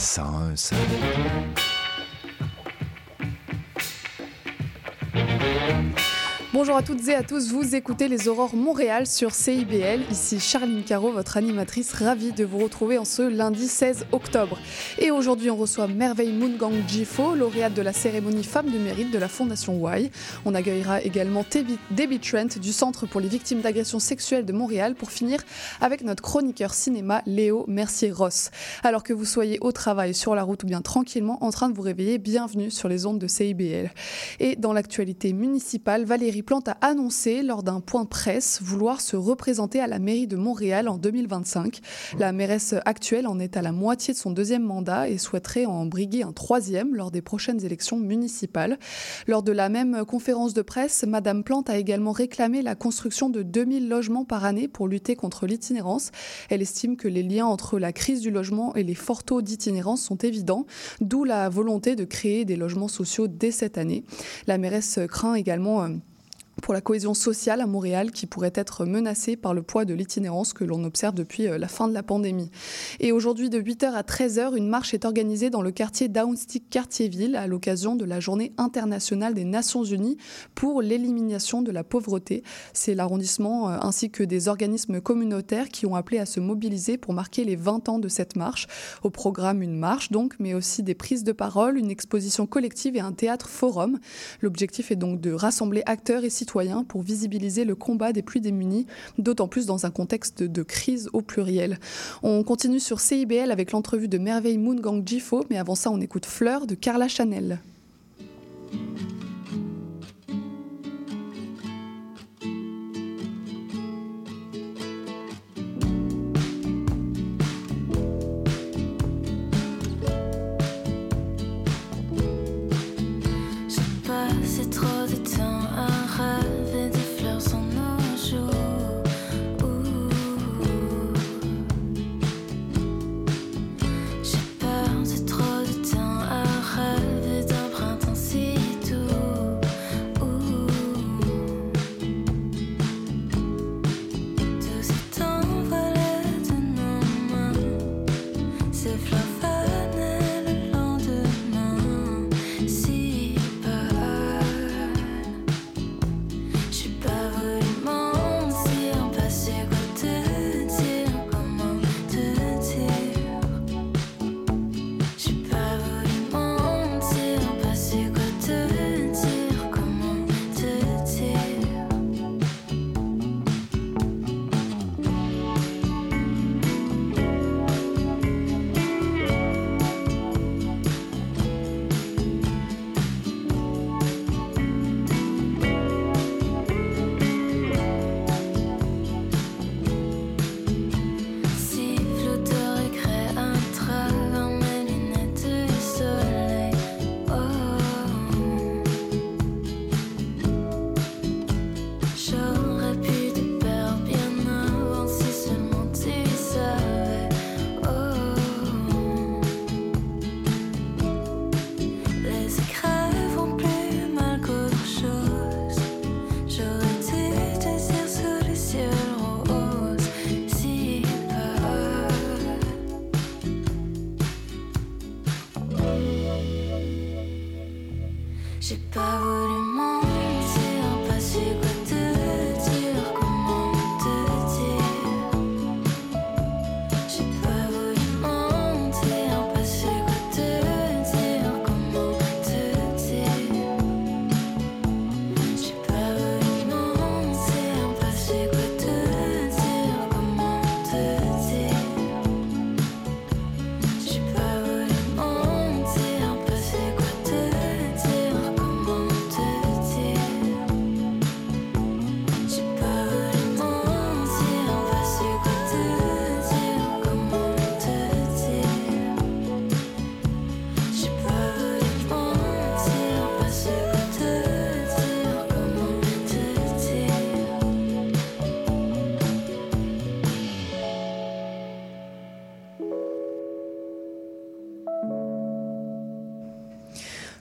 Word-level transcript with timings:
101 0.00 1.69
Bonjour 6.60 6.76
à 6.76 6.82
toutes 6.82 7.08
et 7.08 7.14
à 7.14 7.22
tous, 7.22 7.52
vous 7.52 7.74
écoutez 7.74 8.06
les 8.06 8.28
Aurores 8.28 8.54
Montréal 8.54 9.06
sur 9.06 9.34
CIBL. 9.34 10.02
Ici 10.10 10.38
Charline 10.38 10.82
Caro, 10.84 11.10
votre 11.10 11.38
animatrice, 11.38 11.94
ravie 11.94 12.32
de 12.32 12.44
vous 12.44 12.58
retrouver 12.58 12.98
en 12.98 13.06
ce 13.06 13.22
lundi 13.22 13.66
16 13.66 14.04
octobre. 14.12 14.58
Et 14.98 15.10
aujourd'hui, 15.10 15.48
on 15.48 15.56
reçoit 15.56 15.86
Merveille 15.86 16.34
Mungang 16.34 16.86
Jifo, 16.86 17.34
lauréate 17.34 17.72
de 17.72 17.80
la 17.80 17.94
cérémonie 17.94 18.44
Femmes 18.44 18.68
du 18.68 18.78
Mérite 18.78 19.10
de 19.10 19.16
la 19.16 19.28
Fondation 19.28 19.72
Y. 19.88 20.10
On 20.44 20.54
accueillera 20.54 21.00
également 21.00 21.46
Debbie 21.50 21.78
Debbie 21.92 22.20
Trent 22.20 22.58
du 22.60 22.74
Centre 22.74 23.06
pour 23.06 23.22
les 23.22 23.28
victimes 23.28 23.62
d'agressions 23.62 23.98
sexuelles 23.98 24.44
de 24.44 24.52
Montréal 24.52 24.96
pour 24.96 25.12
finir 25.12 25.40
avec 25.80 26.04
notre 26.04 26.22
chroniqueur 26.22 26.74
cinéma 26.74 27.22
Léo 27.24 27.64
Mercier-Ross. 27.68 28.50
Alors 28.82 29.02
que 29.02 29.14
vous 29.14 29.24
soyez 29.24 29.56
au 29.62 29.72
travail, 29.72 30.12
sur 30.12 30.34
la 30.34 30.42
route 30.42 30.62
ou 30.64 30.66
bien 30.66 30.82
tranquillement 30.82 31.42
en 31.42 31.52
train 31.52 31.70
de 31.70 31.74
vous 31.74 31.80
réveiller, 31.80 32.18
bienvenue 32.18 32.70
sur 32.70 32.90
les 32.90 33.06
ondes 33.06 33.18
de 33.18 33.28
CIBL. 33.28 33.90
Et 34.40 34.56
dans 34.56 34.74
l'actualité 34.74 35.32
municipale, 35.32 36.04
Valérie 36.04 36.42
Plante 36.50 36.66
a 36.66 36.78
annoncé 36.80 37.44
lors 37.44 37.62
d'un 37.62 37.78
point 37.78 38.06
presse 38.06 38.58
vouloir 38.60 39.00
se 39.00 39.14
représenter 39.14 39.78
à 39.78 39.86
la 39.86 40.00
mairie 40.00 40.26
de 40.26 40.34
Montréal 40.34 40.88
en 40.88 40.98
2025. 40.98 41.78
La 42.18 42.32
mairesse 42.32 42.74
actuelle 42.86 43.28
en 43.28 43.38
est 43.38 43.56
à 43.56 43.62
la 43.62 43.70
moitié 43.70 44.14
de 44.14 44.18
son 44.18 44.32
deuxième 44.32 44.64
mandat 44.64 45.08
et 45.08 45.16
souhaiterait 45.16 45.66
en 45.66 45.86
briguer 45.86 46.24
un 46.24 46.32
troisième 46.32 46.96
lors 46.96 47.12
des 47.12 47.22
prochaines 47.22 47.64
élections 47.64 47.98
municipales. 47.98 48.80
Lors 49.28 49.44
de 49.44 49.52
la 49.52 49.68
même 49.68 50.04
conférence 50.04 50.52
de 50.52 50.62
presse, 50.62 51.04
Madame 51.06 51.44
Plante 51.44 51.70
a 51.70 51.78
également 51.78 52.10
réclamé 52.10 52.62
la 52.62 52.74
construction 52.74 53.30
de 53.30 53.44
2000 53.44 53.88
logements 53.88 54.24
par 54.24 54.44
année 54.44 54.66
pour 54.66 54.88
lutter 54.88 55.14
contre 55.14 55.46
l'itinérance. 55.46 56.10
Elle 56.48 56.62
estime 56.62 56.96
que 56.96 57.06
les 57.06 57.22
liens 57.22 57.46
entre 57.46 57.78
la 57.78 57.92
crise 57.92 58.22
du 58.22 58.32
logement 58.32 58.74
et 58.74 58.82
les 58.82 58.96
forts 58.96 59.22
taux 59.22 59.40
d'itinérance 59.40 60.02
sont 60.02 60.16
évidents, 60.16 60.66
d'où 61.00 61.22
la 61.22 61.48
volonté 61.48 61.94
de 61.94 62.04
créer 62.04 62.44
des 62.44 62.56
logements 62.56 62.88
sociaux 62.88 63.28
dès 63.28 63.52
cette 63.52 63.78
année. 63.78 64.02
La 64.48 64.58
mairesse 64.58 64.98
craint 65.08 65.34
également 65.34 65.84
euh, 65.84 65.90
pour 66.60 66.74
la 66.74 66.80
cohésion 66.80 67.14
sociale 67.14 67.60
à 67.60 67.66
Montréal 67.66 68.10
qui 68.12 68.26
pourrait 68.26 68.52
être 68.54 68.84
menacée 68.84 69.36
par 69.36 69.54
le 69.54 69.62
poids 69.62 69.84
de 69.84 69.94
l'itinérance 69.94 70.52
que 70.52 70.64
l'on 70.64 70.84
observe 70.84 71.14
depuis 71.14 71.48
euh, 71.48 71.58
la 71.58 71.68
fin 71.68 71.88
de 71.88 71.94
la 71.94 72.02
pandémie. 72.02 72.50
Et 73.00 73.12
aujourd'hui, 73.12 73.50
de 73.50 73.60
8h 73.60 73.92
à 73.92 74.02
13h, 74.02 74.56
une 74.56 74.68
marche 74.68 74.94
est 74.94 75.04
organisée 75.04 75.50
dans 75.50 75.62
le 75.62 75.70
quartier 75.70 76.08
Downstick-Cartierville 76.08 77.36
à 77.36 77.46
l'occasion 77.46 77.96
de 77.96 78.04
la 78.04 78.20
Journée 78.20 78.52
internationale 78.58 79.34
des 79.34 79.44
Nations 79.44 79.84
Unies 79.84 80.16
pour 80.54 80.82
l'élimination 80.82 81.62
de 81.62 81.72
la 81.72 81.84
pauvreté. 81.84 82.42
C'est 82.72 82.94
l'arrondissement 82.94 83.70
euh, 83.70 83.78
ainsi 83.80 84.10
que 84.10 84.22
des 84.22 84.48
organismes 84.48 85.00
communautaires 85.00 85.68
qui 85.68 85.86
ont 85.86 85.94
appelé 85.94 86.18
à 86.18 86.26
se 86.26 86.40
mobiliser 86.40 86.98
pour 86.98 87.14
marquer 87.14 87.44
les 87.44 87.56
20 87.56 87.88
ans 87.88 87.98
de 87.98 88.08
cette 88.08 88.36
marche. 88.36 88.66
Au 89.02 89.10
programme, 89.10 89.62
une 89.62 89.76
marche 89.76 90.10
donc, 90.10 90.34
mais 90.38 90.54
aussi 90.54 90.82
des 90.82 90.94
prises 90.94 91.24
de 91.24 91.32
parole, 91.32 91.78
une 91.78 91.90
exposition 91.90 92.46
collective 92.46 92.96
et 92.96 93.00
un 93.00 93.12
théâtre 93.12 93.48
forum. 93.48 93.98
L'objectif 94.40 94.90
est 94.90 94.96
donc 94.96 95.20
de 95.20 95.32
rassembler 95.32 95.82
acteurs 95.86 96.24
et 96.24 96.30
citoyens 96.30 96.49
pour 96.88 97.02
visibiliser 97.02 97.64
le 97.64 97.74
combat 97.74 98.12
des 98.12 98.22
plus 98.22 98.40
démunis, 98.40 98.86
d'autant 99.18 99.46
plus 99.46 99.66
dans 99.66 99.86
un 99.86 99.90
contexte 99.90 100.42
de 100.42 100.62
crise 100.62 101.08
au 101.12 101.22
pluriel. 101.22 101.78
On 102.22 102.42
continue 102.42 102.80
sur 102.80 103.00
CIBL 103.00 103.50
avec 103.50 103.72
l'entrevue 103.72 104.08
de 104.08 104.18
Merveille 104.18 104.58
Moon 104.58 104.74
Gang 104.74 105.06
Jifo, 105.06 105.44
mais 105.48 105.58
avant 105.58 105.74
ça, 105.74 105.90
on 105.90 106.00
écoute 106.00 106.26
Fleur 106.26 106.66
de 106.66 106.74
Carla 106.74 107.08
Chanel. 107.08 107.60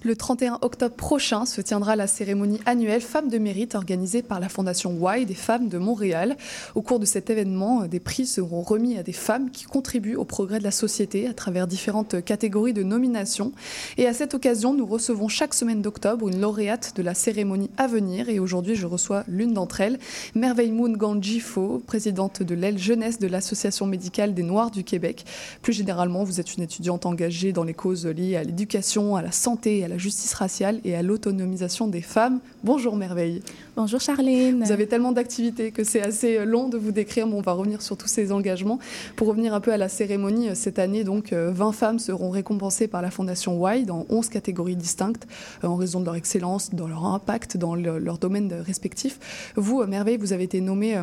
Le 0.10 0.16
31 0.16 0.58
octobre 0.64 0.96
prochain 0.96 1.46
se 1.46 1.62
tiendra 1.62 1.96
la 1.96 2.08
cérémonie 2.08 2.60
annuelle 2.66 3.00
Femmes 3.00 3.30
de 3.30 3.38
mérite 3.38 3.76
organisée 3.76 4.24
par 4.24 4.40
la 4.40 4.50
Fondation 4.50 4.98
Y 5.00 5.28
des 5.28 5.36
femmes 5.36 5.70
de 5.70 5.78
Montréal. 5.78 6.36
Au 6.74 6.82
cours 6.82 7.00
de 7.00 7.06
cet 7.06 7.30
événement, 7.30 7.86
des 7.86 8.00
prix 8.00 8.26
seront 8.26 8.64
remis 8.64 8.98
à 8.98 9.04
des 9.04 9.14
femmes 9.14 9.52
qui 9.52 9.66
contribuent 9.66 10.16
au 10.16 10.26
progrès 10.26 10.58
de 10.58 10.64
la 10.64 10.72
société 10.72 11.28
à 11.28 11.36
travers 11.36 11.68
différentes 11.68 12.26
catégories 12.26 12.74
de 12.74 12.82
nominations. 12.82 13.52
Et 13.98 14.08
à 14.08 14.14
cette 14.16 14.34
occasion, 14.34 14.74
nous 14.74 14.88
recevons 14.88 15.28
chaque 15.28 15.54
semaine 15.54 15.84
d'octobre 15.84 16.28
une 16.28 16.42
lauréate 16.42 16.94
de 16.96 17.04
la 17.04 17.14
cérémonie 17.14 17.70
à 17.78 17.86
venir. 17.86 18.30
Et 18.30 18.40
aujourd'hui, 18.40 18.74
je 18.74 18.88
reçois 18.88 19.24
l'une 19.28 19.54
d'entre 19.54 19.80
elles, 19.80 20.00
Merveille 20.34 20.72
Moon 20.72 20.90
Ganjifo, 20.90 21.84
présidente 21.86 22.42
de 22.42 22.56
l'aile 22.56 22.80
jeunesse 22.80 23.20
de 23.20 23.28
l'Association 23.28 23.86
médicale 23.86 24.34
des 24.34 24.42
Noirs 24.42 24.72
du 24.72 24.84
Québec. 24.84 25.24
Plus 25.62 25.74
généralement, 25.74 26.24
vous 26.24 26.40
êtes 26.40 26.56
une 26.56 26.64
étudiante 26.64 27.06
engagée 27.06 27.54
dans 27.54 27.64
les 27.64 27.76
causes 27.76 28.08
liées 28.08 28.38
à 28.38 28.44
l'éducation, 28.44 29.16
à 29.16 29.22
la 29.22 29.32
santé, 29.32 29.86
à 29.86 29.88
la 29.88 29.99
justice 30.00 30.34
raciale 30.34 30.80
et 30.84 30.96
à 30.96 31.04
l'autonomisation 31.04 31.88
des 31.88 32.02
femmes. 32.02 32.40
Bonjour 32.64 32.96
Merveille. 32.96 33.42
Bonjour 33.76 34.02
Charlene. 34.02 34.64
Vous 34.64 34.72
avez 34.72 34.88
tellement 34.88 35.12
d'activités 35.12 35.72
que 35.72 35.84
c'est 35.84 36.02
assez 36.02 36.44
long 36.46 36.70
de 36.70 36.78
vous 36.78 36.92
décrire, 36.92 37.28
mais 37.28 37.36
on 37.36 37.42
va 37.42 37.52
revenir 37.52 37.82
sur 37.82 37.96
tous 37.98 38.08
ces 38.08 38.32
engagements. 38.32 38.80
Pour 39.16 39.28
revenir 39.28 39.54
un 39.54 39.60
peu 39.60 39.72
à 39.72 39.78
la 39.78 39.90
cérémonie, 39.90 40.56
cette 40.56 40.80
année, 40.80 41.04
donc, 41.04 41.34
20 41.34 41.72
femmes 41.72 42.00
seront 42.00 42.32
récompensées 42.32 42.88
par 42.88 43.02
la 43.02 43.12
Fondation 43.12 43.60
Y 43.70 43.86
dans 43.86 44.06
11 44.10 44.30
catégories 44.30 44.76
distinctes 44.76 45.28
en 45.64 45.76
raison 45.76 46.00
de 46.00 46.06
leur 46.06 46.16
excellence, 46.16 46.74
dans 46.74 46.88
leur 46.88 47.06
impact, 47.06 47.58
dans 47.58 47.76
le, 47.76 48.00
leur 48.00 48.18
domaine 48.18 48.52
respectif. 48.66 49.52
Vous, 49.56 49.86
Merveille, 49.86 50.18
vous 50.18 50.34
avez 50.34 50.44
été 50.46 50.62
nommée 50.62 50.98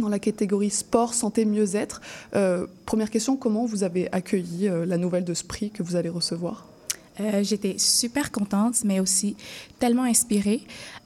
dans 0.00 0.08
la 0.08 0.18
catégorie 0.18 0.70
sport, 0.70 1.14
santé, 1.14 1.44
mieux-être. 1.44 2.00
Euh, 2.34 2.66
première 2.86 3.10
question, 3.10 3.36
comment 3.36 3.66
vous 3.66 3.84
avez 3.84 4.10
accueilli 4.12 4.68
euh, 4.68 4.86
la 4.86 4.96
nouvelle 4.96 5.24
de 5.24 5.34
ce 5.34 5.44
prix 5.44 5.70
que 5.70 5.82
vous 5.82 5.96
allez 5.96 6.08
recevoir? 6.08 6.71
Euh, 7.20 7.42
J'étais 7.42 7.76
super 7.78 8.30
contente, 8.30 8.84
mais 8.84 9.00
aussi 9.00 9.36
tellement 9.78 10.04
inspirée. 10.04 10.62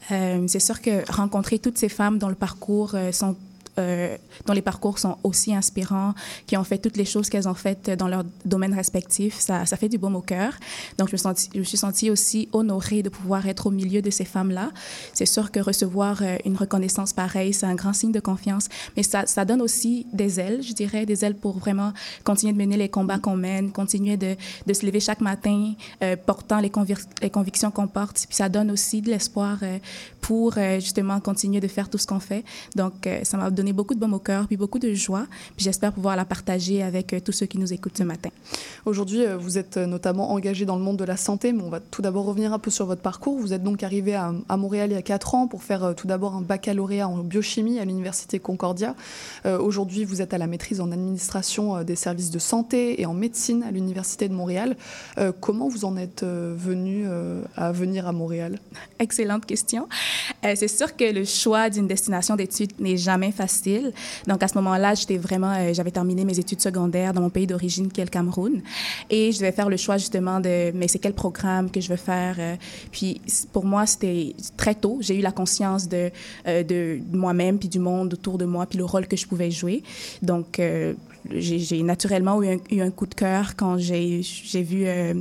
c'est 0.09 0.61
sûr 0.61 0.81
que 0.81 1.11
rencontrer 1.11 1.59
toutes 1.59 1.79
ces 1.79 1.89
femmes 1.89 2.19
dont 2.19 2.29
le 2.29 2.37
parcours 2.37 2.95
sont 3.13 3.37
euh, 3.79 4.17
dont 4.47 4.53
les 4.55 4.63
parcours 4.63 4.99
sont 4.99 5.19
aussi 5.23 5.55
inspirants, 5.55 6.15
qui 6.47 6.57
ont 6.57 6.65
fait 6.65 6.79
toutes 6.79 6.97
les 6.97 7.05
choses 7.05 7.29
qu'elles 7.29 7.49
ont 7.49 7.55
faites 7.55 7.91
dans 7.91 8.09
leur 8.09 8.25
domaine 8.45 8.75
respectif, 8.75 9.39
ça, 9.39 9.67
ça 9.67 9.77
fait 9.77 9.89
du 9.89 9.99
baume 9.99 10.17
au 10.17 10.23
cœur. 10.23 10.55
Donc, 10.99 11.09
je 11.11 11.59
me, 11.59 11.65
suis 11.65 11.77
sentie 11.77 12.11
aussi 12.11 12.49
honorée 12.53 13.03
de 13.03 13.11
pouvoir 13.11 13.47
être 13.47 13.67
au 13.67 13.71
milieu 13.71 14.01
de 14.01 14.11
ces 14.11 14.25
femmes-là. 14.25 14.71
C'est 15.13 15.27
sûr 15.27 15.51
que 15.51 15.61
recevoir 15.61 16.23
euh, 16.23 16.37
une 16.47 16.57
reconnaissance 16.57 17.13
pareille, 17.13 17.53
c'est 17.53 17.67
un 17.67 17.75
grand 17.75 17.93
signe 17.93 18.13
de 18.13 18.21
confiance, 18.21 18.69
mais 18.97 19.03
ça, 19.03 19.27
ça 19.27 19.45
donne 19.45 19.61
aussi 19.61 20.07
des 20.13 20.41
ailes, 20.41 20.63
je 20.63 20.73
dirais, 20.73 21.05
des 21.05 21.25
ailes 21.25 21.37
pour 21.37 21.59
vraiment 21.59 21.93
continuer 22.25 22.53
de 22.55 22.59
mener 22.59 22.77
les 22.77 22.89
combats 22.89 23.19
qu'on 23.19 23.37
mène, 23.37 23.73
continuer 23.73 24.17
de, 24.17 24.37
se 24.73 24.87
lever 24.87 25.01
chaque 25.01 25.21
matin 25.21 25.75
euh, 26.03 26.17
portant 26.17 26.61
les, 26.61 26.71
convic 26.71 26.99
les 27.21 27.31
convictions 27.31 27.71
qu'on 27.71 27.89
porte. 27.89 28.25
Puis 28.27 28.37
ça 28.37 28.49
donne 28.49 28.71
aussi 28.71 29.03
de 29.03 29.11
l'espoir 29.11 29.59
pour 30.21 30.55
justement 30.55 31.21
continuer 31.21 31.61
de 31.61 31.69
faire 31.69 31.89
tout 31.89 31.99
ce 31.99 32.07
qu'on 32.07 32.21
fait. 32.21 32.45
Donc, 32.75 33.09
ça 33.23 33.37
m'a 33.37 33.51
donné 33.51 33.66
beaucoup 33.73 33.95
de 33.95 34.01
baume 34.01 34.15
au 34.15 34.19
cœur, 34.19 34.47
puis 34.47 34.57
beaucoup 34.57 34.79
de 34.79 34.93
joie. 34.95 35.27
Puis 35.57 35.65
j'espère 35.65 35.93
pouvoir 35.93 36.17
la 36.17 36.25
partager 36.25 36.83
avec 36.83 37.13
euh, 37.13 37.21
tous 37.21 37.33
ceux 37.33 37.47
qui 37.47 37.59
nous 37.59 37.73
écoutent 37.73 37.99
ce 37.99 38.03
matin. 38.03 38.31
Aujourd'hui, 38.85 39.25
euh, 39.25 39.37
vous 39.37 39.59
êtes 39.59 39.77
euh, 39.77 39.87
notamment 39.87 40.33
engagé 40.33 40.65
dans 40.65 40.77
le 40.77 40.83
monde 40.83 40.97
de 40.97 41.05
la 41.05 41.17
santé, 41.17 41.53
mais 41.53 41.63
on 41.63 41.71
va 41.71 41.81
tout 41.81 42.03
d'abord 42.03 42.25
revenir 42.25 42.53
un 42.53 42.59
peu 42.59 42.71
sur 42.71 42.87
votre 42.87 43.03
parcours. 43.03 43.39
Vous 43.39 43.53
êtes 43.53 43.63
donc 43.63 43.83
arrivé 43.83 44.15
à, 44.15 44.33
à 44.49 44.57
Montréal 44.57 44.91
il 44.91 44.95
y 44.95 44.99
a 44.99 45.03
4 45.03 45.35
ans 45.35 45.47
pour 45.47 45.63
faire 45.63 45.95
tout 45.97 46.07
d'abord 46.07 46.35
un 46.35 46.43
baccalauréat 46.43 47.09
en 47.09 47.19
biochimie 47.19 47.79
à 47.79 47.85
l'Université 47.85 48.39
Concordia. 48.39 48.95
Euh, 49.45 49.59
Aujourd'hui, 49.59 50.05
vous 50.05 50.23
êtes 50.23 50.33
à 50.35 50.39
la 50.39 50.47
maîtrise 50.47 50.81
en 50.81 50.93
administration 50.93 51.83
des 51.83 51.97
services 51.97 52.31
de 52.31 52.39
santé 52.39 53.01
et 53.01 53.07
en 53.07 53.15
médecine 53.15 53.63
à 53.63 53.71
l'Université 53.71 54.29
de 54.29 54.35
Montréal. 54.35 54.77
Euh, 55.19 55.33
comment 55.39 55.69
vous 55.69 55.85
en 55.85 55.97
êtes 55.97 56.25
venu 56.25 57.05
euh, 57.07 57.43
à 57.57 57.73
venir 57.73 58.07
à 58.07 58.13
Montréal? 58.13 58.59
Excellente 58.99 59.47
question. 59.47 59.89
C'est 60.43 60.69
sûr 60.69 60.97
que 60.97 61.13
le 61.13 61.25
choix 61.25 61.71
d'une 61.71 61.87
destination 61.87 62.37
d'études 62.37 62.73
n'est 62.79 62.97
jamais 62.97 63.33
facile 63.33 63.56
Donc 64.27 64.43
à 64.43 64.49
ce 64.49 64.55
moment-là, 64.55 64.95
j'étais 64.95 65.19
vraiment, 65.19 65.53
euh, 65.53 65.73
j'avais 65.73 65.91
terminé 65.91 66.25
mes 66.25 66.39
études 66.39 66.61
secondaires 66.61 67.13
dans 67.13 67.21
mon 67.21 67.31
pays 67.31 67.47
d'origine 67.47 67.91
qui 67.91 68.01
est 68.01 68.05
le 68.05 68.11
Cameroun, 68.11 68.63
et 69.11 69.33
je 69.33 69.39
devais 69.39 69.53
faire 69.53 69.69
le 69.69 69.77
choix 69.77 69.97
justement 69.99 70.41
de, 70.41 70.73
mais 70.75 70.89
c'est 70.89 70.99
quel 70.99 71.15
programme 71.15 71.71
que 71.71 71.81
je 71.81 71.89
veux 71.89 71.97
faire. 71.97 72.37
Euh, 72.39 72.57
puis 72.93 73.21
pour 73.53 73.65
moi, 73.65 73.87
c'était 73.87 74.35
très 74.57 74.75
tôt, 74.75 74.99
j'ai 75.01 75.19
eu 75.19 75.23
la 75.23 75.33
conscience 75.33 75.89
de, 75.89 76.11
euh, 76.47 76.63
de 76.63 77.01
moi-même 77.13 77.59
puis 77.59 77.69
du 77.69 77.79
monde 77.79 78.15
autour 78.15 78.39
de 78.39 78.45
moi 78.45 78.67
puis 78.67 78.79
le 78.79 78.85
rôle 78.85 79.07
que 79.07 79.17
je 79.17 79.27
pouvais 79.27 79.51
jouer. 79.51 79.83
Donc 80.23 80.61
j'ai 81.31 81.83
naturellement 81.83 82.43
eu 82.43 82.55
un, 82.55 82.57
eu 82.71 82.81
un, 82.81 82.91
coup 82.91 83.07
de 83.07 83.15
cœur 83.15 83.57
quand 83.57 83.79
j'ai 83.79 84.23
vu, 84.55 84.87
euh, 84.87 85.15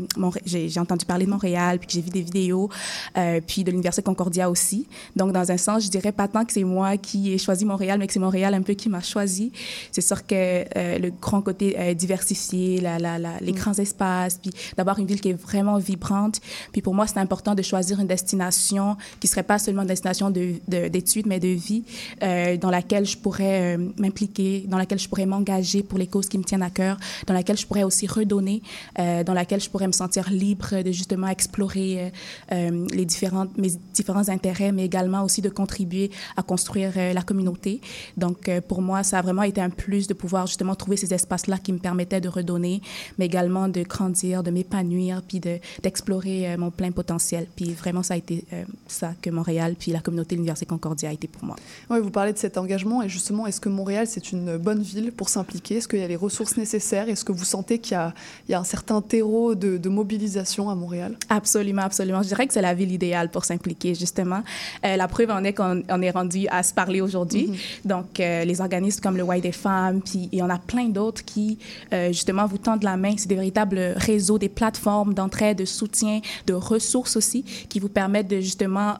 j'ai 0.45 0.79
entendu 0.79 1.05
parler 1.05 1.25
de 1.25 1.29
Montréal, 1.29 1.79
puis 1.79 1.87
que 1.87 1.93
j'ai 1.93 2.01
vu 2.01 2.09
des 2.09 2.21
vidéos, 2.21 2.69
euh, 3.17 3.41
puis 3.45 3.63
de 3.63 3.71
l'Université 3.71 4.03
Concordia 4.03 4.49
aussi. 4.49 4.87
Donc, 5.15 5.31
dans 5.31 5.51
un 5.51 5.57
sens, 5.57 5.83
je 5.83 5.89
dirais 5.89 6.11
pas 6.11 6.27
tant 6.27 6.45
que 6.45 6.53
c'est 6.53 6.63
moi 6.63 6.97
qui 6.97 7.33
ai 7.33 7.37
choisi 7.37 7.65
Montréal, 7.65 7.99
mais 7.99 8.07
que 8.07 8.13
c'est 8.13 8.19
Montréal 8.19 8.53
un 8.53 8.61
peu 8.61 8.73
qui 8.73 8.89
m'a 8.89 9.01
choisi. 9.01 9.51
C'est 9.91 10.01
sûr 10.01 10.25
que 10.25 10.35
euh, 10.35 10.99
le 10.99 11.11
grand 11.11 11.41
côté 11.41 11.75
euh, 11.77 11.93
diversifié, 11.93 12.81
la, 12.81 12.99
la, 12.99 13.17
la, 13.19 13.39
les 13.41 13.51
mm. 13.51 13.55
grands 13.55 13.73
espaces, 13.73 14.37
puis 14.37 14.51
d'avoir 14.77 14.99
une 14.99 15.07
ville 15.07 15.21
qui 15.21 15.29
est 15.29 15.41
vraiment 15.41 15.77
vibrante. 15.77 16.41
Puis 16.71 16.81
pour 16.81 16.93
moi, 16.93 17.07
c'est 17.07 17.19
important 17.19 17.55
de 17.55 17.61
choisir 17.61 17.99
une 17.99 18.07
destination 18.07 18.97
qui 19.19 19.27
serait 19.27 19.43
pas 19.43 19.59
seulement 19.59 19.81
une 19.81 19.87
destination 19.87 20.29
d'études, 20.29 21.23
de, 21.23 21.29
mais 21.29 21.39
de 21.39 21.47
vie, 21.47 21.83
dans 22.21 22.69
laquelle 22.69 23.05
je 23.05 23.17
pourrais 23.17 23.77
m'impliquer, 23.97 24.65
dans 24.67 24.77
laquelle 24.77 24.99
je 24.99 25.09
pourrais 25.09 25.25
m'engager 25.25 25.83
pour 25.83 25.94
les 25.97 26.07
causes 26.07 26.27
qui 26.27 26.37
me 26.37 26.43
tiennent 26.43 26.63
à 26.63 26.69
cœur, 26.69 26.97
dans 27.27 27.33
laquelle 27.33 27.57
je 27.57 27.65
pourrais 27.65 27.83
aussi 27.83 28.07
redonner, 28.07 28.61
euh, 28.99 29.23
dans 29.23 29.33
laquelle 29.33 29.61
je 29.61 29.69
pourrais 29.69 29.87
me 29.87 29.91
sentir 29.91 30.29
libre 30.29 30.81
de 30.81 30.91
justement 30.91 31.27
explorer 31.27 31.99
euh, 31.99 32.09
euh, 32.51 32.87
les 32.93 33.05
différentes, 33.05 33.57
mes 33.57 33.71
différents 33.93 34.29
intérêts, 34.29 34.71
mais 34.71 34.85
également 34.85 35.23
aussi 35.23 35.41
de 35.41 35.49
contribuer 35.49 36.11
à 36.37 36.43
construire 36.43 36.93
la 36.95 37.21
communauté. 37.21 37.81
Donc, 38.17 38.49
pour 38.67 38.81
moi, 38.81 39.03
ça 39.03 39.19
a 39.19 39.21
vraiment 39.21 39.43
été 39.43 39.61
un 39.61 39.69
plus 39.69 40.07
de 40.07 40.13
pouvoir 40.13 40.47
justement 40.47 40.75
trouver 40.75 40.97
ces 40.97 41.13
espaces-là 41.13 41.57
qui 41.57 41.73
me 41.73 41.79
permettaient 41.79 42.21
de 42.21 42.29
redonner, 42.29 42.81
mais 43.17 43.25
également 43.25 43.67
de 43.67 43.83
grandir, 43.83 44.43
de 44.43 44.51
m'épanouir, 44.51 45.21
puis 45.21 45.39
d'explorer 45.81 46.57
mon 46.57 46.71
plein 46.71 46.91
potentiel. 46.91 47.47
Puis 47.55 47.73
vraiment, 47.73 48.03
ça 48.03 48.15
a 48.15 48.17
été 48.17 48.45
ça 48.87 49.13
que 49.21 49.29
Montréal, 49.29 49.75
puis 49.77 49.91
la 49.91 49.99
communauté 49.99 50.35
de 50.35 50.39
l'Université 50.39 50.65
Concordia 50.65 51.09
a 51.09 51.13
été 51.13 51.27
pour 51.27 51.43
moi. 51.43 51.55
Oui, 51.89 51.99
vous 51.99 52.11
parlez 52.11 52.33
de 52.33 52.37
cet 52.37 52.57
engagement, 52.57 53.01
et 53.01 53.09
justement, 53.09 53.47
est-ce 53.47 53.61
que 53.61 53.69
Montréal, 53.69 54.07
c'est 54.07 54.31
une 54.31 54.57
bonne 54.57 54.81
ville 54.81 55.11
pour 55.11 55.29
s'impliquer? 55.29 55.81
Est-ce 55.85 55.89
qu'il 55.91 55.99
y 55.99 56.03
a 56.03 56.07
les 56.07 56.15
ressources 56.15 56.57
nécessaires? 56.57 57.07
Est-ce 57.09 57.23
que 57.23 57.31
vous 57.31 57.45
sentez 57.45 57.77
qu'il 57.77 57.95
y, 57.95 58.51
y, 58.51 58.55
a 58.55 58.59
un 58.59 58.63
certain 58.63 59.01
terreau 59.03 59.53
de, 59.53 59.77
de, 59.77 59.89
mobilisation 59.89 60.67
à 60.67 60.73
Montréal? 60.73 61.15
Absolument, 61.29 61.83
absolument. 61.83 62.23
Je 62.23 62.29
dirais 62.29 62.47
que 62.47 62.53
c'est 62.55 62.61
la 62.63 62.73
ville 62.73 62.91
idéale 62.91 63.29
pour 63.29 63.45
s'impliquer, 63.45 63.93
justement. 63.93 64.41
Euh, 64.83 64.95
la 64.95 65.07
preuve 65.07 65.29
en 65.29 65.43
est 65.43 65.53
qu'on 65.53 66.01
est 66.01 66.09
rendu 66.09 66.47
à 66.49 66.63
se 66.63 66.73
parler 66.73 67.01
aujourd'hui. 67.01 67.47
Mm 67.47 67.53
-hmm. 67.53 67.87
Donc, 67.87 68.19
euh, 68.19 68.45
les 68.45 68.61
organismes 68.61 68.99
comme 69.03 69.15
le 69.15 69.21
White 69.29 69.43
des 69.43 69.51
femmes, 69.51 70.01
puis 70.01 70.27
il 70.31 70.39
y 70.39 70.41
en 70.41 70.49
a 70.49 70.57
plein 70.57 70.89
d'autres 70.89 71.23
qui, 71.23 71.59
euh, 71.93 72.07
justement, 72.07 72.47
vous 72.47 72.57
tendent 72.57 72.85
la 72.93 72.97
main. 72.97 73.13
C'est 73.17 73.29
des 73.29 73.39
véritables 73.43 73.79
réseaux, 74.09 74.39
des 74.39 74.53
plateformes 74.59 75.13
d'entraide, 75.13 75.57
de 75.59 75.65
soutien, 75.65 76.19
de 76.47 76.55
ressources 76.55 77.15
aussi, 77.15 77.43
qui 77.69 77.79
vous 77.79 77.91
permettent 78.01 78.31
de, 78.35 78.39
justement, 78.49 78.91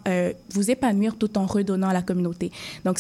vous 0.55 0.67
épanouir 0.75 1.11
tout 1.21 1.33
en 1.41 1.45
redonnant 1.55 1.89
à 1.93 1.93
la 2.01 2.03
communauté. 2.09 2.47
Donc, 2.85 2.97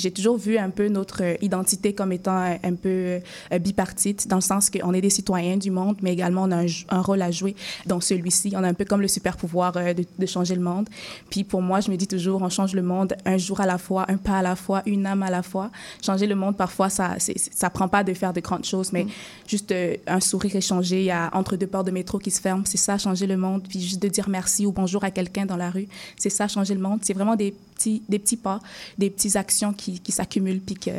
j'ai 0.00 0.12
toujours 0.18 0.38
vu 0.46 0.54
un 0.66 0.70
peu 0.78 0.86
notre 1.00 1.20
identité 1.48 1.88
comme 1.98 2.12
étant 2.18 2.38
un, 2.50 2.56
un 2.70 2.76
peu 2.82 3.20
euh, 3.52 3.58
bipartite, 3.58 4.28
dans 4.28 4.36
le 4.36 4.42
sens 4.42 4.70
qu'on 4.70 4.92
est 4.92 5.00
des 5.00 5.10
citoyens 5.10 5.56
du 5.56 5.70
monde, 5.70 5.96
mais 6.02 6.12
également 6.12 6.44
on 6.44 6.50
a 6.50 6.64
un, 6.64 6.66
un 6.88 7.00
rôle 7.00 7.22
à 7.22 7.30
jouer 7.30 7.54
dans 7.86 8.00
celui-ci. 8.00 8.52
On 8.54 8.64
a 8.64 8.68
un 8.68 8.74
peu 8.74 8.84
comme 8.84 9.00
le 9.00 9.08
super 9.08 9.36
pouvoir 9.36 9.76
euh, 9.76 9.94
de, 9.94 10.04
de, 10.18 10.26
changer 10.26 10.54
le 10.54 10.62
monde. 10.62 10.88
Puis 11.30 11.44
pour 11.44 11.62
moi, 11.62 11.80
je 11.80 11.90
me 11.90 11.96
dis 11.96 12.06
toujours, 12.06 12.42
on 12.42 12.48
change 12.48 12.74
le 12.74 12.82
monde 12.82 13.14
un 13.24 13.38
jour 13.38 13.60
à 13.60 13.66
la 13.66 13.78
fois, 13.78 14.06
un 14.08 14.16
pas 14.16 14.38
à 14.38 14.42
la 14.42 14.56
fois, 14.56 14.82
une 14.86 15.06
âme 15.06 15.22
à 15.22 15.30
la 15.30 15.42
fois. 15.42 15.70
Changer 16.04 16.26
le 16.26 16.34
monde, 16.34 16.56
parfois, 16.56 16.90
ça 16.90 17.16
ça 17.18 17.70
prend 17.70 17.88
pas 17.88 18.04
de 18.04 18.14
faire 18.14 18.32
de 18.32 18.40
grandes 18.40 18.64
choses, 18.64 18.92
mais 18.92 19.04
mm. 19.04 19.10
juste 19.46 19.72
euh, 19.72 19.96
un 20.06 20.20
sourire 20.20 20.56
échangé, 20.56 21.00
il 21.00 21.06
y 21.06 21.10
a 21.10 21.30
entre 21.32 21.56
deux 21.56 21.66
portes 21.66 21.86
de 21.86 21.92
métro 21.92 22.18
qui 22.18 22.30
se 22.30 22.40
ferment, 22.40 22.64
c'est 22.64 22.76
ça, 22.78 22.98
changer 22.98 23.26
le 23.26 23.36
monde. 23.36 23.62
Puis 23.68 23.80
juste 23.80 24.02
de 24.02 24.08
dire 24.08 24.28
merci 24.28 24.66
ou 24.66 24.72
bonjour 24.72 25.04
à 25.04 25.10
quelqu'un 25.10 25.46
dans 25.46 25.56
la 25.56 25.70
rue, 25.70 25.88
c'est 26.16 26.30
ça, 26.30 26.48
changer 26.48 26.74
le 26.74 26.80
monde. 26.80 27.00
C'est 27.02 27.14
vraiment 27.14 27.36
des 27.36 27.54
petits, 27.82 28.02
des 28.08 28.18
petits 28.18 28.36
pas, 28.36 28.60
des 28.98 29.10
petites 29.10 29.36
actions 29.36 29.72
qui, 29.72 30.00
qui 30.00 30.12
s'accumulent 30.12 30.60
puis 30.60 30.74
que, 30.74 30.90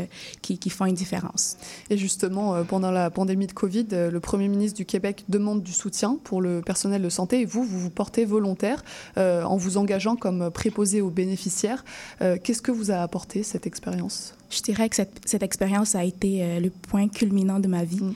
qui, 0.41 0.57
qui 0.57 0.69
font 0.69 0.85
une 0.85 0.95
différence. 0.95 1.57
Et 1.89 1.97
justement, 1.97 2.55
euh, 2.55 2.63
pendant 2.63 2.91
la 2.91 3.09
pandémie 3.09 3.47
de 3.47 3.53
Covid, 3.53 3.87
euh, 3.93 4.11
le 4.11 4.19
Premier 4.19 4.47
ministre 4.47 4.77
du 4.77 4.85
Québec 4.85 5.23
demande 5.29 5.63
du 5.63 5.71
soutien 5.71 6.17
pour 6.23 6.41
le 6.41 6.61
personnel 6.61 7.01
de 7.01 7.09
santé 7.09 7.41
et 7.41 7.45
vous, 7.45 7.63
vous 7.63 7.79
vous 7.79 7.89
portez 7.89 8.25
volontaire 8.25 8.83
euh, 9.17 9.43
en 9.43 9.57
vous 9.57 9.77
engageant 9.77 10.15
comme 10.15 10.51
préposé 10.51 11.01
aux 11.01 11.09
bénéficiaires. 11.09 11.83
Euh, 12.21 12.37
Qu'est-ce 12.41 12.61
que 12.61 12.71
vous 12.71 12.91
a 12.91 12.95
apporté 12.95 13.43
cette 13.43 13.65
expérience? 13.67 14.35
Je 14.49 14.61
dirais 14.61 14.89
que 14.89 14.95
cette, 14.95 15.21
cette 15.25 15.43
expérience 15.43 15.95
a 15.95 16.03
été 16.03 16.59
le 16.59 16.69
point 16.69 17.07
culminant 17.07 17.59
de 17.59 17.67
ma 17.67 17.83
vie. 17.83 18.03
Mm. 18.03 18.13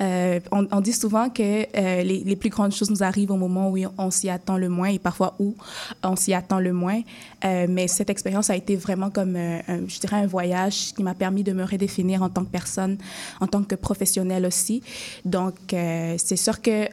Euh, 0.00 0.40
on, 0.50 0.80
dit 0.80 0.92
souvent 0.92 1.28
que 1.28 1.42
euh, 1.42 2.02
les, 2.02 2.36
plus 2.36 2.48
grandes 2.48 2.72
choses 2.72 2.90
nous 2.90 3.02
arrivent 3.02 3.30
au 3.30 3.36
moment 3.36 3.70
où 3.70 3.76
on, 3.98 4.10
s'y 4.10 4.30
attend 4.30 4.56
le 4.56 4.68
moins 4.68 4.88
et 4.88 4.98
parfois 4.98 5.34
où 5.38 5.54
on 6.02 6.16
s'y 6.16 6.32
attend 6.32 6.58
le 6.58 6.72
moins. 6.72 7.02
Euh, 7.44 7.66
mais 7.68 7.86
cette 7.86 8.08
expérience 8.08 8.48
a 8.48 8.56
été 8.56 8.76
vraiment 8.76 9.10
comme, 9.10 9.36
je 9.36 10.00
dirais, 10.00 10.16
un 10.16 10.26
voyage 10.26 10.94
qui 10.94 11.02
m'a 11.02 11.14
permis 11.14 11.44
de 11.44 11.52
me 11.52 11.64
redéfinir 11.64 12.22
en 12.22 12.30
tant 12.30 12.44
que 12.44 12.50
personne, 12.50 12.96
en 13.40 13.46
tant 13.46 13.62
que 13.62 13.74
professionnelle 13.74 14.46
aussi. 14.46 14.82
Donc, 15.24 15.54
c'est 15.70 16.36
sûr 16.36 16.62
que 16.62 16.88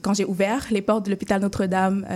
quand 0.00 0.14
j'ai 0.14 0.24
ouvert 0.24 0.66
les 0.70 0.82
portes 0.82 1.04
de 1.04 1.10
l'hôpital 1.10 1.40
Notre-Dame 1.40 2.06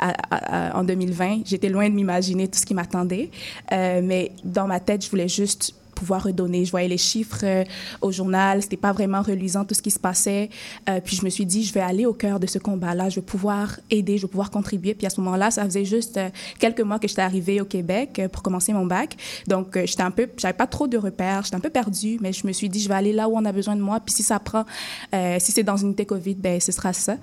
en 0.00 0.84
2020, 0.84 1.42
j'étais 1.46 1.68
loin 1.68 1.88
de 1.88 1.94
m'imaginer 1.94 2.46
tout 2.46 2.58
ce 2.58 2.66
qui 2.66 2.74
m'attendait. 2.74 3.30
Mais 3.70 4.32
dans 4.44 4.66
ma 4.66 4.78
tête, 4.78 5.04
je 5.04 5.10
voulais 5.10 5.28
juste 5.28 5.74
pouvoir 6.00 6.22
redonner. 6.22 6.64
Je 6.64 6.70
voyais 6.70 6.88
les 6.88 6.98
chiffres 6.98 7.44
euh, 7.44 7.64
au 8.00 8.10
journal, 8.10 8.62
c'était 8.62 8.78
pas 8.78 8.92
vraiment 8.92 9.20
reluisant 9.20 9.66
tout 9.66 9.74
ce 9.74 9.82
qui 9.82 9.90
se 9.90 9.98
passait. 9.98 10.48
Euh, 10.88 11.00
puis 11.04 11.14
je 11.16 11.24
me 11.24 11.30
suis 11.30 11.44
dit, 11.44 11.62
je 11.62 11.74
vais 11.74 11.80
aller 11.80 12.06
au 12.06 12.14
cœur 12.14 12.40
de 12.40 12.46
ce 12.46 12.58
combat-là, 12.58 13.10
je 13.10 13.16
vais 13.16 13.26
pouvoir 13.26 13.78
aider, 13.90 14.16
je 14.16 14.22
vais 14.22 14.30
pouvoir 14.30 14.50
contribuer. 14.50 14.94
Puis 14.94 15.06
à 15.06 15.10
ce 15.10 15.20
moment-là, 15.20 15.50
ça 15.50 15.64
faisait 15.64 15.84
juste 15.84 16.16
euh, 16.16 16.30
quelques 16.58 16.80
mois 16.80 16.98
que 16.98 17.06
j'étais 17.06 17.20
arrivée 17.20 17.60
au 17.60 17.66
Québec 17.66 18.22
pour 18.32 18.42
commencer 18.42 18.72
mon 18.72 18.86
bac. 18.86 19.14
Donc 19.46 19.78
j'étais 19.84 20.02
un 20.02 20.10
peu, 20.10 20.26
j'avais 20.38 20.54
pas 20.54 20.66
trop 20.66 20.86
de 20.86 20.96
repères, 20.96 21.42
j'étais 21.44 21.56
un 21.56 21.60
peu 21.60 21.68
perdue, 21.68 22.18
mais 22.22 22.32
je 22.32 22.46
me 22.46 22.52
suis 22.52 22.70
dit, 22.70 22.80
je 22.80 22.88
vais 22.88 22.94
aller 22.94 23.12
là 23.12 23.28
où 23.28 23.36
on 23.36 23.44
a 23.44 23.52
besoin 23.52 23.76
de 23.76 23.82
moi. 23.82 24.00
Puis 24.00 24.14
si 24.14 24.22
ça 24.22 24.38
prend, 24.38 24.64
si 25.12 25.52
c'est 25.52 25.62
dans 25.62 25.76
une 25.76 25.88
unité 25.88 26.06
COVID, 26.06 26.34
ben 26.34 26.60
ce 26.60 26.72
sera 26.72 26.92
ça. 26.94 27.16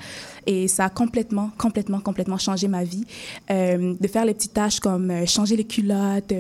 Et 0.45 0.67
ça 0.67 0.85
a 0.85 0.89
complètement, 0.89 1.49
complètement, 1.57 1.99
complètement 1.99 2.37
changé 2.37 2.67
ma 2.67 2.83
vie. 2.83 3.05
De 3.49 4.07
faire 4.07 4.25
les 4.25 4.33
petites 4.33 4.53
tâches 4.53 4.79
comme 4.79 5.25
changer 5.25 5.55
les 5.55 5.65
culottes, 5.65 6.33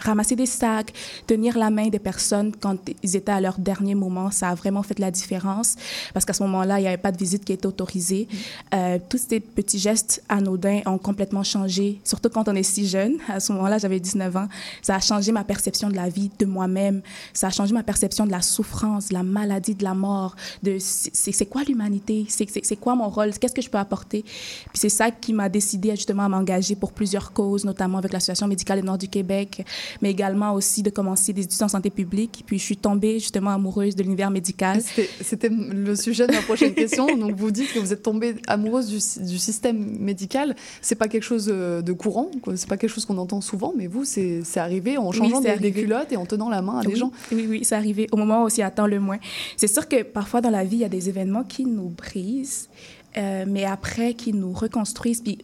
ramasser 0.00 0.36
des 0.36 0.46
sacs, 0.46 0.92
tenir 1.26 1.58
la 1.58 1.70
main 1.70 1.88
des 1.88 1.98
personnes 1.98 2.52
quand 2.58 2.76
ils 3.02 3.16
étaient 3.16 3.32
à 3.32 3.40
leur 3.40 3.58
dernier 3.58 3.94
moment, 3.94 4.30
ça 4.30 4.48
a 4.48 4.54
vraiment 4.54 4.82
fait 4.82 4.98
la 4.98 5.10
différence 5.10 5.76
parce 6.12 6.24
qu'à 6.24 6.32
ce 6.32 6.42
moment-là, 6.44 6.78
il 6.78 6.82
n'y 6.82 6.88
avait 6.88 6.96
pas 6.96 7.12
de 7.12 7.18
visite 7.18 7.44
qui 7.44 7.52
était 7.52 7.66
autorisée. 7.66 8.28
Euh, 8.74 8.98
tous 9.08 9.20
ces 9.28 9.40
petits 9.40 9.78
gestes 9.78 10.22
anodins 10.28 10.80
ont 10.86 10.98
complètement 10.98 11.42
changé, 11.42 12.00
surtout 12.04 12.28
quand 12.28 12.48
on 12.48 12.54
est 12.54 12.62
si 12.62 12.86
jeune. 12.86 13.16
À 13.28 13.40
ce 13.40 13.52
moment-là, 13.52 13.78
j'avais 13.78 14.00
19 14.00 14.36
ans. 14.36 14.48
Ça 14.82 14.96
a 14.96 15.00
changé 15.00 15.32
ma 15.32 15.44
perception 15.44 15.88
de 15.88 15.96
la 15.96 16.08
vie, 16.08 16.30
de 16.38 16.46
moi-même. 16.46 17.02
Ça 17.32 17.48
a 17.48 17.50
changé 17.50 17.72
ma 17.72 17.82
perception 17.82 18.26
de 18.26 18.30
la 18.30 18.42
souffrance, 18.42 19.08
de 19.08 19.14
la 19.14 19.22
maladie, 19.22 19.74
de 19.74 19.84
la 19.84 19.94
mort, 19.94 20.34
de 20.62 20.78
c'est 20.78 21.46
quoi 21.46 21.62
l'humanité, 21.64 22.26
c'est 22.28 22.76
quoi 22.76 22.94
mon 22.94 23.08
rôle, 23.08 23.30
qu'est-ce 23.38 23.54
que 23.54 23.62
je 23.62 23.70
peux 23.70 23.78
apporter? 23.78 24.22
Puis 24.22 24.74
c'est 24.74 24.88
ça 24.88 25.10
qui 25.10 25.32
m'a 25.32 25.48
décidé 25.48 25.90
justement 25.90 26.24
à 26.24 26.28
m'engager 26.28 26.76
pour 26.76 26.92
plusieurs 26.92 27.32
causes, 27.32 27.64
notamment 27.64 27.98
avec 27.98 28.12
l'Association 28.12 28.46
médicale 28.46 28.80
du 28.80 28.86
Nord 28.86 28.98
du 28.98 29.08
Québec, 29.08 29.64
mais 30.02 30.10
également 30.10 30.52
aussi 30.54 30.82
de 30.82 30.90
commencer 30.90 31.32
des 31.32 31.42
études 31.42 31.62
en 31.62 31.68
santé 31.68 31.90
publique. 31.90 32.44
Puis 32.46 32.58
je 32.58 32.64
suis 32.64 32.76
tombée 32.76 33.18
justement 33.18 33.50
amoureuse 33.50 33.96
de 33.96 34.02
l'univers 34.02 34.30
médical. 34.30 34.80
C'était- 34.82 35.48
le 35.50 35.96
sujet 35.96 36.26
de 36.26 36.32
ma 36.32 36.42
prochaine 36.42 36.74
question. 36.74 37.06
Donc, 37.16 37.34
vous 37.34 37.50
dites 37.50 37.72
que 37.72 37.78
vous 37.78 37.92
êtes 37.92 38.02
tombée 38.02 38.36
amoureuse 38.46 38.86
du, 38.86 39.24
du 39.26 39.38
système 39.38 39.98
médical. 39.98 40.54
C'est 40.82 40.94
pas 40.94 41.08
quelque 41.08 41.22
chose 41.22 41.48
euh, 41.52 41.82
de 41.82 41.92
courant, 41.92 42.30
c'est 42.54 42.68
pas 42.68 42.76
quelque 42.76 42.90
chose 42.90 43.04
qu'on 43.04 43.18
entend 43.18 43.40
souvent, 43.40 43.72
mais 43.76 43.86
vous, 43.86 44.04
c'est 44.04 44.42
arrivé 44.56 44.98
en 44.98 45.12
changeant 45.12 45.40
des, 45.40 45.72
culottes 45.72 46.12
et 46.12 46.16
en 46.16 46.26
tenant 46.26 46.48
la 46.48 46.62
main 46.62 46.78
à 46.78 46.84
des 46.84 46.96
gens. 46.96 47.12
Oui, 47.32 47.46
oui, 47.48 47.60
c'est 47.64 47.74
arrivé 47.74 48.06
au 48.12 48.16
moment 48.16 48.42
où 48.42 48.46
on 48.46 48.48
s'y 48.48 48.62
attend 48.62 48.86
le 48.86 49.00
moins. 49.00 49.18
C'est 49.56 49.68
sûr 49.68 49.88
que 49.88 50.02
parfois 50.02 50.40
dans 50.40 50.50
la 50.50 50.64
vie, 50.64 50.76
il 50.76 50.80
y 50.80 50.84
a 50.84 50.88
des 50.88 51.08
événements 51.08 51.44
qui 51.44 51.64
nous 51.64 51.88
brisent, 51.88 52.68
euh, 53.16 53.44
mais 53.46 53.64
après 53.64 54.14
qui 54.14 54.32
nous 54.32 54.52
reconstruisent, 54.52 55.20
puis 55.20 55.38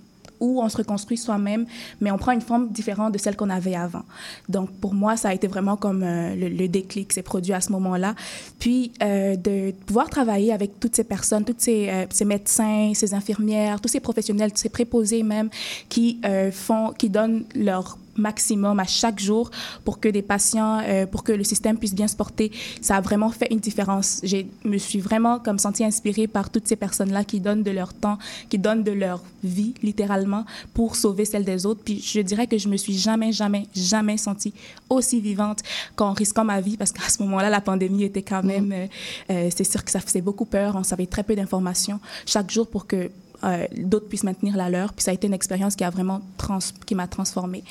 on 0.45 0.69
se 0.69 0.77
reconstruit 0.77 1.17
soi-même, 1.17 1.67
mais 2.01 2.11
on 2.11 2.19
prend 2.19 2.33
une 2.33 2.41
forme 2.41 2.69
différente 2.69 3.13
de 3.13 3.19
celle 3.19 3.37
qu'on 3.37 3.51
avait 3.51 3.75
avant. 3.75 4.05
Donc 4.49 4.71
pour 4.81 4.95
moi, 4.95 5.17
ça 5.17 5.29
a 5.31 5.35
été 5.35 5.47
vraiment 5.47 5.77
comme 5.77 6.03
euh, 6.03 6.35
le, 6.35 6.49
le 6.49 6.69
déclic 6.69 7.13
s'est 7.13 7.23
produit 7.23 7.53
à 7.53 7.61
ce 7.61 7.73
moment-là. 7.73 8.15
Puis 8.59 8.93
euh, 9.03 9.37
de 9.37 9.73
pouvoir 9.87 10.11
travailler 10.11 10.53
avec 10.53 10.81
toutes 10.81 10.97
ces 10.97 11.05
personnes, 11.05 11.45
tous 11.45 11.55
ces, 11.59 11.89
euh, 11.89 12.07
ces 12.11 12.25
médecins, 12.25 12.93
ces 12.95 13.15
infirmières, 13.15 13.81
tous 13.81 13.89
ces 13.89 14.01
professionnels, 14.01 14.53
tous 14.53 14.61
ces 14.61 14.69
préposés 14.69 15.23
même, 15.23 15.49
qui 15.89 16.21
font, 16.53 16.93
qui 16.97 17.09
donnent 17.11 17.45
leur 17.55 17.99
maximum 18.16 18.80
à 18.80 18.85
chaque 18.85 19.18
jour 19.18 19.50
pour 19.85 20.00
que 20.00 20.09
des 20.09 20.23
patients, 20.23 20.80
euh, 20.80 21.06
pour 21.06 21.25
que 21.25 21.33
le 21.33 21.44
système 21.44 21.78
puisse 21.78 21.94
bien 21.94 22.09
se 22.09 22.16
porter. 22.16 22.50
Ça 22.80 22.97
a 22.97 23.00
vraiment 23.00 23.30
fait 23.30 23.49
une 23.50 23.61
différence. 23.61 24.21
Je 24.23 24.38
me 24.64 24.78
suis 24.78 25.00
vraiment 25.00 25.38
comme 25.38 25.59
sentie 25.59 25.85
inspirée 25.85 26.26
par 26.26 26.50
toutes 26.50 26.68
ces 26.68 26.76
personnes-là 26.76 27.25
qui 27.25 27.40
donnent 27.40 27.62
de 27.62 27.71
leur 27.71 27.94
temps, 27.94 28.18
qui 28.49 28.59
donnent 28.59 28.85
de 28.85 28.92
leur 28.92 29.23
vie, 29.42 29.75
littéralement, 29.83 30.44
pour 30.73 30.97
sauver 30.97 31.25
celle 31.25 31.44
des 31.44 31.66
autres. 31.66 31.83
Puis 31.85 32.00
je 32.00 32.21
dirais 32.21 32.47
que 32.47 32.59
je 32.59 32.68
me 32.68 32.76
suis 32.76 32.97
jamais, 32.97 33.33
jamais, 33.33 33.66
jamais 33.75 34.16
sentie 34.16 34.54
aussi 34.90 35.21
vivante 35.21 35.61
qu'en 35.97 36.12
risquant 36.12 36.44
ma 36.44 36.61
vie 36.61 36.76
parce 36.76 36.92
qu'à 36.92 37.09
ce 37.09 37.23
moment-là, 37.23 37.50
la 37.50 37.61
pandémie 37.61 38.04
était 38.04 38.23
quand 38.23 38.42
même, 38.42 38.73
euh, 38.73 38.87
euh, 39.30 39.50
c'est 39.54 39.64
sûr 39.64 39.85
que 39.85 39.90
ça 39.90 40.00
faisait 40.00 40.21
beaucoup 40.21 40.44
peur. 40.44 40.76
On 40.76 40.83
savait 40.83 41.06
très 41.06 41.23
peu 41.23 41.35
d'informations 41.35 42.00
chaque 42.26 42.50
jour 42.50 42.66
pour 42.66 42.87
que 42.87 43.11
euh, 43.45 43.67
d'autres 43.77 44.09
puissent 44.09 44.25
maintenir 44.25 44.57
la 44.57 44.71
leur. 44.71 44.93
Puis 44.93 45.05
ça 45.05 45.11
a 45.11 45.15
été 45.15 45.27
une 45.27 45.35
expérience 45.35 45.77
qui 45.77 45.85
a 45.85 45.91
vraiment 45.91 46.23
trans 46.37 46.59
qui 46.87 46.95
m'a 46.95 47.07
transformée. 47.07 47.65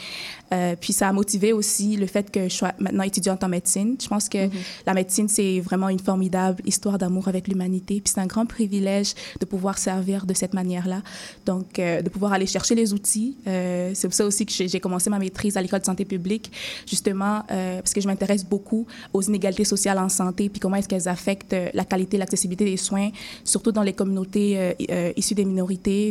Euh, 0.53 0.75
puis 0.79 0.93
ça 0.93 1.07
a 1.07 1.13
motivé 1.13 1.53
aussi 1.53 1.95
le 1.95 2.05
fait 2.05 2.29
que 2.29 2.43
je 2.43 2.53
sois 2.53 2.73
maintenant 2.79 3.03
étudiante 3.03 3.43
en 3.43 3.49
médecine. 3.49 3.95
Je 4.01 4.07
pense 4.07 4.29
que 4.29 4.49
la 4.85 4.93
médecine, 4.93 5.27
c'est 5.27 5.59
vraiment 5.59 5.89
une 5.89 5.99
formidable 5.99 6.61
histoire 6.65 6.97
d'amour 6.97 7.27
avec 7.27 7.47
l'humanité. 7.47 8.01
Puis 8.01 8.13
c'est 8.13 8.21
un 8.21 8.27
grand 8.27 8.45
privilège 8.45 9.13
de 9.39 9.45
pouvoir 9.45 9.77
servir 9.77 10.25
de 10.25 10.33
cette 10.33 10.53
manière-là. 10.53 11.01
Donc, 11.45 11.79
euh, 11.79 12.01
de 12.01 12.09
pouvoir 12.09 12.33
aller 12.33 12.45
chercher 12.45 12.75
les 12.75 12.93
outils. 12.93 13.37
C'est 13.45 14.07
pour 14.07 14.13
ça 14.13 14.25
aussi 14.25 14.45
que 14.45 14.53
j'ai 14.53 14.79
commencé 14.79 15.09
ma 15.09 15.19
maîtrise 15.19 15.57
à 15.57 15.61
l'École 15.61 15.79
de 15.79 15.85
santé 15.85 16.05
publique, 16.05 16.51
justement, 16.87 17.43
parce 17.47 17.93
que 17.93 18.01
je 18.01 18.07
m'intéresse 18.07 18.45
beaucoup 18.45 18.85
aux 19.13 19.21
inégalités 19.21 19.65
sociales 19.65 19.97
en 19.97 20.09
santé, 20.09 20.49
puis 20.49 20.59
comment 20.59 20.75
est-ce 20.75 20.87
qu'elles 20.87 21.07
affectent 21.07 21.55
la 21.73 21.85
qualité 21.85 22.17
l'accessibilité 22.17 22.65
des 22.65 22.77
soins, 22.77 23.09
surtout 23.43 23.71
dans 23.71 23.83
les 23.83 23.93
communautés 23.93 24.75
issues 25.15 25.35
des 25.35 25.45
minorités, 25.45 25.62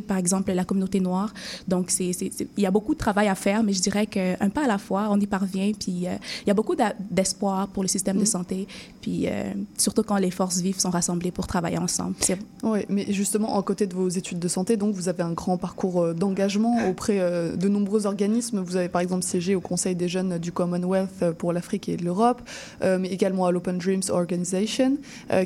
par 0.07 0.17
exemple 0.17 0.53
la 0.53 0.65
communauté 0.65 1.01
noire. 1.01 1.33
Donc, 1.69 1.91
c'est, 1.91 2.11
il 2.11 2.63
y 2.63 2.67
a 2.67 2.71
beaucoup 2.71 2.95
de 2.95 2.99
travail 2.99 3.29
à 3.29 3.35
faire, 3.35 3.63
mais 3.63 3.73
je 3.73 3.81
dirais 3.81 4.07
qu'un 4.07 4.51
pas 4.51 4.65
à 4.65 4.69
la 4.69 4.79
fois, 4.79 5.09
on 5.11 5.19
y 5.19 5.27
parvient. 5.27 5.73
Puis, 5.79 6.07
euh, 6.07 6.17
il 6.45 6.49
y 6.49 6.51
a 6.51 6.55
beaucoup 6.55 6.77
d'espoir 7.11 7.69
pour 7.69 7.83
le 7.83 7.89
système 7.89 8.19
de 8.19 8.25
santé, 8.25 8.67
puis 9.01 9.27
euh, 9.27 9.53
surtout 9.77 10.03
quand 10.03 10.17
les 10.17 10.31
forces 10.31 10.61
vives 10.61 10.79
sont 10.79 10.91
rassemblées 10.91 11.31
pour 11.31 11.47
travailler 11.47 11.79
ensemble. 11.79 12.15
Oui, 12.63 12.81
mais 12.89 13.07
justement, 13.11 13.59
à 13.59 13.63
côté 13.63 13.87
de 13.87 13.95
vos 13.95 14.09
études 14.09 14.39
de 14.39 14.49
santé, 14.49 14.77
donc 14.77 14.95
vous 14.95 15.09
avez 15.09 15.23
un 15.23 15.33
grand 15.33 15.57
parcours 15.57 16.03
euh, 16.03 16.15
d'engagement 16.15 16.89
auprès 16.89 17.19
euh, 17.21 17.57
de 17.57 17.69
nombreux 17.69 18.07
organismes. 18.07 18.61
Vous 18.61 18.77
avez 18.77 18.89
par 18.89 19.01
exemple 19.01 19.25
siégé 19.25 19.55
au 19.55 19.61
Conseil 19.61 19.95
des 19.95 20.09
jeunes 20.09 20.39
du 20.39 20.53
Commonwealth 20.53 21.33
pour 21.39 21.53
l'Afrique 21.53 21.89
et 21.89 21.97
l'Europe, 21.97 22.41
mais 22.83 23.09
également 23.09 23.47
à 23.47 23.53
l'Open 23.53 23.79
Dreams 23.79 24.03
Organization, 24.11 24.97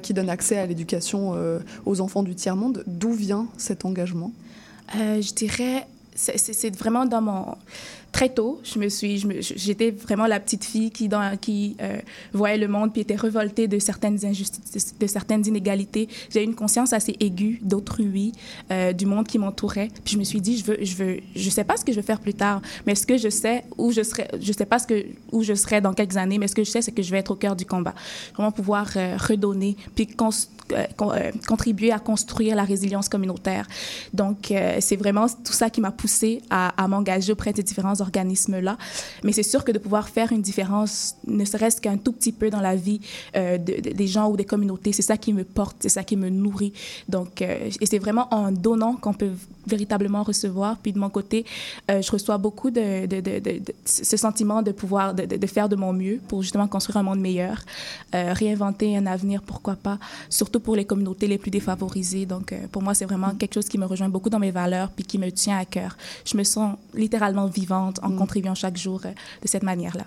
qui 0.02 0.14
donne 0.14 0.28
accès 0.28 0.58
à 0.58 0.66
l'éducation 0.66 1.34
aux 1.84 2.00
enfants 2.00 2.22
du 2.22 2.34
tiers-monde. 2.34 2.84
D'où 2.86 3.12
vient 3.12 3.46
cet 3.56 3.84
engagement 3.84 3.95
Euh, 4.94 5.20
je 5.20 5.32
dirais, 5.32 5.86
c'est- 6.14 6.38
vraiment 6.76 7.04
dans 7.06 7.20
mon 7.22 7.56
très 8.16 8.30
tôt, 8.30 8.62
je 8.64 8.78
me 8.78 8.88
suis, 8.88 9.22
j'étais 9.40 9.90
vraiment 9.90 10.26
la 10.26 10.40
petite 10.40 10.64
fille 10.64 10.90
qui, 10.90 11.06
euh, 11.12 11.98
voyait 12.32 12.56
le 12.56 12.66
monde 12.66 12.90
puis 12.90 13.02
était 13.02 13.14
révoltée 13.14 13.68
de 13.68 13.78
certaines 13.78 14.24
injustices, 14.24 14.94
de 14.98 15.06
certaines 15.06 15.46
inégalités. 15.46 16.08
J'ai 16.30 16.42
une 16.42 16.54
conscience 16.54 16.94
assez 16.94 17.14
aiguë 17.20 17.58
d'autrui, 17.60 18.32
euh, 18.70 18.94
du 18.94 19.04
monde 19.04 19.26
qui 19.28 19.38
m'entourait. 19.38 19.90
Puis 20.02 20.14
je 20.14 20.18
me 20.18 20.24
suis 20.24 20.40
dit, 20.40 20.56
je 20.56 20.64
veux, 20.64 20.78
je 20.80 20.94
veux, 20.96 21.16
je 21.34 21.50
sais 21.50 21.64
pas 21.64 21.76
ce 21.76 21.84
que 21.84 21.92
je 21.92 21.96
vais 22.00 22.06
faire 22.06 22.20
plus 22.20 22.32
tard, 22.32 22.62
mais 22.86 22.94
ce 22.94 23.06
que 23.06 23.18
je 23.18 23.28
sais 23.28 23.64
où 23.76 23.92
je 23.92 24.02
serai, 24.02 24.26
je 24.40 24.50
sais 24.50 24.64
pas 24.64 24.78
ce 24.78 24.86
que 24.86 25.04
où 25.30 25.42
je 25.42 25.52
serai 25.52 25.82
dans 25.82 25.92
quelques 25.92 26.16
années, 26.16 26.38
mais 26.38 26.48
ce 26.48 26.54
que 26.54 26.64
je 26.64 26.70
sais, 26.70 26.80
c'est 26.80 26.92
que 26.92 27.02
je 27.02 27.10
vais 27.10 27.18
être 27.18 27.32
au 27.32 27.36
cœur 27.36 27.54
du 27.54 27.66
combat. 27.66 27.94
Vraiment 28.32 28.50
pouvoir 28.50 28.88
euh, 28.96 29.18
redonner 29.18 29.76
puis 29.94 30.08
euh, 30.72 30.84
con- 30.96 31.12
contribuer 31.46 31.92
à 31.92 31.98
construire 31.98 32.56
la 32.56 32.64
résilience 32.64 33.10
communautaire. 33.10 33.66
Donc, 34.14 34.52
c'est 34.80 34.96
vraiment 34.96 35.26
tout 35.28 35.52
ça 35.52 35.68
qui 35.68 35.80
m'a 35.80 35.92
poussée 35.92 36.40
à, 36.48 36.82
à 36.82 36.88
m'engager 36.88 37.32
auprès 37.32 37.52
des 37.52 37.62
différents 37.62 38.00
organismes-là. 38.06 38.74
Mais 39.24 39.32
c'est 39.32 39.42
sûr 39.52 39.62
que 39.66 39.72
de 39.72 39.78
pouvoir 39.86 40.08
faire 40.16 40.30
une 40.32 40.42
différence, 40.42 41.14
ne 41.26 41.44
serait-ce 41.44 41.80
qu'un 41.80 41.98
tout 42.04 42.12
petit 42.18 42.32
peu 42.40 42.48
dans 42.50 42.60
la 42.70 42.76
vie 42.76 43.00
euh, 43.36 43.58
de- 43.58 43.80
de- 43.84 43.92
des 44.02 44.06
gens 44.14 44.26
ou 44.30 44.36
des 44.36 44.44
communautés, 44.44 44.92
c'est 44.92 45.02
ça 45.12 45.16
qui 45.16 45.32
me 45.32 45.44
porte, 45.44 45.76
c'est 45.80 45.88
ça 45.98 46.04
qui 46.04 46.16
me 46.16 46.28
nourrit. 46.28 46.72
Donc, 47.08 47.42
euh, 47.42 47.70
et 47.82 47.86
c'est 47.86 47.98
vraiment 48.06 48.26
en 48.32 48.50
donnant 48.52 48.94
qu'on 49.02 49.14
peut 49.22 49.32
véritablement 49.66 50.22
recevoir. 50.22 50.76
Puis 50.82 50.92
de 50.92 50.98
mon 50.98 51.10
côté, 51.10 51.44
euh, 51.90 52.00
je 52.00 52.10
reçois 52.12 52.38
beaucoup 52.38 52.70
de, 52.70 53.06
de, 53.06 53.20
de, 53.20 53.34
de- 53.46 53.58
de- 53.66 53.74
ce 53.84 54.16
sentiment 54.16 54.62
de 54.62 54.72
pouvoir, 54.72 55.14
de, 55.14 55.46
faire 55.46 55.68
de 55.68 55.76
mon 55.76 55.92
mieux 55.92 56.20
pour 56.28 56.42
justement 56.42 56.68
construire 56.68 56.96
un 56.98 57.02
monde 57.02 57.20
meilleur, 57.20 57.58
euh, 58.14 58.32
réinventer 58.32 58.96
un 58.96 59.06
avenir, 59.06 59.42
pourquoi 59.42 59.74
pas, 59.76 59.98
surtout 60.30 60.60
pour 60.60 60.76
les 60.76 60.84
communautés 60.84 61.26
les 61.26 61.38
plus 61.38 61.50
défavorisées. 61.50 62.26
Donc, 62.26 62.52
euh, 62.52 62.58
pour 62.70 62.82
moi, 62.82 62.94
c'est 62.94 63.06
vraiment 63.06 63.32
quelque 63.34 63.54
chose 63.54 63.68
qui 63.68 63.78
me 63.78 63.86
rejoint 63.86 64.08
beaucoup 64.08 64.30
dans 64.30 64.38
mes 64.38 64.50
valeurs 64.52 64.90
puis 64.94 65.04
qui 65.04 65.18
me 65.18 65.30
tient 65.30 65.58
à 65.58 65.64
cœur. 65.64 65.96
Je 66.24 66.36
me 66.36 66.44
sens 66.44 66.76
littéralement 66.94 67.46
vivante 67.46 67.95
en 68.02 68.10
contribuant 68.12 68.54
chaque 68.54 68.76
jour 68.76 69.02
euh, 69.04 69.10
de 69.42 69.48
cette 69.48 69.62
manière-là. 69.62 70.04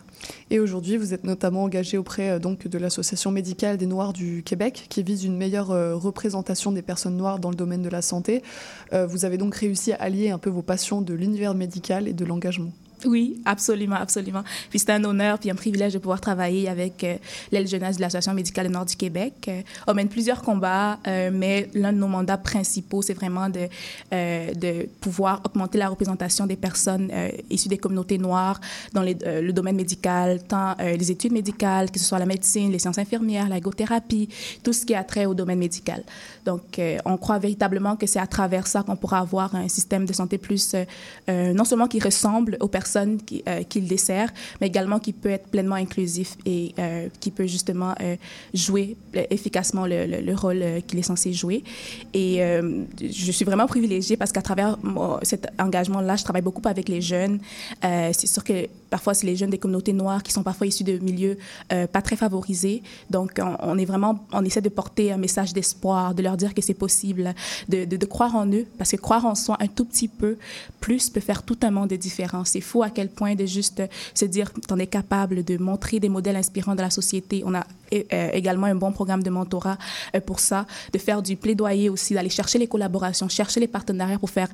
Et 0.49 0.59
aujourd'hui, 0.59 0.97
vous 0.97 1.13
êtes 1.13 1.23
notamment 1.23 1.63
engagé 1.63 1.97
auprès 1.97 2.31
euh, 2.31 2.39
donc 2.39 2.67
de 2.67 2.77
l'Association 2.77 3.31
médicale 3.31 3.77
des 3.77 3.85
Noirs 3.85 4.13
du 4.13 4.43
Québec, 4.43 4.85
qui 4.89 5.03
vise 5.03 5.23
une 5.23 5.37
meilleure 5.37 5.71
euh, 5.71 5.95
représentation 5.95 6.71
des 6.71 6.81
personnes 6.81 7.17
noires 7.17 7.39
dans 7.39 7.49
le 7.49 7.55
domaine 7.55 7.81
de 7.81 7.89
la 7.89 8.01
santé. 8.01 8.43
Vous 8.91 9.25
avez 9.25 9.37
donc 9.37 9.55
réussi 9.55 9.93
à 9.93 9.97
allier 9.97 10.29
un 10.29 10.37
peu 10.37 10.49
vos 10.49 10.61
passions 10.61 11.01
de 11.01 11.13
l'univers 11.13 11.53
médical 11.53 12.07
et 12.07 12.13
de 12.13 12.25
l'engagement. 12.25 12.71
Oui, 13.05 13.41
absolument, 13.45 13.95
absolument. 13.95 14.43
Puis 14.69 14.79
c'est 14.79 14.91
un 14.91 15.03
honneur 15.03 15.39
puis 15.39 15.49
un 15.49 15.55
privilège 15.55 15.93
de 15.93 15.99
pouvoir 15.99 16.19
travailler 16.19 16.67
avec 16.67 17.03
euh, 17.03 17.15
l'aile 17.51 17.67
jeunesse 17.67 17.95
de 17.95 18.01
l'Association 18.01 18.33
médicale 18.33 18.67
du 18.67 18.73
Nord 18.73 18.85
du 18.85 18.95
Québec. 18.95 19.33
Euh, 19.47 19.61
on 19.87 19.93
mène 19.93 20.09
plusieurs 20.09 20.41
combats, 20.41 20.99
euh, 21.07 21.29
mais 21.33 21.69
l'un 21.73 21.93
de 21.93 21.97
nos 21.97 22.07
mandats 22.07 22.37
principaux, 22.37 23.01
c'est 23.01 23.13
vraiment 23.13 23.49
de, 23.49 23.67
euh, 24.13 24.53
de 24.53 24.89
pouvoir 24.99 25.41
augmenter 25.45 25.77
la 25.77 25.87
représentation 25.87 26.45
des 26.45 26.55
personnes 26.55 27.11
issues 27.49 27.69
des 27.69 27.77
communautés 27.77 28.17
noires 28.17 28.59
dans 28.93 29.01
le 29.01 29.51
domaine 29.51 29.75
médical, 29.75 30.41
tant 30.43 30.75
les 30.79 31.11
études 31.11 31.31
médicales, 31.31 31.91
que 31.91 31.99
ce 31.99 32.05
soit 32.05 32.19
la 32.19 32.25
médecine, 32.25 32.71
les 32.71 32.79
sciences 32.79 32.97
infirmières, 32.97 33.47
l'ergothérapie, 33.47 34.29
tout 34.63 34.73
ce 34.73 34.85
qui 34.85 34.95
a 34.95 35.03
trait 35.03 35.25
au 35.25 35.33
domaine 35.33 35.59
médical. 35.59 36.03
Donc, 36.45 36.79
on 37.05 37.17
croit 37.17 37.39
véritablement 37.39 37.95
que 37.95 38.07
c'est 38.07 38.19
à 38.19 38.27
travers 38.27 38.67
ça 38.67 38.83
qu'on 38.83 38.95
pourra 38.95 39.19
avoir 39.19 39.55
un 39.55 39.67
système 39.67 40.05
de 40.05 40.13
santé 40.13 40.37
plus, 40.37 40.75
non 41.27 41.63
seulement 41.63 41.87
qui 41.87 41.99
ressemble 41.99 42.57
aux 42.59 42.67
personnes 42.67 42.88
qui, 43.25 43.43
euh, 43.47 43.63
qui 43.63 43.81
le 43.81 43.87
dessert, 43.87 44.29
mais 44.59 44.67
également 44.67 44.99
qui 44.99 45.13
peut 45.13 45.29
être 45.29 45.47
pleinement 45.47 45.75
inclusif 45.75 46.37
et 46.45 46.73
euh, 46.79 47.07
qui 47.19 47.31
peut 47.31 47.47
justement 47.47 47.93
euh, 48.01 48.15
jouer 48.53 48.97
efficacement 49.29 49.85
le, 49.85 50.05
le, 50.05 50.21
le 50.21 50.35
rôle 50.35 50.63
qu'il 50.87 50.99
est 50.99 51.03
censé 51.03 51.33
jouer. 51.33 51.63
Et 52.13 52.41
je 53.01 53.31
suis 53.31 53.45
vraiment 53.45 53.67
privilégiée 53.67 54.17
parce 54.17 54.31
qu'à 54.31 54.41
travers 54.41 54.77
cet 55.23 55.47
engagement-là, 55.59 56.15
je 56.15 56.23
travaille 56.23 56.41
beaucoup 56.41 56.61
avec 56.65 56.89
les 56.89 57.01
jeunes. 57.01 57.39
C'est 57.81 58.27
sûr 58.27 58.43
que 58.43 58.67
parfois, 58.89 59.13
c'est 59.13 59.25
les 59.25 59.35
jeunes 59.35 59.49
des 59.49 59.57
communautés 59.57 59.93
noires 59.93 60.23
qui 60.23 60.31
sont 60.31 60.43
parfois 60.43 60.67
issus 60.67 60.83
de 60.83 60.97
milieux 60.99 61.37
pas 61.69 62.01
très 62.01 62.15
favorisés. 62.15 62.83
Donc, 63.09 63.39
on, 63.61 63.77
est 63.77 63.85
vraiment, 63.85 64.25
on 64.31 64.43
essaie 64.45 64.61
de 64.61 64.69
porter 64.69 65.11
un 65.11 65.17
message 65.17 65.53
d'espoir, 65.53 66.13
de 66.13 66.21
leur 66.21 66.37
dire 66.37 66.53
que 66.53 66.61
c'est 66.61 66.73
possible, 66.73 67.33
de, 67.67 68.05
croire 68.05 68.35
en 68.35 68.47
eux, 68.51 68.65
parce 68.77 68.91
que 68.91 68.97
croire 68.97 69.25
en 69.25 69.35
soi 69.35 69.57
un 69.59 69.67
tout 69.67 69.85
petit 69.85 70.07
peu 70.07 70.37
plus 70.79 71.09
peut 71.09 71.19
faire 71.19 71.43
tout 71.43 71.57
un 71.61 71.71
monde 71.71 71.89
de 71.89 71.95
différence. 71.95 72.49
C'est 72.49 72.61
à 72.83 72.89
quel 72.89 73.09
point 73.09 73.35
de 73.35 73.45
juste 73.45 73.81
se 74.13 74.25
dire 74.25 74.51
qu'on 74.67 74.77
est 74.77 74.87
capable 74.87 75.43
de 75.43 75.57
montrer 75.57 75.99
des 75.99 76.09
modèles 76.09 76.35
inspirants 76.35 76.75
de 76.75 76.81
la 76.81 76.89
société. 76.89 77.43
On 77.45 77.53
a 77.53 77.65
euh, 77.93 78.29
également 78.33 78.67
un 78.67 78.75
bon 78.75 78.91
programme 78.91 79.23
de 79.23 79.29
mentorat 79.29 79.77
euh, 80.15 80.21
pour 80.21 80.39
ça, 80.39 80.65
de 80.93 80.99
faire 80.99 81.21
du 81.21 81.35
plaidoyer 81.35 81.89
aussi, 81.89 82.13
d'aller 82.13 82.29
chercher 82.29 82.59
les 82.59 82.67
collaborations, 82.67 83.27
chercher 83.29 83.59
les 83.59 83.67
partenariats 83.67 84.19
pour 84.19 84.29
faire 84.29 84.49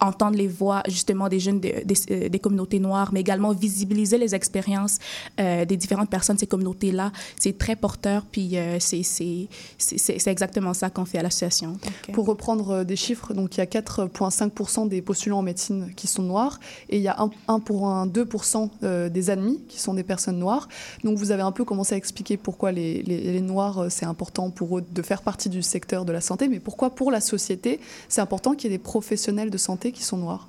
entendre 0.00 0.36
les 0.36 0.48
voix 0.48 0.82
justement 0.88 1.28
des 1.28 1.40
jeunes 1.40 1.60
de, 1.60 2.28
des, 2.28 2.38
communautés 2.38 2.80
noires, 2.80 3.10
mais 3.12 3.20
également 3.20 3.52
visibiliser 3.52 4.18
les 4.18 4.34
expériences 4.34 4.98
euh, 5.38 5.64
des 5.64 5.76
différentes 5.76 6.10
personnes 6.10 6.36
de 6.36 6.40
ces 6.40 6.46
communautés-là. 6.46 7.12
C'est 7.38 7.56
très 7.58 7.76
porteur, 7.76 8.24
puis 8.30 8.56
euh, 8.56 8.78
c'est 8.80 10.26
exactement 10.26 10.74
ça 10.74 10.90
qu'on 10.90 11.04
fait 11.04 11.18
à 11.18 11.22
l'association. 11.22 11.78
Pour 12.12 12.26
reprendre 12.26 12.84
des 12.84 12.96
chiffres, 12.96 13.34
donc 13.34 13.56
il 13.56 13.58
y 13.58 13.62
a 13.62 13.66
4,5% 13.66 14.88
des 14.88 15.02
postulants 15.02 15.38
en 15.38 15.42
médecine 15.42 15.92
qui 15.94 16.06
sont 16.06 16.22
noirs 16.22 16.58
et 16.88 16.96
il 16.96 17.02
y 17.02 17.08
a 17.08 17.20
1, 17.20 17.30
1 17.48 17.60
pour 17.70 17.86
1, 17.86 18.08
2% 18.08 18.68
euh, 18.82 19.08
des 19.08 19.30
admis 19.30 19.62
qui 19.68 19.78
sont 19.78 19.94
des 19.94 20.02
personnes 20.02 20.40
noires. 20.40 20.66
Donc 21.04 21.16
vous 21.18 21.30
avez 21.30 21.42
un 21.42 21.52
peu 21.52 21.64
commencé 21.64 21.94
à 21.94 21.98
expliquer 21.98 22.36
pourquoi 22.36 22.72
les, 22.72 23.00
les, 23.04 23.32
les 23.32 23.40
Noirs, 23.40 23.86
c'est 23.90 24.06
important 24.06 24.50
pour 24.50 24.78
eux 24.78 24.84
de 24.90 25.02
faire 25.02 25.22
partie 25.22 25.48
du 25.48 25.62
secteur 25.62 26.04
de 26.04 26.10
la 26.10 26.20
santé, 26.20 26.48
mais 26.48 26.58
pourquoi 26.58 26.90
pour 26.90 27.12
la 27.12 27.20
société, 27.20 27.78
c'est 28.08 28.20
important 28.20 28.54
qu'il 28.54 28.72
y 28.72 28.74
ait 28.74 28.76
des 28.76 28.82
professionnels 28.82 29.50
de 29.50 29.56
santé 29.56 29.92
qui 29.92 30.02
sont 30.02 30.16
noirs. 30.16 30.48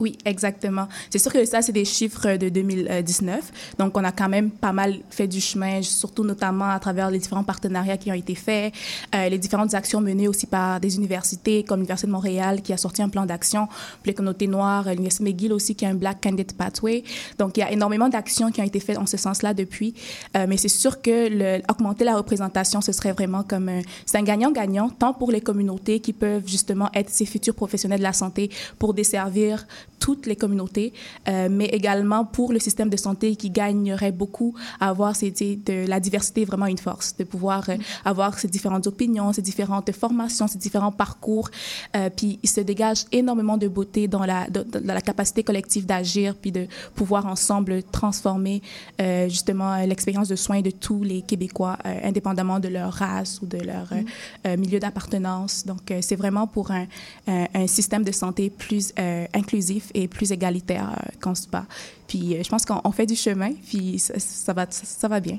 Oui, 0.00 0.16
exactement. 0.24 0.88
C'est 1.10 1.18
sûr 1.18 1.30
que 1.30 1.44
ça, 1.44 1.60
c'est 1.60 1.72
des 1.72 1.84
chiffres 1.84 2.36
de 2.36 2.48
2019. 2.48 3.74
Donc, 3.78 3.98
on 3.98 4.02
a 4.02 4.12
quand 4.12 4.30
même 4.30 4.50
pas 4.50 4.72
mal 4.72 5.00
fait 5.10 5.28
du 5.28 5.42
chemin, 5.42 5.82
surtout 5.82 6.24
notamment 6.24 6.70
à 6.70 6.78
travers 6.80 7.10
les 7.10 7.18
différents 7.18 7.44
partenariats 7.44 7.98
qui 7.98 8.10
ont 8.10 8.14
été 8.14 8.34
faits, 8.34 8.72
euh, 9.14 9.28
les 9.28 9.36
différentes 9.36 9.74
actions 9.74 10.00
menées 10.00 10.26
aussi 10.26 10.46
par 10.46 10.80
des 10.80 10.96
universités, 10.96 11.64
comme 11.64 11.80
l'Université 11.80 12.06
de 12.06 12.12
Montréal 12.12 12.62
qui 12.62 12.72
a 12.72 12.78
sorti 12.78 13.02
un 13.02 13.10
plan 13.10 13.26
d'action 13.26 13.66
pour 13.66 14.06
les 14.06 14.14
communautés 14.14 14.46
noires, 14.46 14.84
l'Université 14.86 15.24
McGill 15.24 15.52
aussi 15.52 15.74
qui 15.74 15.84
a 15.84 15.90
un 15.90 15.94
Black 15.94 16.22
Candidate 16.22 16.56
Pathway. 16.56 17.04
Donc, 17.38 17.58
il 17.58 17.60
y 17.60 17.62
a 17.62 17.70
énormément 17.70 18.08
d'actions 18.08 18.50
qui 18.50 18.62
ont 18.62 18.64
été 18.64 18.80
faites 18.80 18.96
en 18.96 19.04
ce 19.04 19.18
sens-là 19.18 19.52
depuis. 19.52 19.92
Euh, 20.34 20.46
mais 20.48 20.56
c'est 20.56 20.68
sûr 20.68 21.02
que 21.02 21.28
le, 21.28 21.62
augmenter 21.70 22.04
la 22.04 22.16
représentation, 22.16 22.80
ce 22.80 22.92
serait 22.92 23.12
vraiment 23.12 23.42
comme 23.42 23.68
un, 23.68 23.82
c'est 24.06 24.16
un 24.16 24.22
gagnant-gagnant, 24.22 24.88
tant 24.88 25.12
pour 25.12 25.30
les 25.30 25.42
communautés 25.42 26.00
qui 26.00 26.14
peuvent 26.14 26.46
justement 26.46 26.88
être 26.94 27.10
ces 27.10 27.26
futurs 27.26 27.54
professionnels 27.54 27.98
de 27.98 28.04
la 28.04 28.14
santé 28.14 28.50
pour 28.78 28.94
desservir 28.94 29.66
toutes 30.00 30.26
les 30.26 30.34
communautés, 30.34 30.92
euh, 31.28 31.48
mais 31.50 31.66
également 31.66 32.24
pour 32.24 32.52
le 32.52 32.58
système 32.58 32.88
de 32.88 32.96
santé 32.96 33.36
qui 33.36 33.50
gagnerait 33.50 34.12
beaucoup 34.12 34.54
à 34.80 34.88
avoir 34.88 35.14
de 35.20 35.86
la 35.86 36.00
diversité 36.00 36.44
vraiment 36.44 36.66
une 36.66 36.78
force, 36.78 37.16
de 37.16 37.24
pouvoir 37.24 37.68
euh, 37.68 37.76
avoir 38.04 38.38
ces 38.38 38.48
différentes 38.48 38.86
opinions, 38.86 39.32
ces 39.32 39.42
différentes 39.42 39.92
formations, 39.92 40.46
ces 40.48 40.58
différents 40.58 40.92
parcours. 40.92 41.50
Euh, 41.96 42.10
puis 42.14 42.38
il 42.42 42.48
se 42.48 42.60
dégage 42.60 43.04
énormément 43.12 43.56
de 43.56 43.68
beauté 43.68 44.08
dans 44.08 44.24
la, 44.24 44.48
de, 44.48 44.62
dans 44.62 44.94
la 44.94 45.00
capacité 45.00 45.42
collective 45.42 45.86
d'agir, 45.86 46.34
puis 46.34 46.52
de 46.52 46.66
pouvoir 46.94 47.26
ensemble 47.26 47.82
transformer 47.82 48.62
euh, 49.00 49.28
justement 49.28 49.76
l'expérience 49.84 50.28
de 50.28 50.36
soins 50.36 50.62
de 50.62 50.70
tous 50.70 51.02
les 51.02 51.22
Québécois, 51.22 51.76
euh, 51.84 52.00
indépendamment 52.04 52.60
de 52.60 52.68
leur 52.68 52.92
race 52.92 53.40
ou 53.42 53.46
de 53.46 53.58
leur 53.58 53.88
mm. 53.92 54.56
milieu 54.58 54.78
d'appartenance. 54.78 55.66
Donc 55.66 55.92
c'est 56.00 56.16
vraiment 56.16 56.46
pour 56.46 56.70
un, 56.70 56.86
un, 57.26 57.46
un, 57.54 57.66
système 57.66 58.04
de 58.04 58.12
santé 58.12 58.50
plus 58.50 58.92
inclusif 59.34 59.89
et 59.94 60.08
plus 60.08 60.32
égalitaire 60.32 60.90
euh, 60.90 61.10
qu'on 61.20 61.34
se 61.34 61.48
bat. 61.48 61.66
Puis 62.06 62.34
euh, 62.34 62.42
je 62.42 62.48
pense 62.48 62.64
qu'on 62.64 62.92
fait 62.92 63.06
du 63.06 63.16
chemin, 63.16 63.52
puis 63.68 63.98
ça, 63.98 64.14
ça 64.18 64.52
va, 64.52 64.66
ça, 64.70 64.84
ça, 64.84 65.08
va 65.08 65.20
bien. 65.20 65.38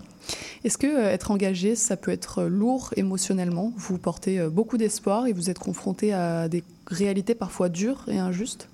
Est-ce 0.64 0.78
que 0.78 0.88
euh, 0.88 1.12
être 1.12 1.32
engagé, 1.32 1.76
ça 1.76 1.98
peut 1.98 2.12
être 2.12 2.44
lourd 2.44 2.94
émotionnellement? 2.96 3.74
Vous 3.76 3.98
portez 3.98 4.42
beaucoup 4.48 4.78
d'espoir 4.78 5.28
et 5.28 5.34
vous 5.34 5.50
êtes 5.50 5.60
confronté 5.60 6.14
à 6.14 6.48
des 6.48 6.64
réalités 6.88 7.36
parfois 7.36 7.70
dures 7.70 8.06
et 8.08 8.20
injustes? 8.20 8.68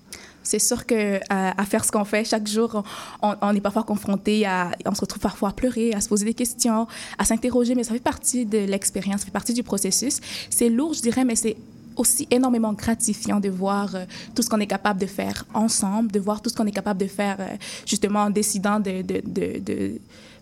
C'est 0.43 0.59
sûr 0.59 0.85
que 0.85 1.19
à, 1.29 1.59
à 1.61 1.65
faire 1.65 1.83
ce 1.83 1.91
qu'on 1.91 2.05
fait 2.05 2.23
chaque 2.23 2.47
jour, 2.47 2.83
on, 3.21 3.35
on, 3.41 3.53
est 3.53 3.59
parfois 3.59 3.83
confronté 3.83 4.45
à, 4.45 4.71
on 4.85 4.95
se 4.95 5.01
retrouve 5.01 5.21
parfois 5.21 5.49
à 5.49 5.51
pleurer, 5.51 5.93
à 5.93 5.99
se 5.99 6.07
poser 6.07 6.23
des 6.23 6.33
questions, 6.33 6.87
à 7.17 7.25
s'interroger, 7.25 7.75
mais 7.75 7.83
ça 7.83 7.93
fait 7.93 7.99
partie 7.99 8.45
de 8.45 8.59
l'expérience, 8.59 9.21
ça 9.21 9.25
fait 9.25 9.31
partie 9.31 9.53
du 9.53 9.63
processus. 9.63 10.21
C'est 10.49 10.69
lourd, 10.69 10.93
je 10.93 11.01
dirais, 11.01 11.25
mais 11.25 11.35
c'est 11.35 11.57
aussi 11.97 12.27
énormément 12.31 12.73
gratifiant 12.73 13.39
de 13.39 13.49
voir 13.49 13.95
euh, 13.95 14.05
tout 14.35 14.41
ce 14.41 14.49
qu'on 14.49 14.59
est 14.59 14.67
capable 14.67 14.99
de 14.99 15.05
faire 15.05 15.45
ensemble, 15.53 16.11
de 16.11 16.19
voir 16.19 16.41
tout 16.41 16.49
ce 16.49 16.55
qu'on 16.55 16.65
est 16.65 16.71
capable 16.71 16.99
de 16.99 17.07
faire 17.07 17.37
euh, 17.39 17.55
justement 17.85 18.21
en 18.21 18.29
décidant 18.29 18.79
de, 18.79 19.03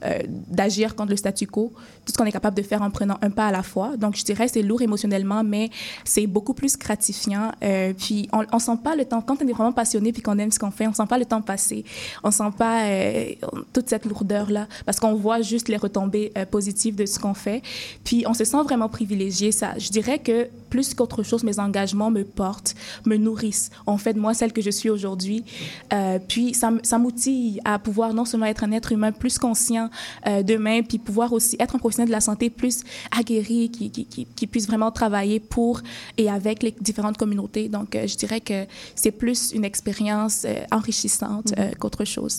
euh, 0.04 0.20
d'agir 0.28 0.96
contre 0.96 1.12
le 1.12 1.16
statu 1.16 1.48
quo, 1.48 1.74
tout 2.06 2.12
ce 2.12 2.18
qu'on 2.18 2.26
est 2.26 2.32
capable 2.32 2.58
de 2.58 2.62
faire 2.62 2.82
en 2.82 2.92
prenant 2.92 3.18
un 3.22 3.30
pas 3.30 3.48
à 3.48 3.52
la 3.52 3.64
fois. 3.64 3.98
Donc, 3.98 4.16
je 4.16 4.24
dirais 4.24 4.48
c'est 4.48 4.62
lourd 4.62 4.82
émotionnellement, 4.82 5.44
mais 5.44 5.70
c'est 6.04 6.28
beaucoup 6.28 6.54
plus 6.54 6.78
gratifiant. 6.78 7.52
Puis, 7.98 8.30
on, 8.32 8.46
on 8.52 8.60
sent 8.60 8.78
pas 8.84 8.96
le 8.96 9.06
temps, 9.06 9.22
quand 9.22 9.42
on 9.42 9.48
est 9.48 9.54
vraiment 9.54 9.72
passionné 9.72 10.12
puis 10.12 10.22
qu'on 10.22 10.38
aime 10.38 10.52
ce 10.52 10.60
qu'on 10.60 10.72
fait, 10.72 10.88
on 10.88 10.94
sent 10.94 11.08
pas 11.08 11.18
le 11.18 11.26
temps 11.26 11.42
passer. 11.42 11.86
On 12.24 12.32
sent 12.32 12.52
pas 12.58 12.84
toute 13.74 13.90
cette 13.90 14.06
lourdeur-là 14.06 14.68
parce 14.86 15.00
qu'on 15.00 15.16
voit 15.16 15.42
juste 15.42 15.70
les 15.70 15.78
retombées 15.78 16.32
positives 16.52 16.96
de 16.96 17.06
ce 17.06 17.18
qu'on 17.18 17.34
fait. 17.34 17.62
Puis, 18.04 18.26
on 18.28 18.34
se 18.34 18.44
sent 18.44 18.62
vraiment 18.64 18.90
privilégié. 18.90 19.52
Ça, 19.52 19.74
je 19.78 19.90
dirais 19.90 20.20
que 20.20 20.48
plus 20.76 20.94
qu'autre 20.94 21.24
chose, 21.24 21.42
mes 21.46 21.58
engagements 21.58 22.12
me 22.12 22.26
portent, 22.26 22.76
me 23.06 23.16
nourrissent. 23.16 23.70
On 23.88 23.98
fait 23.98 24.18
moi 24.18 24.34
celle 24.34 24.52
que 24.52 24.62
je 24.62 24.70
suis 24.70 24.90
aujourd'hui. 24.90 25.46
Euh, 25.94 26.20
puis, 26.32 26.54
ça, 26.54 26.70
ça 26.84 26.98
m'outille 26.98 27.62
à 27.64 27.80
pouvoir 27.80 28.14
non 28.14 28.26
seulement 28.26 28.48
être 28.48 28.66
un 28.66 28.74
être 28.74 28.92
humain 28.92 29.14
plus 29.14 29.38
conscient 29.38 29.90
euh, 30.28 30.44
demain, 30.44 30.82
puis 30.82 30.98
pouvoir 30.98 31.32
aussi 31.32 31.56
être 31.62 31.74
un 31.78 31.80
professionnel 31.80 32.10
de 32.10 32.18
la 32.20 32.20
santé 32.20 32.50
plus 32.50 32.82
aguerri, 33.18 33.72
qui, 33.72 33.90
qui, 33.90 34.04
qui, 34.06 34.26
qui 34.26 34.48
puisse 34.48 34.68
vraiment 34.68 34.92
travailler 34.92 35.40
pour 35.40 35.80
et 36.18 36.30
avec 36.30 36.62
les 36.62 36.76
différentes 36.82 37.16
communautés. 37.16 37.70
Donc, 37.70 37.96
euh, 37.96 38.06
je 38.06 38.18
dirais 38.18 38.42
que 38.42 38.66
c'est 38.96 39.12
plus 39.12 39.54
une 39.54 39.64
expérience 39.64 40.44
euh, 40.44 40.78
enrichissante 40.78 41.52
mm 41.52 41.62
-hmm. 41.62 41.76
qu'autre 41.80 42.04
chose. 42.16 42.36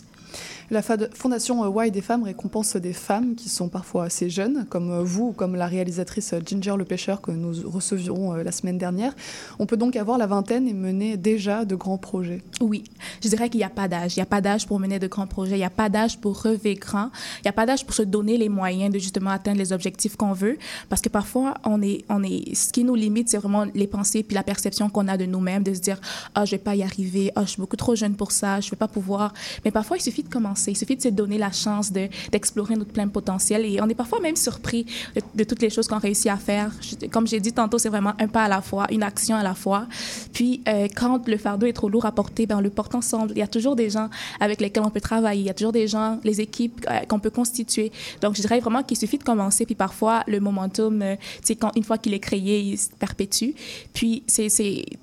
La 0.71 0.83
Fondation 0.83 1.63
Why 1.69 1.91
des 1.91 2.01
femmes 2.01 2.25
récompense 2.25 2.77
des 2.77 2.93
femmes 2.93 3.37
qui 3.37 3.49
sont 3.49 3.69
parfois 3.69 4.05
assez 4.05 4.29
jeunes, 4.29 4.67
comme 4.69 5.03
vous, 5.03 5.33
comme 5.33 5.55
la 5.55 5.67
réalisatrice 5.67 6.35
Ginger 6.45 6.75
le 6.77 6.85
pêcheur 6.85 7.21
que 7.21 7.31
nous 7.31 7.55
recevions 7.71 8.33
la 8.35 8.53
semaine 8.53 8.79
dernière. 8.79 9.15
On 9.59 9.67
peut 9.67 9.77
donc 9.77 9.95
avoir 9.97 10.19
la 10.19 10.27
vingtaine 10.27 10.67
et 10.67 10.75
mener 10.75 11.17
déjà 11.17 11.65
de 11.65 11.75
grands 11.75 11.99
projets. 11.99 12.43
Oui, 12.61 12.85
je 13.23 13.29
dirais 13.29 13.49
qu'il 13.49 13.59
n'y 13.59 13.65
a 13.65 13.71
pas 13.71 13.89
d'âge. 13.89 14.17
Il 14.17 14.19
n'y 14.19 14.23
a 14.23 14.27
pas 14.27 14.41
d'âge 14.41 14.67
pour 14.67 14.81
mener 14.81 14.99
de 14.99 15.07
grands 15.07 15.27
projets. 15.27 15.55
Il 15.55 15.59
n'y 15.59 15.65
a 15.65 15.71
pas 15.71 15.89
d'âge 15.89 16.19
pour 16.19 16.37
rêver 16.37 16.75
grand. 16.75 17.11
Il 17.39 17.43
n'y 17.45 17.49
a 17.49 17.53
pas 17.53 17.67
d'âge 17.67 17.85
pour 17.85 17.95
se 17.95 18.03
donner 18.03 18.37
les 18.37 18.49
moyens 18.49 18.93
de 18.93 18.99
justement 18.99 19.31
atteindre 19.31 19.59
les 19.59 19.73
objectifs 19.73 20.17
qu'on 20.17 20.33
veut. 20.33 20.59
Parce 20.89 21.01
que 21.01 21.09
parfois, 21.09 21.55
on 21.65 21.83
est, 21.83 22.05
on 22.09 22.23
est, 22.23 22.55
ce 22.55 22.73
qui 22.73 22.85
nous 22.85 22.95
limite, 22.95 23.29
c'est 23.29 23.39
vraiment 23.39 23.67
les 23.75 23.87
pensées 23.87 24.23
puis 24.23 24.35
la 24.35 24.43
perception 24.43 24.89
qu'on 24.89 25.09
a 25.09 25.17
de 25.17 25.27
nous-mêmes, 25.27 25.63
de 25.63 25.75
se 25.75 25.81
dire, 25.81 26.01
ah, 26.35 26.41
oh, 26.43 26.47
je 26.47 26.53
vais 26.53 26.59
pas 26.59 26.75
y 26.75 26.83
arriver, 26.83 27.33
ah, 27.37 27.43
je 27.43 27.51
suis 27.51 27.61
beaucoup 27.61 27.77
trop 27.77 27.95
jeune 27.95 28.17
pour 28.17 28.33
ça, 28.33 28.61
je 28.61 28.71
vais 28.71 28.77
pas 28.77 28.89
pouvoir. 28.89 29.33
Mais 29.65 29.71
parfois, 29.71 29.97
il 29.97 30.01
suffit 30.01 30.16
de 30.23 30.29
commencer 30.29 30.67
il 30.69 30.77
suffit 30.77 30.97
de 30.97 31.03
se 31.03 31.09
donner 31.09 31.39
la 31.39 31.53
chance 31.53 31.93
d'explorer 31.93 32.75
de, 32.75 32.81
notre 32.81 32.93
plein 32.93 33.09
potentiel. 33.09 33.65
Et 33.65 33.81
on 33.81 33.89
est 33.89 33.95
parfois 33.95 34.21
même 34.21 34.37
surpris 34.37 34.87
de, 35.35 35.45
toutes 35.45 35.63
les 35.63 35.71
choses 35.71 35.89
qu'on 35.89 35.99
réussit 35.99 36.31
à 36.31 36.37
faire. 36.37 36.71
Comme 37.11 37.27
j'ai 37.27 37.41
dit 37.41 37.53
tantôt, 37.53 37.79
c'est 37.79 37.89
vraiment 37.89 38.13
un 38.19 38.29
pas 38.29 38.45
à 38.45 38.49
la 38.49 38.61
fois, 38.61 38.87
une 38.91 39.03
action 39.03 39.37
à 39.37 39.43
la 39.43 39.55
fois. 39.55 39.87
Puis, 40.33 40.63
euh, 40.69 40.89
quand 40.95 41.27
le 41.27 41.37
fardeau 41.37 41.67
est 41.67 41.73
trop 41.73 41.89
lourd 41.89 42.07
à 42.07 42.13
porter, 42.13 42.47
ben, 42.47 42.59
on 42.59 42.61
le 42.61 42.71
porte 42.71 42.95
ensemble. 42.95 43.33
Il 43.33 43.39
y 43.39 43.43
a 43.43 43.47
toujours 43.47 43.77
des 43.77 43.91
gens 43.91 44.09
avec 44.41 44.61
lesquels 44.61 44.83
on 44.85 44.91
peut 44.91 45.01
travailler. 45.01 45.43
Il 45.43 45.47
y 45.47 45.51
a 45.51 45.55
toujours 45.55 45.73
des 45.73 45.89
gens, 45.89 46.19
les 46.25 46.41
équipes 46.41 46.87
euh, 46.91 47.01
qu'on 47.09 47.19
peut 47.19 47.31
constituer. 47.31 47.93
Donc, 48.21 48.37
je 48.37 48.41
dirais 48.41 48.61
vraiment 48.61 48.83
qu'il 48.83 48.97
suffit 48.97 49.19
de 49.19 49.25
commencer, 49.25 49.67
puis 49.67 49.75
parfois, 49.75 50.23
le 50.27 50.41
momentum, 50.41 51.03
euh, 51.03 51.17
quand, 51.61 51.73
une 51.77 51.85
fois 51.85 51.99
qu'il 51.99 52.15
est 52.15 52.21
créé, 52.21 52.61
il 52.61 52.79
se 52.79 52.91
perpétue. 52.91 53.51
Puis, 53.93 54.23
c'est 54.27 54.49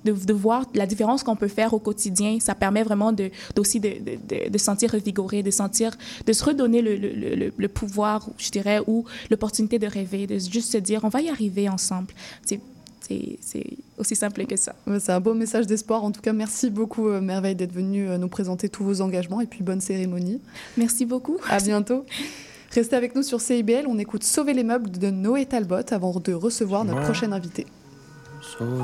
de, 0.04 0.12
de 0.12 0.32
voir 0.32 0.64
la 0.74 0.86
différence 0.86 1.22
qu'on 1.22 1.36
peut 1.36 1.48
faire 1.48 1.74
au 1.74 1.78
quotidien. 1.78 2.38
Ça 2.40 2.54
permet 2.54 2.82
vraiment 2.82 3.12
de, 3.12 3.30
aussi 3.58 3.80
de, 3.80 3.88
de, 3.88 4.50
de 4.50 4.58
sentir 4.58 4.94
revigoré, 5.04 5.42
de 5.42 5.50
sentir, 5.50 5.92
de 6.26 6.32
se 6.32 6.44
redonner 6.44 6.80
le, 6.82 6.96
le, 6.96 7.10
le, 7.36 7.52
le 7.56 7.68
pouvoir, 7.68 8.28
je 8.38 8.50
dirais, 8.50 8.80
ou 8.86 9.04
l'opportunité 9.30 9.78
de 9.78 9.86
rêver, 9.86 10.26
de 10.26 10.38
juste 10.38 10.72
se 10.72 10.78
dire, 10.78 11.00
on 11.04 11.08
va 11.08 11.20
y 11.20 11.28
arriver 11.28 11.68
ensemble. 11.68 12.12
C'est 12.46 12.60
c'est 13.06 13.36
c'est 13.42 13.66
aussi 13.98 14.16
simple 14.16 14.46
que 14.46 14.56
ça. 14.56 14.74
C'est 14.98 15.12
un 15.12 15.20
beau 15.20 15.34
message 15.34 15.66
d'espoir. 15.66 16.04
En 16.04 16.10
tout 16.10 16.22
cas, 16.22 16.32
merci 16.32 16.70
beaucoup, 16.70 17.08
euh, 17.08 17.20
Merveille, 17.20 17.54
d'être 17.54 17.72
venue 17.74 18.08
euh, 18.08 18.16
nous 18.16 18.28
présenter 18.28 18.70
tous 18.70 18.82
vos 18.82 19.02
engagements 19.02 19.42
et 19.42 19.46
puis 19.46 19.62
bonne 19.62 19.82
cérémonie. 19.82 20.40
Merci 20.78 21.04
beaucoup. 21.04 21.36
À 21.50 21.58
bientôt. 21.58 22.06
Restez 22.70 22.96
avec 22.96 23.14
nous 23.14 23.22
sur 23.22 23.42
CIBL. 23.42 23.84
On 23.86 23.98
écoute 23.98 24.24
Sauver 24.24 24.54
les 24.54 24.64
meubles 24.64 24.90
de 24.90 25.10
Noé 25.10 25.44
Talbot 25.44 25.84
avant 25.92 26.18
de 26.18 26.32
recevoir 26.32 26.84
notre 26.86 27.00
Ouais. 27.00 27.04
prochain 27.04 27.30
invité. 27.32 27.66
Sauver 28.58 28.80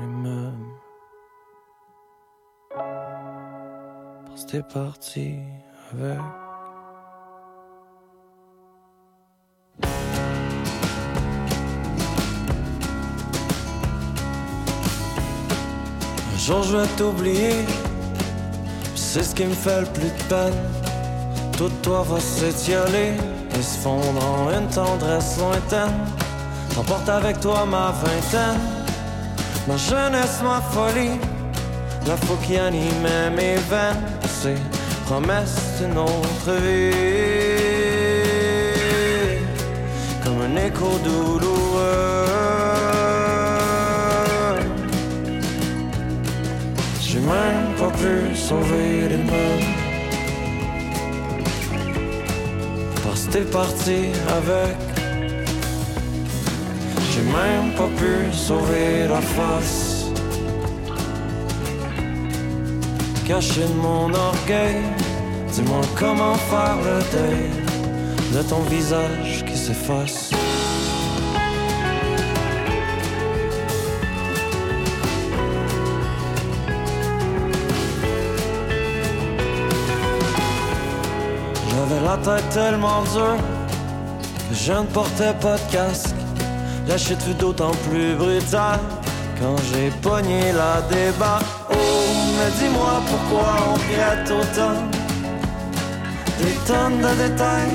les 0.00 0.06
meubles. 0.30 0.81
Parce 4.32 4.46
t'es 4.46 4.62
parti 4.62 5.34
avec. 5.92 6.18
Un 16.32 16.38
jour 16.38 16.62
je 16.62 16.76
vais 16.78 16.86
t'oublier, 16.96 17.66
c'est 18.94 19.22
ce 19.22 19.34
qui 19.34 19.44
me 19.44 19.52
fait 19.52 19.80
le 19.80 19.86
plus 19.88 20.08
de 20.08 20.22
peine. 20.30 20.54
Tout 21.58 21.68
toi 21.82 22.02
va 22.08 22.18
s'étioler 22.18 23.12
et 23.54 23.62
se 23.62 23.76
fondre 23.80 24.24
en 24.24 24.50
une 24.50 24.68
tendresse 24.68 25.38
lointaine. 25.38 25.92
T'emportes 26.74 27.10
avec 27.10 27.38
toi 27.40 27.66
ma 27.66 27.90
vingtaine, 27.90 28.58
ma 29.68 29.76
jeunesse, 29.76 30.40
ma 30.42 30.62
folie, 30.62 31.20
la 32.06 32.16
foi 32.16 32.36
qui 32.46 32.56
animait 32.56 33.28
mes 33.36 33.56
veines, 33.56 34.11
promesse 35.04 35.56
d'une 35.78 35.98
autre 35.98 36.52
vie, 36.64 36.92
comme 40.24 40.40
un 40.42 40.56
écho 40.66 40.98
douloureux. 41.04 42.26
J'ai 47.00 47.20
même 47.20 47.74
pas 47.78 47.90
pu 47.90 48.34
sauver 48.34 49.08
les 49.10 49.22
meubles. 49.32 49.72
Parce 53.04 53.22
que 53.26 53.32
t'es 53.32 53.44
parti 53.44 53.98
avec. 54.28 54.76
J'ai 57.12 57.22
même 57.22 57.68
pas 57.76 57.90
pu 57.98 58.12
sauver 58.32 59.06
la 59.08 59.20
face. 59.20 59.81
Caché 63.32 63.62
de 63.62 63.80
mon 63.80 64.12
orgueil, 64.12 64.82
dis-moi 65.50 65.80
comment 65.98 66.34
faire 66.34 66.76
le 66.84 66.98
deuil 67.16 67.48
de 68.34 68.42
ton 68.46 68.60
visage 68.64 69.42
qui 69.46 69.56
s'efface. 69.56 70.32
J'avais 81.70 82.04
la 82.04 82.18
tête 82.18 82.48
tellement 82.50 83.00
dure 83.14 83.38
que 84.50 84.54
je 84.54 84.72
ne 84.74 84.84
portais 84.88 85.32
pas 85.40 85.56
de 85.56 85.72
casque. 85.72 86.14
La 86.86 86.98
chute 86.98 87.38
d'autant 87.38 87.72
plus 87.88 88.14
brutale 88.14 88.80
quand 89.40 89.56
j'ai 89.72 89.88
pogné 90.02 90.52
la 90.52 90.82
débat. 90.82 91.38
Mais 92.36 92.50
dis-moi 92.58 93.02
pourquoi 93.10 93.48
on 93.68 93.74
regrette 93.74 94.30
autant 94.30 94.78
des 96.40 96.56
tonnes 96.66 97.00
de 97.00 97.12
détails 97.22 97.74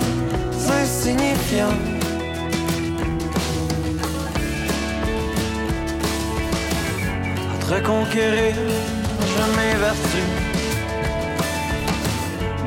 insignifiants. 0.81 1.81
À 7.53 7.65
te 7.65 7.73
reconquérir, 7.73 8.55
je 9.33 9.43
m'évertue. 9.55 10.29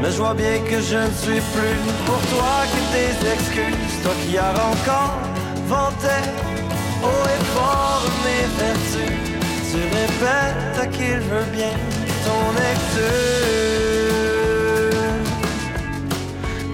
Mais 0.01 0.11
je 0.11 0.17
vois 0.17 0.35
bien 0.35 0.59
que 0.69 0.81
je 0.81 0.97
ne 0.97 1.15
suis 1.23 1.43
plus 1.55 1.81
pour 2.07 2.21
toi 2.33 2.55
que 2.73 2.81
des 2.97 3.13
excuses. 3.35 4.03
Toi 4.03 4.13
qui 4.27 4.39
as 4.39 4.55
encore 4.73 5.15
vanté 5.67 6.19
haut 7.03 7.27
et 7.35 7.45
fort 7.55 8.05
mes 8.25 8.47
vertus. 8.59 9.30
Tu 9.81 9.87
répètes 9.87 10.77
à 10.79 10.87
qui 10.87 11.11
veut 11.31 11.49
bien 11.53 11.75
ton 12.25 12.45
excuse. 12.71 13.01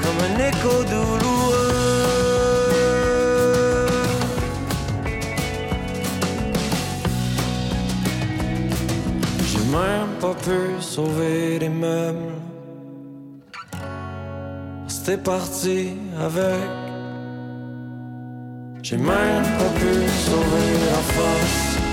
Comme 0.03 0.21
un 0.27 0.35
écho 0.49 0.75
douloureux. 0.91 1.77
J'ai 9.47 9.65
même 9.71 10.13
pas 10.21 10.35
pu 10.35 10.59
sauver 10.81 11.61
les 11.61 11.69
meubles. 11.69 12.35
C'était 14.89 15.19
parti 15.19 15.97
avec. 16.21 16.71
J'ai 18.83 18.97
même 18.97 19.47
pas 19.59 19.71
pu 19.79 19.93
sauver 20.25 20.69
la 20.91 21.03
face. 21.15 21.86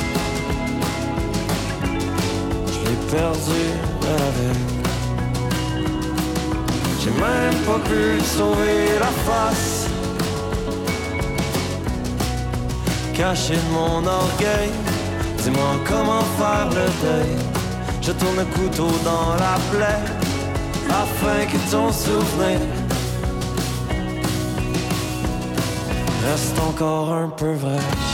Perdu. 3.13 3.63
J'ai 6.99 7.12
même 7.12 7.60
pas 7.67 7.80
pu 7.88 8.19
sauver 8.21 8.97
la 8.99 9.12
face. 9.28 9.88
Caché 13.13 13.54
de 13.54 13.71
mon 13.71 14.08
orgueil, 14.08 14.71
dis-moi 15.43 15.76
comment 15.88 16.26
faire 16.39 16.69
le 16.69 16.88
deuil. 17.04 17.36
Je 18.02 18.12
tourne 18.13 18.38
le 18.38 18.45
couteau 18.45 18.89
dans 19.06 19.36
la 19.45 19.58
plaie 19.71 20.04
afin 20.89 21.45
que 21.52 21.71
ton 21.71 21.91
souvenir 21.91 22.60
reste 26.26 26.58
encore 26.67 27.13
un 27.13 27.30
peu 27.30 27.54
vrai. 27.54 28.12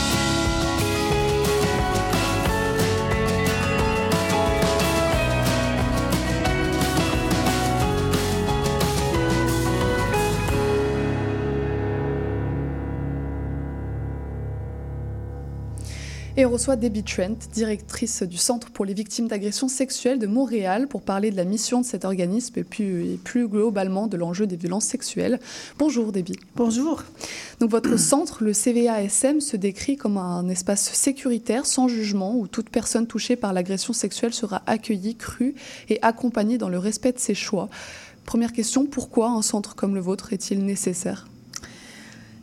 Et 16.39 16.45
on 16.45 16.51
reçoit 16.51 16.77
Debbie 16.77 17.03
Trent, 17.03 17.35
directrice 17.51 18.23
du 18.23 18.37
Centre 18.37 18.71
pour 18.71 18.85
les 18.85 18.93
victimes 18.93 19.27
d'agressions 19.27 19.67
sexuelles 19.67 20.19
de 20.19 20.25
Montréal, 20.25 20.87
pour 20.87 21.01
parler 21.01 21.31
de 21.31 21.35
la 21.35 21.43
mission 21.43 21.81
de 21.81 21.85
cet 21.85 22.05
organisme 22.05 22.57
et 22.57 22.63
plus, 22.63 23.11
et 23.11 23.17
plus 23.17 23.49
globalement 23.49 24.07
de 24.07 24.15
l'enjeu 24.15 24.47
des 24.47 24.55
violences 24.55 24.85
sexuelles. 24.85 25.41
Bonjour 25.77 26.13
Debbie. 26.13 26.39
Bonjour. 26.55 27.03
Donc 27.59 27.71
votre 27.71 27.97
centre, 27.99 28.41
le 28.41 28.53
CVASM, 28.53 29.41
se 29.41 29.57
décrit 29.57 29.97
comme 29.97 30.15
un 30.15 30.47
espace 30.47 30.93
sécuritaire, 30.93 31.65
sans 31.65 31.89
jugement, 31.89 32.37
où 32.37 32.47
toute 32.47 32.69
personne 32.69 33.05
touchée 33.05 33.35
par 33.35 33.51
l'agression 33.51 33.91
sexuelle 33.91 34.33
sera 34.33 34.61
accueillie, 34.65 35.17
crue 35.17 35.55
et 35.89 36.01
accompagnée 36.01 36.57
dans 36.57 36.69
le 36.69 36.79
respect 36.79 37.11
de 37.11 37.19
ses 37.19 37.35
choix. 37.35 37.67
Première 38.23 38.53
question, 38.53 38.85
pourquoi 38.85 39.31
un 39.31 39.41
centre 39.41 39.75
comme 39.75 39.93
le 39.93 39.99
vôtre 39.99 40.31
est-il 40.31 40.63
nécessaire? 40.63 41.27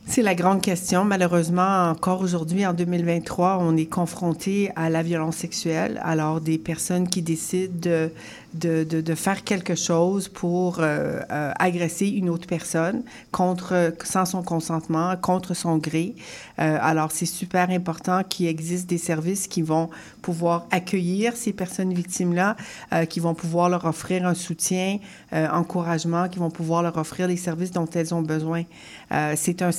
C'est 0.09 0.23
la 0.23 0.37
grande 0.37 0.63
question. 0.63 1.05
Malheureusement, 1.05 1.91
encore 1.91 2.21
aujourd'hui, 2.21 2.65
en 2.65 2.73
2023, 2.73 3.59
on 3.61 3.77
est 3.77 3.87
confronté 3.87 4.71
à 4.77 4.89
la 4.89 5.03
violence 5.03 5.37
sexuelle. 5.37 6.01
Alors, 6.05 6.41
des 6.41 6.59
personnes 6.59 7.09
qui 7.09 7.23
décident 7.23 7.75
de, 7.75 8.11
de, 8.59 9.15
faire 9.15 9.45
quelque 9.45 9.75
chose 9.75 10.29
pour 10.29 10.81
euh, 10.81 11.21
euh, 11.31 11.53
agresser 11.59 12.09
une 12.09 12.29
autre 12.29 12.47
personne 12.47 13.03
contre, 13.33 13.95
sans 14.05 14.25
son 14.25 14.43
consentement, 14.43 15.17
contre 15.17 15.55
son 15.55 15.79
gré. 15.79 16.15
Euh, 16.59 16.79
alors, 16.81 17.13
c'est 17.13 17.27
super 17.27 17.71
important 17.71 18.23
qu'il 18.23 18.47
existe 18.47 18.89
des 18.89 18.99
services 18.99 19.47
qui 19.47 19.63
vont 19.63 19.91
pouvoir 20.27 20.67
accueillir 20.73 21.37
ces 21.37 21.53
personnes 21.53 21.95
victimes-là, 21.95 22.57
euh, 22.93 23.05
qui 23.05 23.21
vont 23.21 23.35
pouvoir 23.35 23.69
leur 23.69 23.85
offrir 23.85 24.27
un 24.27 24.35
soutien, 24.35 24.99
euh, 25.33 25.49
encouragement, 25.51 26.29
qui 26.29 26.41
vont 26.41 26.51
pouvoir 26.51 26.83
leur 26.83 26.97
offrir 26.97 27.29
les 27.29 27.37
services 27.37 27.71
dont 27.71 27.89
elles 27.95 28.13
ont 28.13 28.23
besoin. 28.23 28.65
Euh, 29.13 29.35
c'est 29.37 29.63
un, 29.63 29.71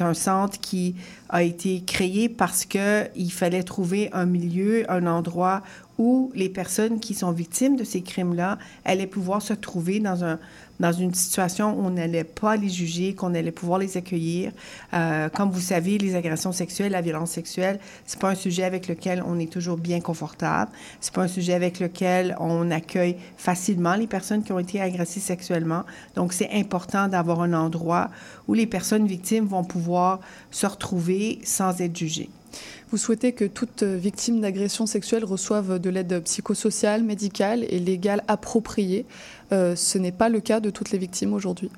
un 0.00 0.14
centre 0.14 0.60
qui 0.60 0.94
a 1.28 1.42
été 1.42 1.82
créé 1.84 2.28
parce 2.28 2.64
que 2.64 3.08
il 3.16 3.32
fallait 3.32 3.64
trouver 3.64 4.08
un 4.12 4.26
milieu, 4.26 4.88
un 4.88 5.06
endroit 5.08 5.62
où 5.98 6.30
les 6.34 6.48
personnes 6.48 7.00
qui 7.00 7.14
sont 7.14 7.32
victimes 7.32 7.76
de 7.76 7.84
ces 7.84 8.02
crimes-là 8.02 8.58
allaient 8.84 9.06
pouvoir 9.06 9.42
se 9.42 9.54
trouver 9.54 10.00
dans, 10.00 10.24
un, 10.24 10.38
dans 10.78 10.92
une 10.92 11.14
situation 11.14 11.78
où 11.78 11.86
on 11.86 11.90
n'allait 11.90 12.24
pas 12.24 12.56
les 12.56 12.68
juger, 12.68 13.14
qu'on 13.14 13.34
allait 13.34 13.52
pouvoir 13.52 13.78
les 13.78 13.96
accueillir. 13.96 14.52
Euh, 14.92 15.28
comme 15.30 15.50
vous 15.50 15.60
savez, 15.60 15.98
les 15.98 16.14
agressions 16.14 16.52
sexuelles, 16.52 16.92
la 16.92 17.00
violence 17.00 17.30
sexuelle, 17.30 17.80
c'est 18.04 18.20
pas 18.20 18.30
un 18.30 18.34
sujet 18.34 18.64
avec 18.64 18.88
lequel 18.88 19.22
on 19.26 19.38
est 19.38 19.50
toujours 19.50 19.78
bien 19.78 20.00
confortable. 20.00 20.70
C'est 21.00 21.14
pas 21.14 21.22
un 21.22 21.28
sujet 21.28 21.54
avec 21.54 21.80
lequel 21.80 22.36
on 22.40 22.70
accueille 22.70 23.16
facilement 23.36 23.94
les 23.94 24.06
personnes 24.06 24.42
qui 24.42 24.52
ont 24.52 24.58
été 24.58 24.80
agressées 24.80 25.20
sexuellement. 25.20 25.84
Donc, 26.14 26.32
c'est 26.32 26.50
important 26.52 27.08
d'avoir 27.08 27.40
un 27.40 27.52
endroit 27.52 28.10
où 28.48 28.54
les 28.54 28.66
personnes 28.66 29.06
victimes 29.06 29.46
vont 29.46 29.64
pouvoir 29.64 30.20
se 30.50 30.66
retrouver 30.66 31.40
sans 31.42 31.80
être 31.80 31.96
jugées. 31.96 32.30
Vous 32.92 32.98
souhaitez 32.98 33.32
que 33.32 33.44
toute 33.44 33.82
victime 33.82 34.40
d'agression 34.40 34.86
sexuelle 34.86 35.24
reçoive 35.24 35.80
de 35.80 35.90
l'aide 35.90 36.20
psychosociale, 36.22 37.02
médicale 37.02 37.64
et 37.68 37.80
légale 37.80 38.22
appropriée. 38.28 39.06
Euh, 39.52 39.74
ce 39.74 39.98
n'est 39.98 40.12
pas 40.12 40.28
le 40.28 40.38
cas 40.38 40.60
de 40.60 40.70
toutes 40.70 40.92
les 40.92 40.98
victimes 40.98 41.34
aujourd'hui. 41.34 41.70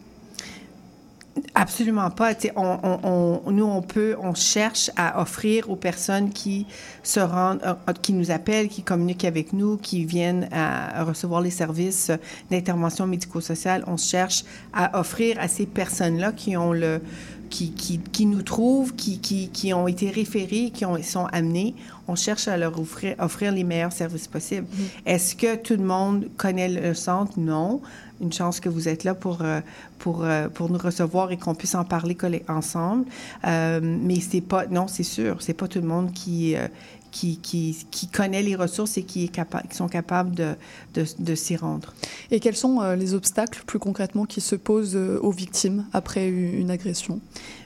Absolument 1.55 2.11
pas. 2.11 2.35
Nous, 2.35 3.65
on 3.65 3.83
peut, 3.83 4.17
on 4.21 4.35
cherche 4.35 4.91
à 4.97 5.23
offrir 5.23 5.71
aux 5.71 5.77
personnes 5.77 6.31
qui 6.31 6.67
se 7.03 7.21
rendent, 7.21 7.61
euh, 7.65 7.93
qui 8.03 8.13
nous 8.13 8.31
appellent, 8.31 8.69
qui 8.69 8.83
communiquent 8.83 9.25
avec 9.25 9.53
nous, 9.53 9.77
qui 9.77 10.05
viennent 10.05 10.49
à 10.53 11.05
recevoir 11.05 11.41
les 11.41 11.51
services 11.51 12.11
d'intervention 12.51 13.07
médico-sociale, 13.07 13.83
on 13.87 13.97
cherche 13.97 14.45
à 14.73 14.99
offrir 14.99 15.39
à 15.41 15.49
ces 15.49 15.65
personnes-là 15.65 16.33
qui 16.33 16.57
ont 16.57 16.73
le, 16.73 17.01
qui, 17.49 17.73
qui, 17.73 17.99
qui 17.99 18.27
nous 18.27 18.43
trouvent, 18.43 18.95
qui, 18.95 19.19
qui, 19.19 19.49
qui 19.49 19.73
ont 19.73 19.89
été 19.89 20.11
référés, 20.11 20.71
qui 20.71 20.85
ont, 20.85 21.03
sont 21.03 21.27
amenés, 21.27 21.75
on 22.07 22.15
cherche 22.15 22.49
à 22.49 22.57
leur 22.57 22.79
offrir, 22.79 23.15
offrir 23.19 23.53
les 23.53 23.65
meilleurs 23.65 23.93
services 23.93 24.29
possibles. 24.29 24.67
Est-ce 25.05 25.35
que 25.35 25.57
tout 25.57 25.77
le 25.77 25.85
monde 25.85 26.29
connaît 26.37 26.69
le 26.69 26.95
centre? 26.95 27.33
Non. 27.39 27.81
Une 28.21 28.33
chance 28.33 28.59
que 28.59 28.69
vous 28.69 28.89
êtes 28.89 29.05
là 29.05 29.15
pour, 29.15 29.43
euh, 29.43 29.61
pour, 30.01 30.25
euh, 30.25 30.49
pour 30.49 30.71
nous 30.71 30.79
recevoir 30.79 31.31
et 31.31 31.37
qu'on 31.37 31.55
puisse 31.55 31.77
en 31.77 31.85
parler 31.85 32.17
ensemble. 32.49 33.05
Euh, 33.47 33.81
mais 33.81 34.19
c'est 34.21 34.41
pas, 34.41 34.67
non, 34.67 34.89
c'est 34.89 35.05
sûr, 35.05 35.41
c'est 35.41 35.55
pas 35.55 35.69
tout 35.69 35.81
le 35.81 35.87
monde 35.87 36.13
qui, 36.13 36.57
euh, 36.57 36.67
qui, 37.11 37.81
connaît 38.13 38.43
les 38.43 38.55
ressources 38.55 38.97
et 38.97 39.03
qui, 39.03 39.25
est 39.25 39.29
qui 39.29 39.77
sont 39.77 39.89
capables 39.89 40.35
de, 40.35 40.55
de, 40.95 41.35
s'y 41.35 41.57
rendre. 41.57 41.95
Et 42.31 42.41
quels 42.41 42.57
sont 42.57 42.81
euh, 42.81 42.97
les 42.97 43.15
obstacles 43.15 43.63
plus 43.67 43.79
concrètement 43.79 44.25
qui 44.25 44.41
se 44.41 44.57
posent 44.57 44.97
euh, 44.97 45.19
aux 45.23 45.31
victimes 45.31 45.87
après 45.93 46.29
une 46.29 46.71
agression? 46.71 47.21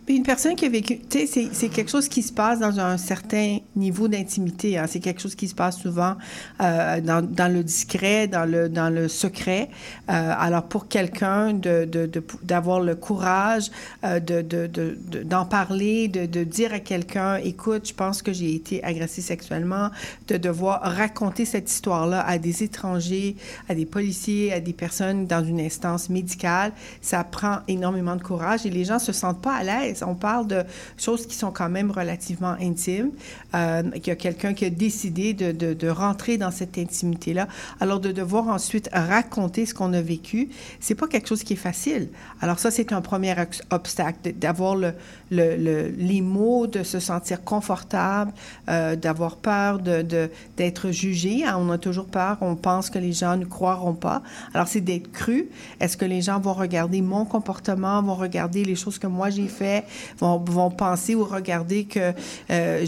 Une 0.09 0.25
personne 0.25 0.57
qui 0.57 0.67
a 0.67 0.69
vécu, 0.69 0.99
tu 1.09 1.27
sais, 1.29 1.49
c'est- 1.53 1.69
quelque 1.69 1.89
chose 1.91 2.09
qui 2.09 2.23
se 2.23 2.33
passe 2.33 2.59
dans 2.59 2.81
un 2.81 2.97
certain 2.99 3.59
niveau 3.77 4.09
d'intimité. 4.09 4.77
hein. 4.77 4.87
C'est 4.89 4.99
quelque 4.99 5.21
chose 5.23 5.37
qui 5.37 5.47
se 5.47 5.55
passe 5.55 5.79
souvent 5.79 6.17
euh, 6.61 7.01
dans, 7.01 7.53
le 7.53 7.63
discret, 7.63 8.27
dans 8.27 8.45
le, 8.45 8.69
dans 8.69 8.91
le 8.93 9.07
secret. 9.07 9.69
Euh, 10.11 10.35
alors 10.37 10.65
pour 10.65 10.89
quelqu'un 10.89 11.53
de, 11.55 11.85
de, 11.85 12.07
de- 12.07 12.25
d'avoir 12.43 12.81
le 12.81 12.97
courage 12.97 13.71
euh, 14.05 14.19
de, 14.19 14.43
de, 14.43 14.67
de- 14.67 14.99
de- 15.09 15.23
d'en 15.23 15.45
parler, 15.47 16.09
de, 16.09 16.27
de 16.27 16.43
dire 16.43 16.75
à 16.75 16.81
quelqu'un, 16.81 17.37
écoute, 17.37 17.87
je 17.89 17.95
pense 17.95 18.23
que 18.23 18.33
j'ai 18.33 18.55
été 18.57 18.83
agressé 18.83 19.21
sexuellement, 19.23 19.89
de 20.27 20.37
devoir 20.37 20.81
raconter 20.83 21.45
cette 21.45 21.71
histoire-là 21.71 22.23
à 22.27 22.39
des 22.39 22.65
étrangers, 22.65 23.37
à 23.69 23.75
des 23.77 23.87
policiers, 23.87 24.53
à 24.53 24.59
des 24.59 24.73
personnes 24.73 25.27
dans 25.29 25.45
une 25.45 25.61
instance 25.61 26.09
médicale, 26.11 26.73
ça 27.01 27.23
prend 27.23 27.59
énormément 27.69 28.17
de 28.17 28.23
courage 28.23 28.67
et 28.67 28.71
les 28.71 28.85
gens 28.85 28.99
se 28.99 29.13
sentent 29.13 29.41
pas 29.41 29.55
à 29.55 29.63
l'aise. 29.63 29.92
On 30.07 30.15
parle 30.15 30.47
de 30.47 30.63
choses 30.97 31.27
qui 31.27 31.35
sont 31.37 31.51
quand 31.51 31.69
même 31.69 31.91
relativement 31.91 32.57
intimes. 32.61 33.11
Euh, 33.55 33.83
qu'il 33.91 34.09
y 34.09 34.11
a 34.11 34.17
quelqu'un 34.17 34.55
qui 34.55 34.65
a 34.65 34.71
décidé 34.71 35.35
de, 35.35 35.89
rentrer 35.89 36.39
dans 36.39 36.51
cette 36.51 36.79
intimité-là. 36.79 37.49
Alors 37.81 38.01
de 38.01 38.13
devoir 38.13 38.49
ensuite 38.49 38.89
raconter 38.93 39.67
ce 39.67 39.75
qu'on 39.75 39.93
a 39.93 40.01
vécu, 40.01 40.49
c'est 40.81 40.95
pas 40.95 41.07
quelque 41.07 41.29
chose 41.29 41.43
qui 41.43 41.53
est 41.53 41.57
facile. 41.57 42.09
Alors 42.41 42.59
ça, 42.59 42.71
c'est 42.71 42.93
un 42.93 43.01
premier 43.01 43.35
obstacle, 43.71 44.33
d'avoir 44.35 44.77
le, 44.77 44.93
le, 45.31 45.57
le- 45.57 45.89
les 45.89 46.21
mots, 46.21 46.67
de 46.67 46.83
se 46.83 46.99
sentir 47.01 47.45
confortable, 47.45 48.33
euh, 48.69 48.97
d'avoir 48.97 49.37
peur 49.37 49.81
d'être 49.81 50.91
jugé. 50.91 51.45
Hein, 51.45 51.57
on 51.59 51.71
a 51.71 51.79
toujours 51.79 52.07
peur, 52.07 52.39
on 52.41 52.57
pense 52.57 52.91
que 52.91 52.99
les 52.99 53.13
gens 53.13 53.37
ne 53.37 53.45
croiront 53.45 53.95
pas. 53.95 54.23
Alors 54.55 54.69
c'est 54.69 54.81
d'être 54.81 55.11
cru. 55.13 55.49
Est-ce 55.81 55.97
que 55.97 56.05
les 56.05 56.23
gens 56.23 56.41
vont 56.41 56.55
regarder 56.55 57.03
mon 57.03 57.25
comportement, 57.25 58.03
vont 58.03 58.15
regarder 58.15 58.65
les 58.65 58.77
choses 58.77 58.99
que 58.99 59.07
moi 59.07 59.31
j'ai 59.31 59.49
fait, 59.49 59.82
vont, 60.19 60.71
penser 60.71 61.15
ou 61.15 61.25
regarder 61.25 61.85
que 61.85 62.13
euh, 62.51 62.87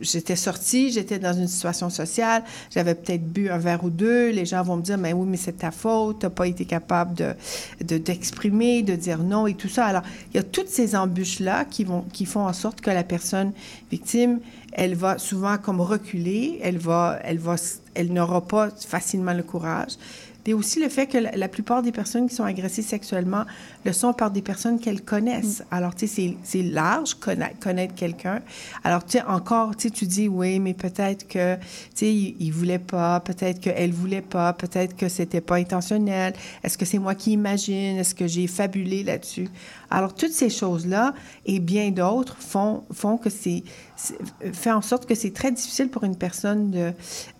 j'étais, 0.00 0.36
sortie, 0.36 0.90
j'étais 0.90 1.18
dans 1.18 1.32
une 1.32 1.48
situation 1.48 1.90
sociale, 1.90 2.42
j'avais 2.70 2.94
peut-être 2.94 3.24
bu 3.24 3.48
un 3.48 3.58
verre 3.58 3.84
ou 3.84 3.90
deux, 3.90 4.30
les 4.30 4.44
gens 4.44 4.62
vont 4.62 4.76
me 4.76 4.82
dire, 4.82 4.98
mais 4.98 5.12
oui, 5.12 5.26
mais 5.28 5.36
c'est 5.36 5.58
ta 5.58 5.70
faute, 5.70 6.20
t'as 6.20 6.30
pas 6.30 6.46
été 6.46 6.64
capable 6.64 7.14
de, 7.14 7.34
de- 7.84 7.98
d'exprimer, 7.98 8.82
de 8.82 8.94
dire 8.94 9.18
non 9.22 9.46
et 9.46 9.54
tout 9.54 9.68
ça. 9.68 9.86
Alors, 9.86 10.02
il 10.32 10.36
y 10.36 10.40
a 10.40 10.42
toutes 10.42 10.68
ces 10.68 10.96
embûches-là 10.96 11.64
qui, 11.64 11.86
qui 12.12 12.26
font 12.26 12.46
en 12.46 12.52
sorte 12.52 12.80
que 12.80 12.90
la 12.90 13.04
personne 13.04 13.52
victime, 13.90 14.40
elle 14.72 14.94
va 14.94 15.18
souvent 15.18 15.58
comme 15.58 15.80
reculer, 15.80 16.60
elle 16.62 16.78
va, 16.78 17.18
elle 17.24 17.38
va, 17.38 17.56
elle 17.94 18.12
n'aura 18.12 18.40
pas 18.46 18.70
facilement 18.70 19.32
le 19.32 19.42
courage. 19.42 19.92
Et 20.46 20.54
aussi 20.54 20.80
le 20.80 20.88
fait 20.88 21.06
que 21.06 21.18
la 21.18 21.48
plupart 21.48 21.80
des 21.80 21.92
personnes 21.92 22.28
qui 22.28 22.34
sont 22.34 22.42
agressées 22.42 22.82
sexuellement 22.82 23.44
le 23.84 23.92
sont 23.92 24.12
par 24.12 24.30
des 24.30 24.42
personnes 24.42 24.78
qu'elles 24.78 25.02
connaissent. 25.02 25.62
Alors, 25.70 25.94
tu 25.94 26.06
sais, 26.06 26.36
c'est- 26.42 26.62
large, 26.62 27.14
connaître, 27.14 27.58
connaître 27.58 27.94
quelqu'un. 27.94 28.40
Alors, 28.84 29.04
tu 29.04 29.12
sais, 29.18 29.22
encore, 29.24 29.74
tu 29.76 29.88
sais, 29.88 29.90
tu 29.94 30.06
dis, 30.06 30.28
oui, 30.28 30.58
mais 30.60 30.74
peut-être 30.74 31.26
que, 31.26 31.56
tu 31.56 31.60
sais, 31.94 32.12
il, 32.14 32.36
il 32.38 32.50
voulait 32.52 32.78
pas, 32.78 33.20
peut-être 33.20 33.60
qu'elle 33.60 33.92
voulait 33.92 34.20
pas, 34.22 34.52
peut-être 34.52 34.96
que 34.96 35.08
c'était 35.08 35.40
pas 35.40 35.56
intentionnel. 35.56 36.34
Est-ce 36.62 36.76
que 36.76 36.84
c'est 36.84 36.98
moi 36.98 37.14
qui 37.14 37.32
imagine? 37.32 37.96
Est-ce 37.98 38.14
que 38.14 38.26
j'ai 38.26 38.46
fabulé 38.46 39.02
là-dessus? 39.02 39.48
Alors, 39.90 40.14
toutes 40.14 40.32
ces 40.32 40.50
choses-là 40.50 41.14
et 41.46 41.58
bien 41.58 41.90
d'autres 41.90 42.36
font, 42.38 42.84
font 42.92 43.16
que 43.16 43.28
c'est, 43.30 43.64
c'est- 43.96 44.18
fait 44.52 44.70
en 44.70 44.82
sorte 44.82 45.06
que 45.06 45.14
c'est 45.14 45.32
très 45.32 45.50
difficile 45.50 45.88
pour 45.88 46.04
une 46.04 46.16
personne 46.16 46.70
de, 46.70 46.92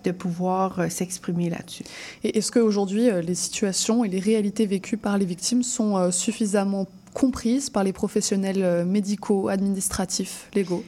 de 0.04 0.10
pouvoir 0.10 0.80
euh, 0.80 0.88
s'exprimer 0.88 1.48
là-dessus. 1.50 1.84
Et 2.24 2.38
est-ce 2.38 2.50
qu'aujourd'hui, 2.50 3.08
euh, 3.08 3.20
les 3.20 3.34
situations 3.36 4.04
et 4.04 4.08
les 4.08 4.18
réalités 4.20 4.66
vécues 4.66 4.96
par 4.96 5.16
les 5.18 5.26
victimes 5.26 5.62
sont 5.62 5.96
euh, 5.96 6.10
suffisamment 6.30 6.86
comprises 7.12 7.70
par 7.70 7.82
les 7.82 7.92
professionnels 7.92 8.62
euh, 8.62 8.84
médicaux, 8.84 9.48
administratifs, 9.48 10.48
légaux 10.54 10.84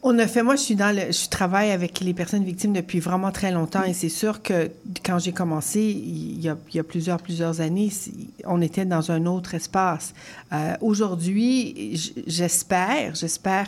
On 0.00 0.16
a 0.20 0.28
fait, 0.28 0.44
moi, 0.44 0.54
je 0.54 0.60
suis 0.60 0.76
dans 0.76 0.94
le, 0.94 1.10
je 1.10 1.28
travaille 1.28 1.72
avec 1.72 1.98
les 1.98 2.14
personnes 2.14 2.44
victimes 2.44 2.72
depuis 2.72 3.00
vraiment 3.00 3.32
très 3.32 3.50
longtemps 3.50 3.82
et 3.82 3.94
c'est 3.94 4.08
sûr 4.08 4.42
que 4.42 4.70
quand 5.04 5.18
j'ai 5.18 5.32
commencé, 5.32 5.80
il 5.80 6.40
y 6.40 6.48
a, 6.48 6.84
plusieurs, 6.84 7.20
plusieurs 7.20 7.60
années, 7.60 7.90
on 8.44 8.62
était 8.62 8.84
dans 8.84 9.10
un 9.10 9.26
autre 9.26 9.54
espace. 9.54 10.14
Euh, 10.52 10.74
Aujourd'hui, 10.80 12.00
j'espère, 12.28 13.16
j'espère 13.16 13.66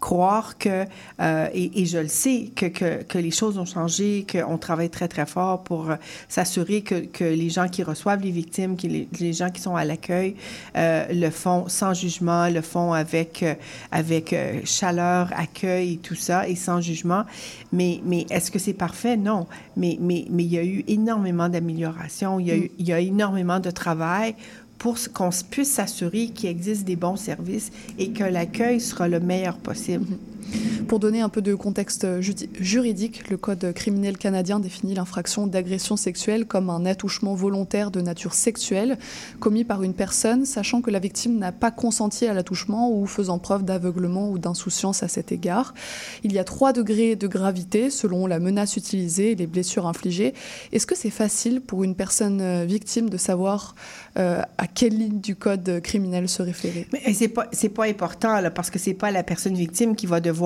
croire 0.00 0.58
que, 0.58 0.84
euh, 1.20 1.48
et, 1.54 1.82
et 1.82 1.86
je 1.86 1.98
le 1.98 2.08
sais, 2.08 2.50
que, 2.56 2.66
que, 2.66 3.04
que 3.04 3.18
les 3.18 3.30
choses 3.30 3.56
ont 3.56 3.64
changé, 3.64 4.26
qu'on 4.30 4.58
travaille 4.58 4.90
très, 4.90 5.06
très 5.06 5.26
fort 5.26 5.62
pour 5.62 5.92
euh, 5.92 5.96
s'assurer 6.28 6.82
que, 6.82 6.96
que 7.06 7.24
les 7.24 7.50
gens 7.50 7.68
qui 7.68 7.84
reçoivent 7.84 8.22
les 8.22 8.32
victimes, 8.32 8.76
que 8.76 8.88
les, 8.88 9.32
gens 9.32 9.50
qui 9.50 9.60
sont 9.60 9.76
à 9.76 9.84
l'accueil, 9.84 10.34
le 10.74 11.30
font 11.30 11.68
sans 11.68 11.94
jugement, 11.94 12.48
le 12.48 12.62
font 12.62 12.92
avec, 12.92 13.44
avec 13.92 14.34
chaleur, 14.64 15.30
accueil 15.36 15.67
et 15.76 15.98
tout 16.02 16.14
ça, 16.14 16.48
et 16.48 16.54
sans 16.56 16.80
jugement. 16.80 17.24
Mais, 17.72 18.00
mais 18.04 18.26
est-ce 18.30 18.50
que 18.50 18.58
c'est 18.58 18.72
parfait? 18.72 19.16
Non. 19.16 19.46
Mais, 19.76 19.96
mais, 20.00 20.24
mais 20.30 20.44
il 20.44 20.52
y 20.52 20.58
a 20.58 20.64
eu 20.64 20.84
énormément 20.88 21.48
d'améliorations, 21.48 22.40
il, 22.40 22.46
y 22.46 22.50
a 22.50 22.56
eu- 22.56 22.70
il 22.78 22.86
y 22.88 22.92
a 22.92 23.00
énormément 23.00 23.60
de 23.60 23.70
travail 23.70 24.34
pour 24.78 24.96
qu'on 25.12 25.30
puisse 25.50 25.70
s'assurer 25.72 26.28
qu'il 26.28 26.48
existe 26.50 26.84
des 26.84 26.94
bons 26.96 27.16
services 27.16 27.70
et 27.98 28.10
que 28.10 28.22
l'accueil 28.24 28.80
sera 28.80 29.08
le 29.08 29.18
meilleur 29.20 29.56
possible. 29.58 30.06
Pour 30.88 31.00
donner 31.00 31.20
un 31.20 31.28
peu 31.28 31.42
de 31.42 31.54
contexte 31.54 32.06
juridique, 32.58 33.28
le 33.28 33.36
Code 33.36 33.72
criminel 33.74 34.16
canadien 34.16 34.58
définit 34.58 34.94
l'infraction 34.94 35.46
d'agression 35.46 35.98
sexuelle 35.98 36.46
comme 36.46 36.70
un 36.70 36.86
attouchement 36.86 37.34
volontaire 37.34 37.90
de 37.90 38.00
nature 38.00 38.32
sexuelle 38.32 38.96
commis 39.38 39.64
par 39.64 39.82
une 39.82 39.92
personne, 39.92 40.46
sachant 40.46 40.80
que 40.80 40.90
la 40.90 40.98
victime 40.98 41.38
n'a 41.38 41.52
pas 41.52 41.70
consenti 41.70 42.26
à 42.26 42.32
l'attouchement 42.32 42.90
ou 42.90 43.06
faisant 43.06 43.38
preuve 43.38 43.66
d'aveuglement 43.66 44.30
ou 44.30 44.38
d'insouciance 44.38 45.02
à 45.02 45.08
cet 45.08 45.30
égard. 45.30 45.74
Il 46.24 46.32
y 46.32 46.38
a 46.38 46.44
trois 46.44 46.72
degrés 46.72 47.16
de 47.16 47.26
gravité 47.26 47.90
selon 47.90 48.26
la 48.26 48.38
menace 48.38 48.78
utilisée 48.78 49.32
et 49.32 49.34
les 49.34 49.46
blessures 49.46 49.86
infligées. 49.86 50.32
Est-ce 50.72 50.86
que 50.86 50.96
c'est 50.96 51.10
facile 51.10 51.60
pour 51.60 51.84
une 51.84 51.96
personne 51.96 52.40
euh, 52.40 52.64
victime 52.64 53.10
de 53.10 53.18
savoir 53.18 53.74
euh, 54.18 54.40
à 54.56 54.66
quelle 54.66 54.96
ligne 54.96 55.20
du 55.20 55.36
Code 55.36 55.80
criminel 55.82 56.30
se 56.30 56.40
référer? 56.40 56.86
Mais 56.94 57.12
c'est 57.12 57.28
pas 57.28 57.46
c'est 57.52 57.68
pas 57.68 57.84
important 57.84 58.40
là, 58.40 58.50
parce 58.50 58.70
que 58.70 58.78
c'est 58.78 58.94
pas 58.94 59.10
la 59.10 59.22
personne 59.22 59.54
victime 59.54 59.94
qui 59.94 60.06
va 60.06 60.20
devoir 60.20 60.37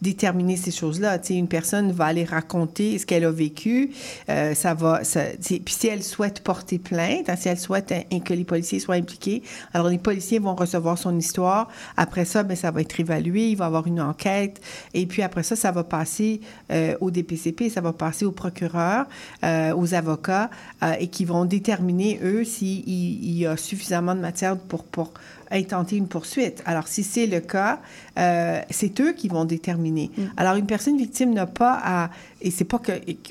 déterminer 0.00 0.56
ces 0.56 0.70
choses-là. 0.70 1.18
Tu 1.18 1.28
sais, 1.28 1.34
une 1.34 1.48
personne 1.48 1.92
va 1.92 2.06
aller 2.06 2.24
raconter 2.24 2.98
ce 2.98 3.06
qu'elle 3.06 3.24
a 3.24 3.30
vécu. 3.30 3.90
Euh, 4.28 4.54
ça 4.54 4.74
va, 4.74 5.04
ça, 5.04 5.22
puis 5.40 5.62
si 5.66 5.88
elle 5.88 6.02
souhaite 6.02 6.40
porter 6.40 6.78
plainte, 6.78 7.28
hein, 7.28 7.36
si 7.36 7.48
elle 7.48 7.58
souhaite 7.58 7.92
hein, 7.92 8.20
que 8.20 8.34
les 8.34 8.44
policiers 8.44 8.80
soient 8.80 8.94
impliqués, 8.94 9.42
alors 9.72 9.88
les 9.88 9.98
policiers 9.98 10.38
vont 10.38 10.54
recevoir 10.54 10.98
son 10.98 11.16
histoire. 11.16 11.68
Après 11.96 12.24
ça, 12.24 12.42
ben, 12.42 12.56
ça 12.56 12.70
va 12.70 12.80
être 12.80 12.98
évalué, 12.98 13.48
il 13.50 13.56
va 13.56 13.64
y 13.64 13.66
avoir 13.66 13.86
une 13.86 14.00
enquête. 14.00 14.60
Et 14.94 15.06
puis 15.06 15.22
après 15.22 15.42
ça, 15.42 15.56
ça 15.56 15.72
va 15.72 15.84
passer 15.84 16.40
euh, 16.70 16.94
au 17.00 17.10
DPCP, 17.10 17.68
ça 17.68 17.80
va 17.80 17.92
passer 17.92 18.24
au 18.24 18.32
procureur, 18.32 19.06
euh, 19.44 19.74
aux 19.74 19.94
avocats, 19.94 20.50
et 20.98 21.08
qui 21.08 21.24
vont 21.24 21.44
déterminer, 21.44 22.20
eux, 22.22 22.44
s'il 22.44 22.88
il 22.88 23.38
y 23.38 23.46
a 23.46 23.56
suffisamment 23.56 24.14
de 24.14 24.20
matière 24.20 24.56
pour, 24.56 24.84
pour 24.84 25.12
intenter 25.50 25.96
une 25.96 26.08
poursuite. 26.08 26.62
Alors, 26.64 26.88
si 26.88 27.02
c'est 27.02 27.26
le 27.26 27.40
cas, 27.40 27.80
euh, 28.18 28.60
c'est 28.70 29.00
eux 29.00 29.12
qui 29.12 29.28
vont 29.28 29.44
déterminer. 29.44 30.10
Alors, 30.36 30.56
une 30.56 30.66
personne 30.66 30.96
victime 30.96 31.32
n'a 31.32 31.46
pas 31.46 31.80
à... 31.82 32.10
Et 32.40 32.50
c'est 32.50 32.64
pas 32.64 32.80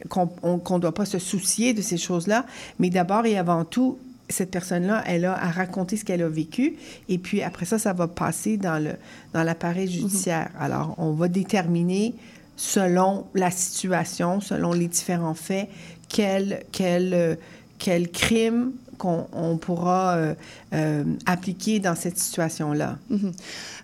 qu'on 0.09 0.75
ne 0.75 0.79
doit 0.79 0.93
pas 0.93 1.05
se 1.05 1.19
soucier 1.19 1.73
de 1.73 1.81
ces 1.81 1.97
choses-là, 1.97 2.45
mais 2.77 2.89
d'abord 2.89 3.25
et 3.25 3.37
avant 3.37 3.65
tout, 3.65 3.97
cette 4.29 4.51
personne-là, 4.51 5.03
elle 5.07 5.25
a 5.25 5.33
à 5.33 5.49
raconter 5.49 5.97
ce 5.97 6.05
qu'elle 6.05 6.21
a 6.21 6.29
vécu, 6.29 6.75
et 7.07 7.17
puis 7.17 7.41
après 7.41 7.65
ça, 7.65 7.79
ça 7.79 7.93
va 7.93 8.07
passer 8.07 8.57
dans, 8.57 8.83
le, 8.83 8.91
dans 9.33 9.43
l'appareil 9.43 9.89
judiciaire. 9.89 10.51
Alors, 10.59 10.93
on 10.97 11.13
va 11.13 11.27
déterminer 11.27 12.13
selon 12.55 13.25
la 13.33 13.49
situation, 13.49 14.39
selon 14.39 14.73
les 14.73 14.87
différents 14.87 15.33
faits, 15.33 15.67
quel, 16.09 16.63
quel, 16.71 17.13
euh, 17.13 17.35
quel 17.79 18.09
crime 18.09 18.71
qu'on 18.99 19.25
on 19.33 19.57
pourra 19.57 20.15
euh, 20.17 20.33
euh, 20.73 21.03
appliquer 21.25 21.79
dans 21.79 21.95
cette 21.95 22.19
situation-là. 22.19 22.99
Mhm. 23.09 23.31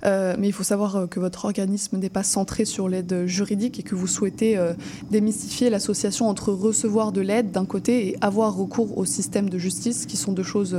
Euh, 0.06 0.36
mais 0.38 0.48
il 0.48 0.52
faut 0.54 0.64
savoir 0.64 1.08
que 1.10 1.20
votre 1.20 1.46
organisme 1.46 1.98
n'est 1.98 2.10
pas 2.10 2.22
centré 2.22 2.66
sur 2.66 2.88
l'aide 2.88 3.26
juridique 3.26 3.80
et 3.80 3.84
que 3.84 3.96
vous 3.96 4.06
souhaitez 4.06 4.60
démystifier 5.10 5.70
l'association 5.72 6.28
entre 6.30 6.52
recevoir 6.52 7.12
de 7.12 7.22
l'aide 7.22 7.52
d'un 7.52 7.66
côté 7.66 8.10
et 8.10 8.18
avoir 8.22 8.56
recours 8.56 8.98
au 8.98 9.06
système 9.06 9.50
de 9.50 9.58
justice, 9.58 10.06
qui 10.06 10.18
sont 10.18 10.34
deux 10.34 10.44
choses 10.44 10.78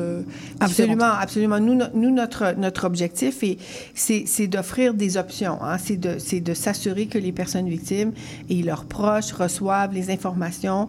Absolument, 0.61 1.13
absolument. 1.19 1.59
Nous, 1.59 1.75
no- 1.75 1.87
nous 1.95 2.11
notre, 2.11 2.55
notre 2.57 2.85
objectif, 2.85 3.43
est- 3.43 3.59
c'est 3.95 4.47
d'offrir 4.47 4.95
des 4.95 5.17
options. 5.17 5.59
hein. 5.63 5.79
C'est 5.79 5.97
de, 5.97 6.19
c'est 6.19 6.41
de 6.41 6.55
s'assurer 6.55 7.07
que 7.07 7.19
les 7.19 7.33
personnes 7.33 7.69
victimes 7.69 8.13
et 8.49 8.63
leurs 8.63 8.85
proches 8.85 9.33
reçoivent 9.33 9.93
les 9.95 10.11
informations 10.11 10.89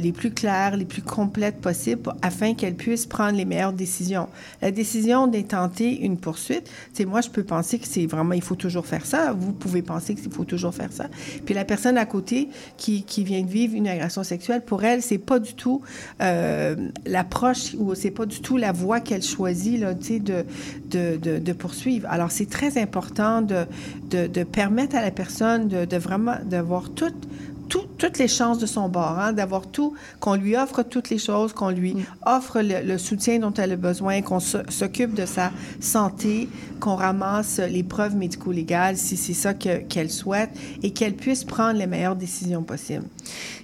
les 0.00 0.12
plus 0.12 0.30
claires, 0.30 0.76
les 0.76 0.84
plus 0.84 1.02
complètes 1.02 1.60
possibles 1.60 2.12
afin 2.22 2.54
qu'elles 2.54 2.74
puissent 2.76 2.83
prendre 3.08 3.36
les 3.36 3.44
meilleures 3.44 3.72
décisions. 3.72 4.28
La 4.62 4.70
décision 4.70 5.26
d'intenter 5.26 6.00
une 6.00 6.16
poursuite, 6.16 6.70
c'est 6.92 7.04
moi, 7.04 7.20
je 7.20 7.30
peux 7.30 7.44
penser 7.44 7.78
que 7.78 7.86
c'est 7.86 8.06
vraiment, 8.06 8.32
il 8.34 8.42
faut 8.42 8.54
toujours 8.54 8.86
faire 8.86 9.06
ça. 9.06 9.32
Vous 9.32 9.52
pouvez 9.52 9.82
penser 9.82 10.14
qu'il 10.14 10.30
faut 10.30 10.44
toujours 10.44 10.74
faire 10.74 10.92
ça. 10.92 11.06
Puis 11.44 11.54
la 11.54 11.64
personne 11.64 11.98
à 11.98 12.06
côté 12.06 12.48
qui, 12.76 13.02
qui 13.02 13.24
vient 13.24 13.42
de 13.42 13.50
vivre 13.50 13.74
une 13.74 13.88
agression 13.88 14.22
sexuelle, 14.22 14.62
pour 14.62 14.84
elle, 14.84 15.02
c'est 15.02 15.18
pas 15.18 15.38
du 15.38 15.54
tout 15.54 15.82
euh, 16.22 16.76
l'approche 17.06 17.74
ou 17.78 17.94
c'est 17.94 18.10
pas 18.10 18.26
du 18.26 18.40
tout 18.40 18.56
la 18.56 18.72
voie 18.72 19.00
qu'elle 19.00 19.22
choisit 19.22 19.80
là, 19.80 19.94
de, 19.94 20.18
de, 20.18 21.16
de, 21.16 21.38
de 21.38 21.52
poursuivre. 21.52 22.08
Alors, 22.10 22.30
c'est 22.30 22.48
très 22.48 22.78
important 22.78 23.42
de, 23.42 23.66
de, 24.10 24.44
permettre 24.44 24.96
à 24.96 25.02
la 25.02 25.10
personne 25.10 25.68
de, 25.68 25.84
de 25.84 25.96
vraiment 25.96 26.36
d'avoir 26.44 26.90
toute 26.90 27.28
tout- 27.68 27.86
toutes 27.98 28.18
les 28.18 28.28
chances 28.28 28.58
de 28.58 28.66
son 28.66 28.88
bord, 28.88 29.18
hein, 29.18 29.32
d'avoir 29.32 29.66
tout, 29.66 29.94
qu'on 30.20 30.34
lui 30.34 30.56
offre 30.56 30.82
toutes 30.82 31.10
les 31.10 31.18
choses, 31.18 31.52
qu'on 31.52 31.70
lui 31.70 31.96
offre 32.26 32.60
le, 32.60 32.82
le 32.86 32.98
soutien 32.98 33.38
dont 33.38 33.52
elle 33.54 33.72
a 33.72 33.76
besoin, 33.76 34.20
qu'on 34.22 34.40
s'occupe 34.40 35.14
de 35.14 35.26
sa 35.26 35.52
santé, 35.80 36.48
qu'on 36.80 36.96
ramasse 36.96 37.58
les 37.58 37.82
preuves 37.82 38.16
médico-légales 38.16 38.96
si 38.96 39.16
c'est 39.16 39.34
ça 39.34 39.54
que- 39.54 39.78
qu'elle 39.82 40.10
souhaite 40.10 40.50
et 40.82 40.90
qu'elle 40.92 41.14
puisse 41.14 41.44
prendre 41.44 41.78
les 41.78 41.86
meilleures 41.86 42.16
décisions 42.16 42.62
possibles. 42.62 43.04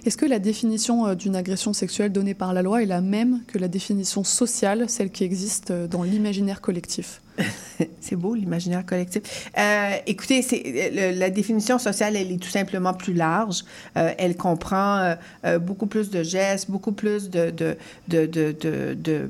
Est-ce 0.05 0.17
que 0.17 0.25
la 0.25 0.39
définition 0.39 1.05
euh, 1.07 1.15
d'une 1.15 1.35
agression 1.35 1.73
sexuelle 1.73 2.11
donnée 2.11 2.33
par 2.33 2.53
la 2.53 2.61
loi 2.61 2.81
est 2.83 2.87
la 2.87 3.01
même 3.01 3.41
que 3.47 3.57
la 3.57 3.67
définition 3.67 4.23
sociale, 4.23 4.85
celle 4.89 5.11
qui 5.11 5.23
existe 5.23 5.71
euh, 5.71 5.87
dans 5.87 6.03
l'imaginaire 6.03 6.61
collectif? 6.61 7.21
C'est 8.01 8.15
beau, 8.15 8.35
l'imaginaire 8.35 8.85
collectif. 8.85 9.49
Euh, 9.57 9.91
écoutez, 10.05 10.41
la 11.15 11.29
définition 11.29 11.79
sociale, 11.79 12.15
elle 12.15 12.31
est 12.31 12.41
tout 12.41 12.49
simplement 12.49 12.93
plus 12.93 13.13
large. 13.13 13.63
Euh, 13.97 14.11
elle 14.17 14.35
comprend 14.35 15.15
euh, 15.45 15.59
beaucoup 15.59 15.87
plus 15.87 16.09
de 16.09 16.23
gestes, 16.23 16.69
beaucoup 16.69 16.91
plus 16.91 17.29
de, 17.29 17.49
de, 17.49 17.77
de, 18.07 18.25
de, 18.95 19.29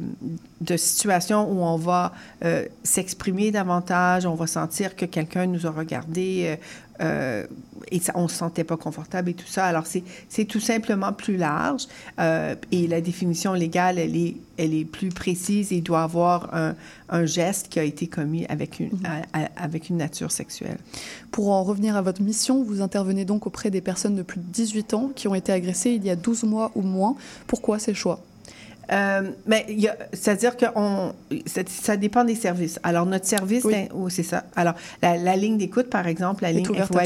de, 0.61 0.77
situations 0.77 1.49
où 1.51 1.61
on 1.63 1.77
va 1.77 2.13
euh, 2.45 2.65
s'exprimer 2.83 3.51
davantage, 3.51 4.25
on 4.25 4.35
va 4.35 4.47
sentir 4.47 4.95
que 4.95 5.05
quelqu'un 5.05 5.45
nous 5.47 5.65
a 5.67 5.71
regardé 5.71 6.43
euh, 6.45 6.55
euh, 7.01 7.47
et 7.89 7.99
ça, 7.99 8.13
on 8.15 8.23
ne 8.23 8.27
se 8.27 8.35
sentait 8.35 8.63
pas 8.63 8.77
confortable 8.77 9.29
et 9.31 9.33
tout 9.33 9.47
ça. 9.47 9.65
Alors, 9.65 9.85
c'est, 9.87 10.45
tout 10.45 10.59
simplement 10.59 11.11
plus 11.13 11.35
large 11.35 11.87
euh, 12.19 12.55
et 12.71 12.87
la 12.87 13.01
définition 13.01 13.53
légale, 13.53 13.97
elle 13.97 14.15
est, 14.15 14.35
elle 14.57 14.73
est 14.73 14.85
plus 14.85 15.09
précise 15.09 15.71
et 15.71 15.77
il 15.77 15.81
doit 15.81 16.03
avoir 16.03 16.53
un, 16.53 16.75
un 17.09 17.25
geste 17.25 17.69
qui 17.69 17.79
a 17.79 17.83
été 17.83 18.05
commis 18.07 18.45
avec 18.47 18.79
une, 18.79 18.91
à- 19.03 19.23
à- 19.45 19.49
avec 19.63 19.89
une 19.89 19.97
nature 19.97 20.31
sexuelle. 20.31 20.77
Pour 21.31 21.49
en 21.49 21.63
revenir 21.63 21.95
à 21.95 22.01
votre 22.03 22.21
mission, 22.21 22.63
vous 22.63 22.81
intervenez 22.81 23.25
donc 23.25 23.47
auprès 23.47 23.71
des 23.71 23.81
personnes 23.81 24.15
de 24.15 24.21
plus 24.23 24.39
de 24.39 24.45
18 24.45 24.93
ans 24.93 25.11
qui 25.15 25.27
ont 25.27 25.35
été 25.35 25.51
agressées 25.51 25.91
il 25.91 26.05
y 26.05 26.09
a 26.11 26.15
12 26.15 26.43
mois 26.43 26.71
ou 26.75 26.81
moins. 26.81 27.15
Pourquoi 27.47 27.79
ces 27.79 27.95
choix? 27.95 28.19
Euh, 28.91 29.31
mais 29.45 29.65
il 29.69 29.79
y 29.79 29.87
a- 29.87 29.95
c'est-à-dire 30.13 30.57
que 30.57 30.65
on, 30.75 31.13
ça, 31.45 31.61
ça 31.67 31.97
dépend 31.97 32.23
des 32.23 32.35
services. 32.35 32.79
Alors, 32.83 33.05
notre 33.05 33.25
service, 33.25 33.63
Oui. 33.63 33.73
d'in- 33.73 33.87
oui, 33.93 34.11
c'est 34.11 34.23
ça. 34.23 34.43
Alors, 34.55 34.73
la, 35.01 35.17
la 35.17 35.35
ligne 35.35 35.57
d'écoute, 35.57 35.89
par 35.89 36.07
exemple, 36.07 36.43
la 36.43 36.49
Est 36.49 36.53
ligne 36.53 36.69
ouverte 36.69 36.95
à 36.95 37.03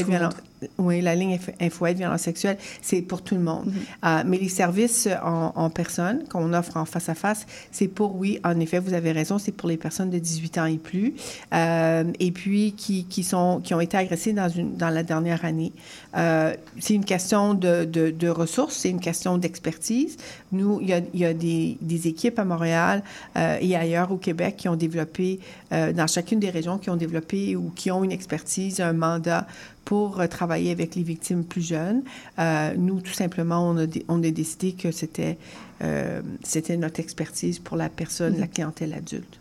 Oui, 0.78 1.00
la 1.02 1.14
ligne 1.14 1.34
info- 1.34 1.52
info-aide 1.60 1.98
violence 1.98 2.22
sexuelle, 2.22 2.56
c'est 2.80 3.02
pour 3.02 3.22
tout 3.22 3.34
le 3.34 3.42
monde. 3.42 3.66
Mm-hmm. 3.66 4.20
Euh, 4.20 4.22
mais 4.26 4.38
les 4.38 4.48
services 4.48 5.08
en, 5.22 5.52
en 5.54 5.70
personne 5.70 6.24
qu'on 6.28 6.52
offre 6.54 6.76
en 6.76 6.84
face 6.86 7.08
à 7.08 7.14
face, 7.14 7.46
c'est 7.70 7.88
pour, 7.88 8.16
oui, 8.16 8.40
en 8.44 8.58
effet, 8.60 8.78
vous 8.78 8.94
avez 8.94 9.12
raison, 9.12 9.38
c'est 9.38 9.52
pour 9.52 9.68
les 9.68 9.76
personnes 9.76 10.10
de 10.10 10.18
18 10.18 10.58
ans 10.58 10.64
et 10.64 10.78
plus, 10.78 11.14
euh, 11.54 12.04
et 12.20 12.30
puis 12.32 12.72
qui, 12.72 13.04
qui, 13.04 13.22
sont, 13.22 13.60
qui 13.62 13.74
ont 13.74 13.80
été 13.80 13.96
agressées 13.96 14.32
dans, 14.32 14.48
une, 14.48 14.76
dans 14.76 14.90
la 14.90 15.02
dernière 15.02 15.44
année. 15.44 15.72
Euh, 16.16 16.54
c'est 16.80 16.94
une 16.94 17.04
question 17.04 17.54
de, 17.54 17.84
de, 17.84 18.10
de 18.10 18.28
ressources, 18.28 18.76
c'est 18.76 18.90
une 18.90 19.00
question 19.00 19.36
d'expertise. 19.38 20.16
Nous, 20.52 20.80
il 20.80 20.88
y 20.88 20.92
a, 20.94 21.00
il 21.12 21.20
y 21.20 21.24
a 21.24 21.34
des, 21.34 21.76
des 21.82 22.08
équipes 22.08 22.38
à 22.38 22.44
Montréal 22.44 23.02
euh, 23.36 23.58
et 23.60 23.76
ailleurs 23.76 24.10
au 24.12 24.16
Québec 24.16 24.56
qui 24.56 24.68
ont 24.68 24.76
développé, 24.76 25.40
euh, 25.72 25.92
dans 25.92 26.06
chacune 26.06 26.40
des 26.40 26.50
régions, 26.50 26.78
qui 26.78 26.88
ont 26.88 26.96
développé 26.96 27.56
ou 27.56 27.70
qui 27.74 27.90
ont 27.90 28.02
une 28.04 28.12
expertise, 28.12 28.80
un 28.80 28.92
mandat 28.94 29.46
pour 29.86 30.20
euh, 30.20 30.26
travailler 30.26 30.70
avec 30.72 30.94
les 30.96 31.02
victimes 31.02 31.44
plus 31.44 31.66
jeunes. 31.66 32.02
Euh, 32.38 32.74
nous, 32.76 33.00
tout 33.00 33.14
simplement, 33.14 33.66
on 33.70 33.78
a, 33.78 33.86
dé- 33.86 34.04
on 34.08 34.22
a 34.22 34.30
décidé 34.30 34.72
que 34.72 34.90
c'était 34.90 35.38
euh, 35.82 36.20
c'était 36.42 36.76
notre 36.76 37.00
expertise 37.00 37.58
pour 37.58 37.76
la 37.76 37.88
personne, 37.88 38.38
la 38.38 38.46
clientèle 38.46 38.92
adulte. 38.94 39.38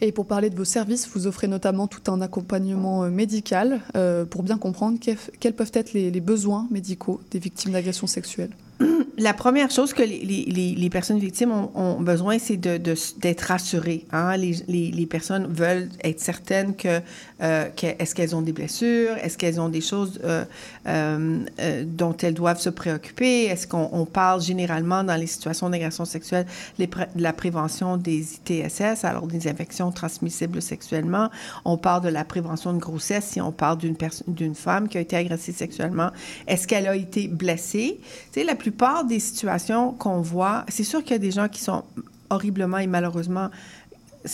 Et 0.00 0.12
pour 0.12 0.26
parler 0.26 0.48
de 0.50 0.56
vos 0.56 0.64
services, 0.64 1.08
vous 1.14 1.26
offrez 1.26 1.46
notamment 1.46 1.86
tout 1.86 2.10
un 2.10 2.20
accompagnement 2.22 3.02
médical 3.10 3.80
euh, 3.96 4.24
pour 4.24 4.42
bien 4.42 4.58
comprendre 4.58 4.98
quels 5.40 5.54
peuvent 5.54 5.70
être 5.74 5.92
les, 5.92 6.10
les 6.10 6.20
besoins 6.20 6.66
médicaux 6.70 7.20
des 7.30 7.38
victimes 7.38 7.72
d'agressions 7.72 8.06
sexuelles. 8.06 8.50
La 9.18 9.32
première 9.32 9.70
chose 9.70 9.92
que 9.92 10.02
les, 10.02 10.24
les- 10.24 10.44
les- 10.46 10.74
les 10.74 10.90
personnes 10.90 11.18
victimes 11.20 11.52
ont, 11.52 11.70
ont 11.76 12.00
besoin, 12.00 12.38
c'est 12.40 12.56
de- 12.56 12.78
de- 12.78 12.96
d'être 13.20 13.42
rassurées. 13.42 14.06
hein. 14.10 14.36
Les 14.36 15.06
personnes 15.06 15.46
veulent 15.46 15.88
être 16.02 16.18
certaines 16.20 16.74
que, 16.74 17.00
euh, 17.42 17.68
est-ce 17.82 18.14
qu'elles 18.14 18.36
ont 18.36 18.42
des 18.42 18.52
blessures, 18.52 19.16
est-ce 19.16 19.36
qu'elles 19.36 19.60
ont 19.60 19.68
des 19.68 19.80
choses 19.80 20.20
euh, 20.22 20.44
euh, 20.86 21.84
dont 21.84 22.16
elles 22.22 22.34
doivent 22.34 22.60
se 22.60 22.70
préoccuper, 22.70 23.46
est-ce 23.46 23.66
qu'on 23.66 23.88
on 23.92 24.04
parle 24.06 24.40
généralement 24.40 25.02
dans 25.02 25.16
les 25.16 25.26
situations 25.26 25.68
d'agression 25.68 26.04
sexuelle 26.04 26.46
de 26.78 26.86
la 27.16 27.32
prévention 27.32 27.96
des 27.96 28.34
ITSS, 28.34 29.04
alors 29.04 29.26
des 29.26 29.48
infections 29.48 29.90
transmissibles 29.90 30.62
sexuellement? 30.62 31.28
On 31.64 31.76
parle 31.76 32.04
de 32.04 32.08
la 32.08 32.24
prévention 32.24 32.72
de 32.72 32.78
grossesse 32.78 33.24
si 33.24 33.40
on 33.40 33.50
parle 33.50 33.78
d'une 33.78 34.54
femme 34.54 34.88
qui 34.88 34.98
a 34.98 35.00
été 35.00 35.16
agressée 35.16 35.52
sexuellement. 35.52 36.10
Est-ce 36.46 36.68
qu'elle 36.68 36.86
a 36.86 36.94
été 36.94 37.26
blessée? 37.26 37.98
Tu 38.32 38.40
sais, 38.40 38.44
la 38.44 38.54
plupart 38.54 39.04
des 39.04 39.18
situations 39.18 39.92
qu'on 39.92 40.20
voit, 40.20 40.64
c'est 40.68 40.84
sûr 40.84 41.02
qu'il 41.02 41.12
y 41.12 41.16
a 41.16 41.18
des 41.18 41.32
gens 41.32 41.48
qui 41.48 41.60
sont 41.60 41.82
horriblement 42.30 42.78
et 42.78 42.86
malheureusement 42.86 43.50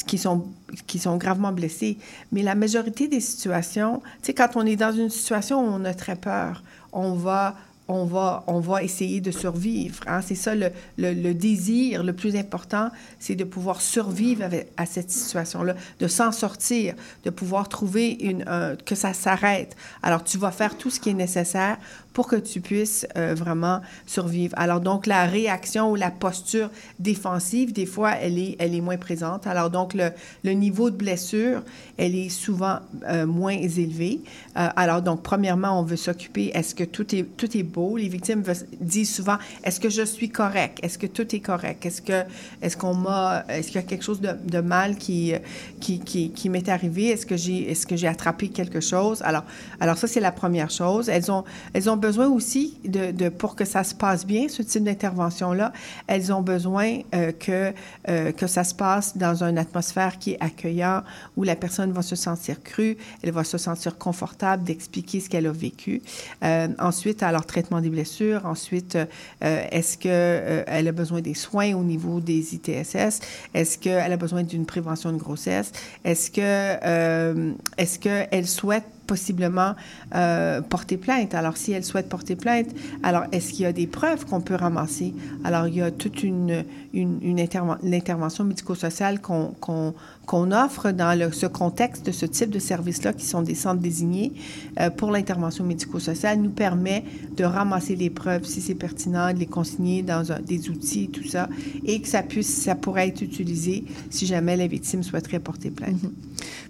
qui 0.07 0.19
sont, 0.19 0.47
qui 0.87 0.99
sont 0.99 1.17
gravement 1.17 1.53
blessés. 1.53 1.99
Mais 2.33 2.43
la 2.43 2.55
majorité 2.55 3.09
des 3.09 3.21
situations, 3.21 4.01
tu 4.23 4.27
sais, 4.27 4.35
quand 4.35 4.51
on 4.55 4.67
est 4.67 4.77
dans 4.77 4.93
une 4.93 5.11
situation 5.11 5.61
où 5.61 5.69
on 5.69 5.85
a 5.85 5.95
très 5.95 6.17
peur, 6.17 6.63
on 6.93 7.15
va, 7.15 7.57
on 7.91 8.05
va, 8.05 8.45
on 8.47 8.61
va 8.61 8.83
essayer 8.83 9.21
de 9.21 9.31
survivre. 9.31 10.01
hein. 10.07 10.21
C'est 10.23 10.35
ça 10.35 10.55
le, 10.55 10.71
le, 10.97 11.33
désir 11.35 12.03
le 12.03 12.13
plus 12.13 12.37
important, 12.37 12.91
c'est 13.19 13.35
de 13.35 13.45
pouvoir 13.45 13.81
survivre 13.81 14.45
à 14.77 14.87
cette 14.87 15.11
situation-là, 15.11 15.75
de 15.99 16.07
s'en 16.09 16.33
sortir, 16.33 16.95
de 17.25 17.31
pouvoir 17.31 17.69
trouver 17.69 18.13
une, 18.21 18.45
un- 18.47 18.77
que 18.77 18.95
ça 18.95 19.13
s'arrête. 19.13 19.77
Alors, 20.03 20.23
tu 20.25 20.39
vas 20.39 20.53
faire 20.53 20.79
tout 20.79 20.91
ce 20.91 21.01
qui 21.01 21.11
est 21.11 21.15
nécessaire 21.15 21.77
pour 22.13 22.27
que 22.27 22.37
tu 22.37 22.61
puisses 22.61 23.07
euh, 23.17 23.35
vraiment 23.37 23.81
survivre. 24.07 24.53
Alors 24.59 24.81
donc 24.81 25.07
la 25.07 25.27
réaction 25.27 25.93
ou 25.93 25.95
la 25.95 26.11
posture 26.11 26.69
défensive, 26.99 27.73
des 27.73 27.87
fois, 27.87 28.13
elle 28.21 28.37
est, 28.39 28.57
elle 28.59 28.75
est 28.75 28.81
moins 28.81 28.97
présente. 28.97 29.47
Alors 29.47 29.71
donc 29.71 29.95
le, 29.95 30.53
niveau 30.53 30.91
de 30.91 30.97
blessure, 30.97 31.63
elle 31.97 32.17
est 32.17 32.29
souvent 32.29 32.81
euh, 33.09 33.27
moins 33.27 33.53
élevé. 33.53 34.23
Euh, 34.57 34.69
alors 34.75 35.03
donc 35.03 35.23
premièrement, 35.23 35.79
on 35.79 35.85
veut 35.85 35.97
s'occuper, 35.97 36.51
est-ce 36.53 36.75
que 36.75 36.85
tout 36.85 37.15
est, 37.15 37.23
tout 37.37 37.57
est? 37.57 37.63
Les 37.97 38.09
victimes 38.09 38.43
disent 38.81 39.15
souvent, 39.15 39.37
est-ce 39.65 39.81
que 39.81 39.91
je 39.91 40.03
suis 40.03 40.31
correct? 40.31 40.79
Est-ce 40.83 40.99
que 40.99 41.07
tout 41.07 41.35
est 41.35 41.41
correct? 41.41 41.85
Est-ce 41.87 42.03
que 42.03 42.25
est-ce 42.63 42.77
qu'on 42.77 42.95
m'a 42.95 43.45
est-ce 43.49 43.69
qu'il 43.69 43.77
y 43.77 43.85
a 43.85 43.87
quelque 43.87 44.05
chose 44.05 44.21
de, 44.21 44.61
mal 44.61 44.97
qui 44.97 45.35
qui, 45.81 46.49
m'est 46.49 46.69
arrivé? 46.69 47.09
Est-ce 47.09 47.27
que 47.27 47.37
j'ai 47.37 47.71
est-ce 47.71 47.87
que 47.87 47.97
j'ai 47.97 48.09
attrapé 48.09 48.49
quelque 48.49 48.81
chose? 48.81 49.23
Alors 49.23 49.45
alors 49.81 49.97
ça 49.97 50.07
c'est 50.07 50.21
la 50.21 50.33
première 50.33 50.71
chose. 50.71 51.09
Elles 51.09 51.31
ont 51.31 51.45
elles 51.73 51.89
ont 51.89 51.97
besoin 51.97 52.29
aussi 52.29 52.79
de, 52.85 53.11
de 53.11 53.29
pour 53.29 53.57
que 53.57 53.65
ça 53.65 53.85
se 53.85 53.95
passe 53.95 54.27
bien 54.27 54.49
ce 54.49 54.63
type 54.63 54.85
d'intervention 54.85 55.53
là, 55.53 55.73
elles 56.07 56.33
ont 56.33 56.43
besoin 56.43 57.01
euh, 57.15 57.33
que 57.33 57.73
euh, 58.09 58.33
que 58.33 58.47
ça 58.47 58.65
se 58.65 58.75
passe 58.75 59.17
dans 59.17 59.43
une 59.43 59.59
atmosphère 59.59 60.19
qui 60.19 60.33
est 60.33 60.43
accueillante 60.43 61.05
où 61.37 61.45
la 61.45 61.57
personne 61.57 61.93
va 61.93 62.03
se 62.03 62.17
sentir 62.17 62.63
crue, 62.63 62.97
elle 63.23 63.33
va 63.33 63.45
se 63.45 63.59
sentir 63.59 63.99
confortable 63.99 64.65
d'expliquer 64.65 65.21
ce 65.21 65.29
qu'elle 65.29 65.47
a 65.47 65.53
vécu. 65.53 66.03
Euh, 66.43 66.69
ensuite 66.79 67.23
alors 67.23 67.47
traitement 67.47 67.70
des 67.79 67.91
blessures, 67.91 68.45
ensuite 68.47 68.97
euh, 68.97 69.65
est-ce 69.71 69.97
que 69.97 70.09
euh, 70.09 70.65
a 70.67 70.93
besoin 70.93 71.21
des 71.21 71.35
soins 71.35 71.73
au 71.75 71.85
niveau 71.85 72.21
des 72.21 72.55
ITSS? 72.55 73.21
Est-ce 73.55 73.79
qu'elle 73.79 74.13
a 74.13 74.17
besoin 74.17 74.43
d'une 74.43 74.67
prévention 74.67 75.13
de 75.13 75.19
grossesse? 75.19 75.71
Est-ce 76.05 76.31
euh, 76.41 77.53
est-ce 77.79 77.99
qu'elle 78.01 78.47
souhaite 78.49 78.85
possiblement 79.13 79.73
euh, 80.15 80.61
porter 80.75 80.99
plainte. 81.07 81.35
Alors, 81.35 81.57
si 81.57 81.73
elle 81.73 81.87
souhaite 81.91 82.09
porter 82.09 82.37
plainte, 82.37 82.71
alors 83.03 83.25
est-ce 83.33 83.49
qu'il 83.53 83.63
y 83.63 83.67
a 83.67 83.73
des 83.83 83.89
preuves 83.89 84.23
qu'on 84.29 84.43
peut 84.49 84.59
ramasser? 84.67 85.13
Alors, 85.43 85.67
il 85.67 85.75
y 85.81 85.83
a 85.83 85.91
toute 85.91 86.23
une, 86.23 86.65
une, 87.01 87.19
une 87.31 87.41
interven- 87.47 87.81
l'intervention 87.83 88.45
médico-sociale 88.45 89.17
qu'on 89.21 90.53
offre 90.65 90.93
dans 90.93 91.13
ce 91.33 91.47
contexte 91.47 92.07
de 92.07 92.13
ce 92.13 92.27
type 92.27 92.51
de 92.51 92.61
services-là, 92.61 93.13
qui 93.13 93.27
sont 93.27 93.43
des 93.43 93.57
centres 93.57 93.83
désignés 93.91 94.31
euh, 94.79 94.91
pour 94.99 95.11
l'intervention 95.11 95.65
médico-sociale, 95.65 96.37
nous 96.39 96.55
permet 96.67 97.03
de 97.37 97.45
ramasser 97.59 97.97
les 97.97 98.11
preuves, 98.11 98.45
si 98.45 98.61
c'est 98.61 98.79
pertinent, 98.87 99.33
de 99.33 99.41
les 99.45 99.51
consigner 99.59 100.03
dans 100.03 100.23
des 100.53 100.71
outils, 100.71 101.09
tout 101.09 101.27
ça, 101.35 101.49
et 101.85 102.01
que 102.01 102.09
ça 102.15 102.23
puisse, 102.23 102.53
ça 102.67 102.75
pourrait 102.77 103.09
être 103.09 103.23
utilisé 103.23 103.85
si 104.11 104.25
jamais 104.27 104.57
la 104.57 104.69
victime 104.69 105.03
souhaiterait 105.03 105.41
porter 105.41 105.71
plainte. 105.71 106.01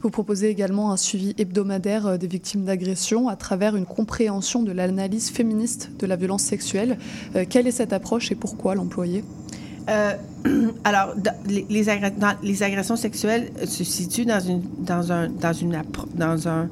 Vous 0.03 0.11
proposez 0.11 0.49
également 0.49 0.91
un 0.95 0.97
suivi 0.97 1.35
hebdomadaire 1.37 2.07
euh, 2.07 2.17
des 2.17 2.30
victimes 2.31 2.65
d'agression 2.65 3.29
à 3.29 3.37
travers 3.37 3.77
une 3.77 3.87
compréhension 3.87 4.63
de 4.63 4.73
l'analyse 4.73 5.31
féministe 5.31 5.91
de 5.99 6.07
la 6.07 6.17
violence 6.17 6.43
sexuelle. 6.43 6.99
Euh, 7.35 7.45
quelle 7.49 7.67
est 7.67 7.73
cette 7.73 7.93
approche 7.93 8.31
et 8.33 8.35
pourquoi 8.35 8.75
l'employer? 8.75 9.25
Euh, 9.89 10.15
alors, 10.85 11.15
les, 11.47 11.89
agressions 12.63 12.97
sexuelles 12.97 13.51
se 13.65 13.85
situent 13.85 14.27
dans 14.27 14.41
une, 14.41 14.63
dans 14.79 15.13
un, 15.13 15.29
dans 15.29 15.53
une, 15.53 15.83
dans 16.15 16.49
un, 16.49 16.69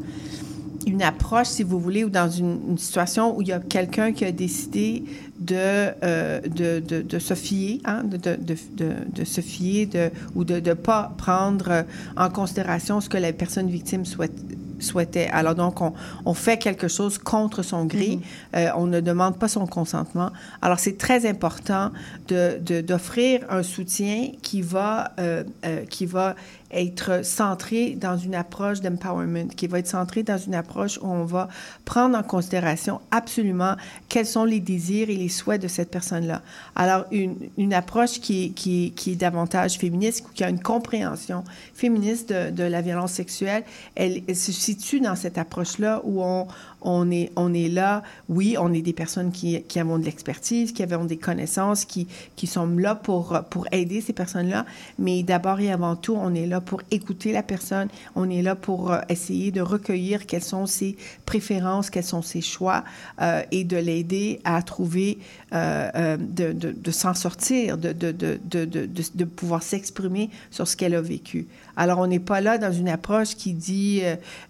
une 0.86 1.02
approche, 1.02 1.48
si 1.48 1.62
vous 1.62 1.80
voulez, 1.80 2.04
ou 2.04 2.10
dans 2.10 2.30
une, 2.30 2.78
situation 2.78 3.36
où 3.36 3.42
il 3.42 3.48
y 3.48 3.52
a 3.52 3.60
quelqu'un 3.60 4.12
qui 4.12 4.24
a 4.24 4.32
décidé 4.32 5.04
de, 5.38 5.54
euh, 5.56 6.40
de, 6.40 6.80
de, 7.02 7.18
se 7.18 7.34
fier, 7.34 7.80
hein, 7.84 8.04
de, 8.04 8.16
de, 8.16 9.24
se 9.24 9.40
fier 9.40 9.86
de, 9.86 10.10
ou 10.34 10.44
de 10.44 10.60
ne 10.60 10.74
pas 10.74 11.12
prendre 11.16 11.84
en 12.16 12.30
considération 12.30 13.00
ce 13.00 13.08
que 13.08 13.18
la 13.18 13.32
personne 13.32 13.68
victime 13.68 14.04
souhaite 14.04 14.32
souhaitait. 14.80 15.28
Alors 15.32 15.54
donc, 15.54 15.80
on, 15.80 15.92
on 16.24 16.34
fait 16.34 16.58
quelque 16.58 16.88
chose 16.88 17.18
contre 17.18 17.62
son 17.62 17.84
gré. 17.84 18.18
Euh, 18.56 18.68
on 18.76 18.86
ne 18.86 19.00
demande 19.00 19.38
pas 19.38 19.48
son 19.48 19.66
consentement. 19.66 20.30
Alors, 20.62 20.78
c'est 20.78 20.98
très 20.98 21.26
important 21.28 21.90
de, 22.28 22.58
de- 22.60 22.80
d'offrir 22.80 23.40
un 23.50 23.62
soutien 23.62 24.30
qui 24.42 24.62
va, 24.62 25.12
euh, 25.18 25.44
euh, 25.64 25.84
qui 25.86 26.06
va 26.06 26.34
être 26.70 27.24
centré 27.24 27.96
dans 27.96 28.16
une 28.16 28.34
approche 28.34 28.80
d'empowerment, 28.80 29.48
qui 29.48 29.66
va 29.66 29.78
être 29.78 29.86
centré 29.86 30.22
dans 30.22 30.38
une 30.38 30.54
approche 30.54 30.98
où 30.98 31.06
on 31.06 31.24
va 31.24 31.48
prendre 31.84 32.16
en 32.16 32.22
considération 32.22 33.00
absolument 33.10 33.76
quels 34.08 34.26
sont 34.26 34.44
les 34.44 34.60
désirs 34.60 35.08
et 35.10 35.16
les 35.16 35.28
souhaits 35.28 35.62
de 35.62 35.68
cette 35.68 35.90
personne-là. 35.90 36.42
Alors, 36.76 37.06
une, 37.10 37.36
une 37.56 37.72
approche 37.72 38.20
qui 38.20 38.46
est, 38.46 38.48
qui, 38.50 38.92
qui 38.94 39.12
est 39.12 39.16
davantage 39.16 39.78
féministe, 39.78 40.26
qui 40.34 40.44
a 40.44 40.50
une 40.50 40.60
compréhension 40.60 41.44
féministe 41.74 42.32
de, 42.32 42.62
la 42.62 42.82
violence 42.82 43.12
sexuelle, 43.12 43.64
elle, 43.94 44.22
elle 44.28 44.36
se 44.36 44.52
situe 44.52 45.00
dans 45.00 45.16
cette 45.16 45.38
approche-là 45.38 46.02
où 46.04 46.22
on, 46.22 46.46
on, 46.82 47.10
est, 47.10 47.30
on 47.36 47.52
est 47.54 47.68
là, 47.68 48.02
oui, 48.28 48.56
on 48.58 48.72
est 48.72 48.82
des 48.82 48.92
personnes 48.92 49.32
qui, 49.32 49.62
qui 49.62 49.80
avons 49.80 49.98
de 49.98 50.04
l'expertise, 50.04 50.72
qui 50.72 50.82
avons 50.82 51.04
des 51.04 51.16
connaissances, 51.16 51.84
qui, 51.84 52.06
qui 52.36 52.46
sont 52.46 52.66
là 52.66 52.94
pour, 52.94 53.38
pour 53.50 53.66
aider 53.72 54.00
ces 54.00 54.12
personnes-là, 54.12 54.64
mais 54.98 55.22
d'abord 55.22 55.60
et 55.60 55.70
avant 55.70 55.96
tout, 55.96 56.16
on 56.16 56.34
est 56.34 56.46
là 56.46 56.60
pour 56.60 56.82
écouter 56.90 57.32
la 57.32 57.42
personne, 57.42 57.88
on 58.14 58.30
est 58.30 58.42
là 58.42 58.54
pour 58.54 58.92
euh, 58.92 59.00
essayer 59.08 59.50
de 59.50 59.60
recueillir 59.60 60.26
quelles 60.26 60.42
sont 60.44 60.66
ses 60.66 60.96
préférences, 61.26 61.90
quels 61.90 62.04
sont 62.04 62.22
ses 62.22 62.40
choix 62.40 62.84
euh, 63.20 63.42
et 63.50 63.64
de 63.64 63.76
l'aider 63.76 64.40
à 64.44 64.62
trouver, 64.62 65.18
euh, 65.54 65.90
euh, 65.94 66.16
de, 66.18 66.52
de, 66.52 66.72
de 66.72 66.90
s'en 66.90 67.14
sortir, 67.14 67.78
de, 67.78 67.92
de, 67.92 69.24
pouvoir 69.24 69.62
s'exprimer 69.62 70.28
sur 70.50 70.68
ce 70.68 70.76
qu'elle 70.76 70.94
a 70.94 71.00
vécu. 71.00 71.46
Alors, 71.74 72.00
on 72.00 72.06
n'est 72.06 72.18
pas 72.18 72.42
là 72.42 72.58
dans 72.58 72.70
une 72.70 72.90
approche 72.90 73.34
qui 73.34 73.54
dit, 73.54 74.02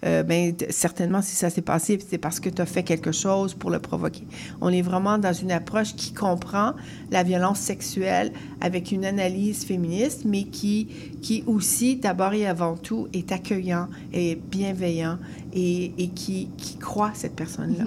euh, 0.05 0.25
ben, 0.25 0.53
certainement, 0.71 1.23
si 1.23 1.37
ça 1.37 1.51
s'est 1.51 1.63
passé, 1.63 2.01
c'est 2.11 2.19
parce 2.19 2.41
que 2.41 2.49
tu 2.49 2.61
as 2.61 2.67
fait 2.67 2.83
quelque 2.83 3.13
chose 3.13 3.55
pour 3.55 3.71
le 3.71 3.79
provoquer. 3.79 4.25
On 4.61 4.71
est 4.71 4.83
vraiment 4.83 5.19
dans 5.19 5.33
une 5.33 5.53
approche 5.53 5.95
qui 5.95 6.13
comprend 6.13 6.73
la 7.13 7.23
violence 7.23 7.61
sexuelle 7.61 8.33
avec 8.61 8.91
une 8.91 9.05
analyse 9.05 9.65
féministe, 9.65 10.23
mais 10.25 10.45
qui, 10.45 10.89
qui 11.23 11.45
aussi, 11.47 11.95
d'abord 11.95 12.33
et 12.33 12.45
avant 12.45 12.77
tout, 12.77 13.07
est 13.13 13.31
accueillant 13.31 13.87
et 14.13 14.35
bienveillant 14.35 15.19
et, 15.53 15.93
et 15.97 16.09
qui, 16.09 16.49
qui 16.57 16.77
croit 16.77 17.13
cette 17.15 17.37
personne-là. 17.37 17.85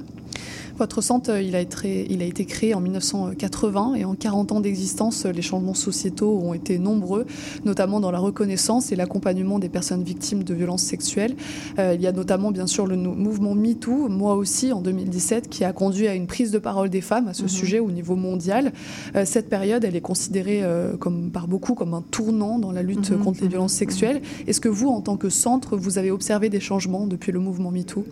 Votre 0.78 1.02
centre, 1.02 1.32
euh, 1.32 1.42
il 1.42 1.56
a, 1.56 1.60
été, 1.60 2.08
il 2.12 2.22
a 2.22 2.26
été 2.26 2.46
créé 2.46 2.74
en 2.74 2.80
1980 2.82 3.96
et 3.96 4.06
en 4.06 4.16
40 4.16 4.52
ans 4.52 4.62
d'existence, 4.62 5.26
euh, 5.26 5.32
les 5.32 5.42
changements 5.42 5.74
sociétaux 5.74 6.40
ont 6.44 6.54
été 6.54 6.80
nombreux, 6.80 7.26
notamment 7.66 8.00
dans 8.00 8.10
la 8.12 8.20
reconnaissance 8.20 8.92
et 8.92 8.96
l'accompagnement 8.96 9.60
des 9.60 9.70
personnes 9.70 10.04
victimes 10.04 10.44
de 10.44 10.54
violences 10.54 10.82
sexuelles. 10.84 11.36
Euh, 11.78 11.94
il 11.96 12.02
y 12.02 12.08
a 12.08 12.12
notamment 12.12 12.52
bien 12.52 12.68
sûr 12.68 12.88
le 12.88 12.96
mouvement 12.96 13.54
MeToo, 13.54 14.08
moi 14.10 14.36
aussi 14.36 14.72
en 14.74 14.82
2017, 14.82 15.50
qui 15.50 15.64
a 15.64 15.74
conduit 15.74 16.08
à 16.08 16.16
une 16.16 16.26
prise 16.28 16.52
de 16.52 16.60
parole 16.60 16.90
des 16.90 17.02
femmes 17.02 17.28
à 17.28 17.34
ce 17.34 17.44
Mhm. 17.44 17.50
sujet 17.50 17.80
au 17.80 17.92
niveau 17.92 18.16
mondial. 18.16 18.72
Euh, 19.16 19.24
cette 19.26 19.50
période, 19.50 19.84
elle 19.84 19.96
est 19.96 20.02
considérée 20.02 20.62
euh, 20.64 20.98
comme, 20.98 21.30
par 21.32 21.48
beaucoup 21.48 21.76
comme 21.76 21.94
un 21.94 22.02
tournant 22.02 22.58
dans 22.60 22.72
la 22.72 22.82
lutte 22.82 23.12
Mhm, 23.12 23.20
contre 23.20 23.40
les 23.42 23.46
mhm, 23.46 23.52
violences 23.52 23.74
sexuelles. 23.74 24.22
Est-ce 24.48 24.62
que 24.62 24.70
vous, 24.70 24.90
en 24.90 25.02
tant 25.02 25.18
que 25.18 25.30
centre, 25.30 25.78
vous 25.78 25.98
avez 25.98 26.12
observé 26.12 26.50
des 26.50 26.60
changements 26.60 27.06
depuis 27.08 27.32
le 27.32 27.40
mouvement 27.40 27.72
MeToo? 27.72 28.04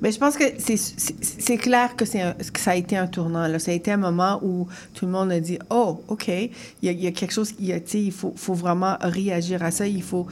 Mais 0.00 0.12
je 0.12 0.18
pense 0.18 0.36
que 0.36 0.44
c'est- 0.58 1.56
clair 1.56 1.96
que, 1.96 2.04
ça 2.04 2.34
a 2.66 2.74
été 2.74 2.96
un 2.96 3.06
tournant. 3.06 3.46
Ça 3.58 3.70
a 3.70 3.74
été 3.74 3.90
un 3.90 3.96
moment 3.96 4.40
où 4.42 4.66
tout 4.94 5.06
le 5.06 5.12
monde 5.12 5.32
a 5.32 5.40
dit 5.40 5.58
Oh, 5.70 6.02
OK, 6.08 6.28
il 6.28 6.50
y 6.82 7.06
a, 7.06 7.10
quelque 7.12 7.32
chose, 7.32 7.54
il, 7.58 7.66
y 7.66 7.72
a, 7.72 7.78
il 7.94 8.12
faut, 8.12 8.34
vraiment 8.54 8.96
réagir 9.00 9.62
à 9.62 9.70
ça. 9.70 9.86
Il 9.86 10.02
faut, 10.02 10.26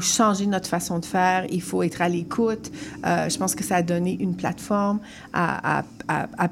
changer 0.00 0.46
notre 0.46 0.68
façon 0.68 0.98
de 0.98 1.04
faire. 1.04 1.46
Il 1.50 1.62
faut 1.62 1.82
être 1.82 2.00
à 2.00 2.08
l'écoute. 2.08 2.70
Euh, 3.04 3.28
je 3.28 3.36
pense 3.36 3.54
que 3.54 3.64
ça 3.64 3.76
a 3.76 3.82
donné 3.82 4.16
une 4.20 4.34
plateforme 4.34 5.00
à, 5.32 5.82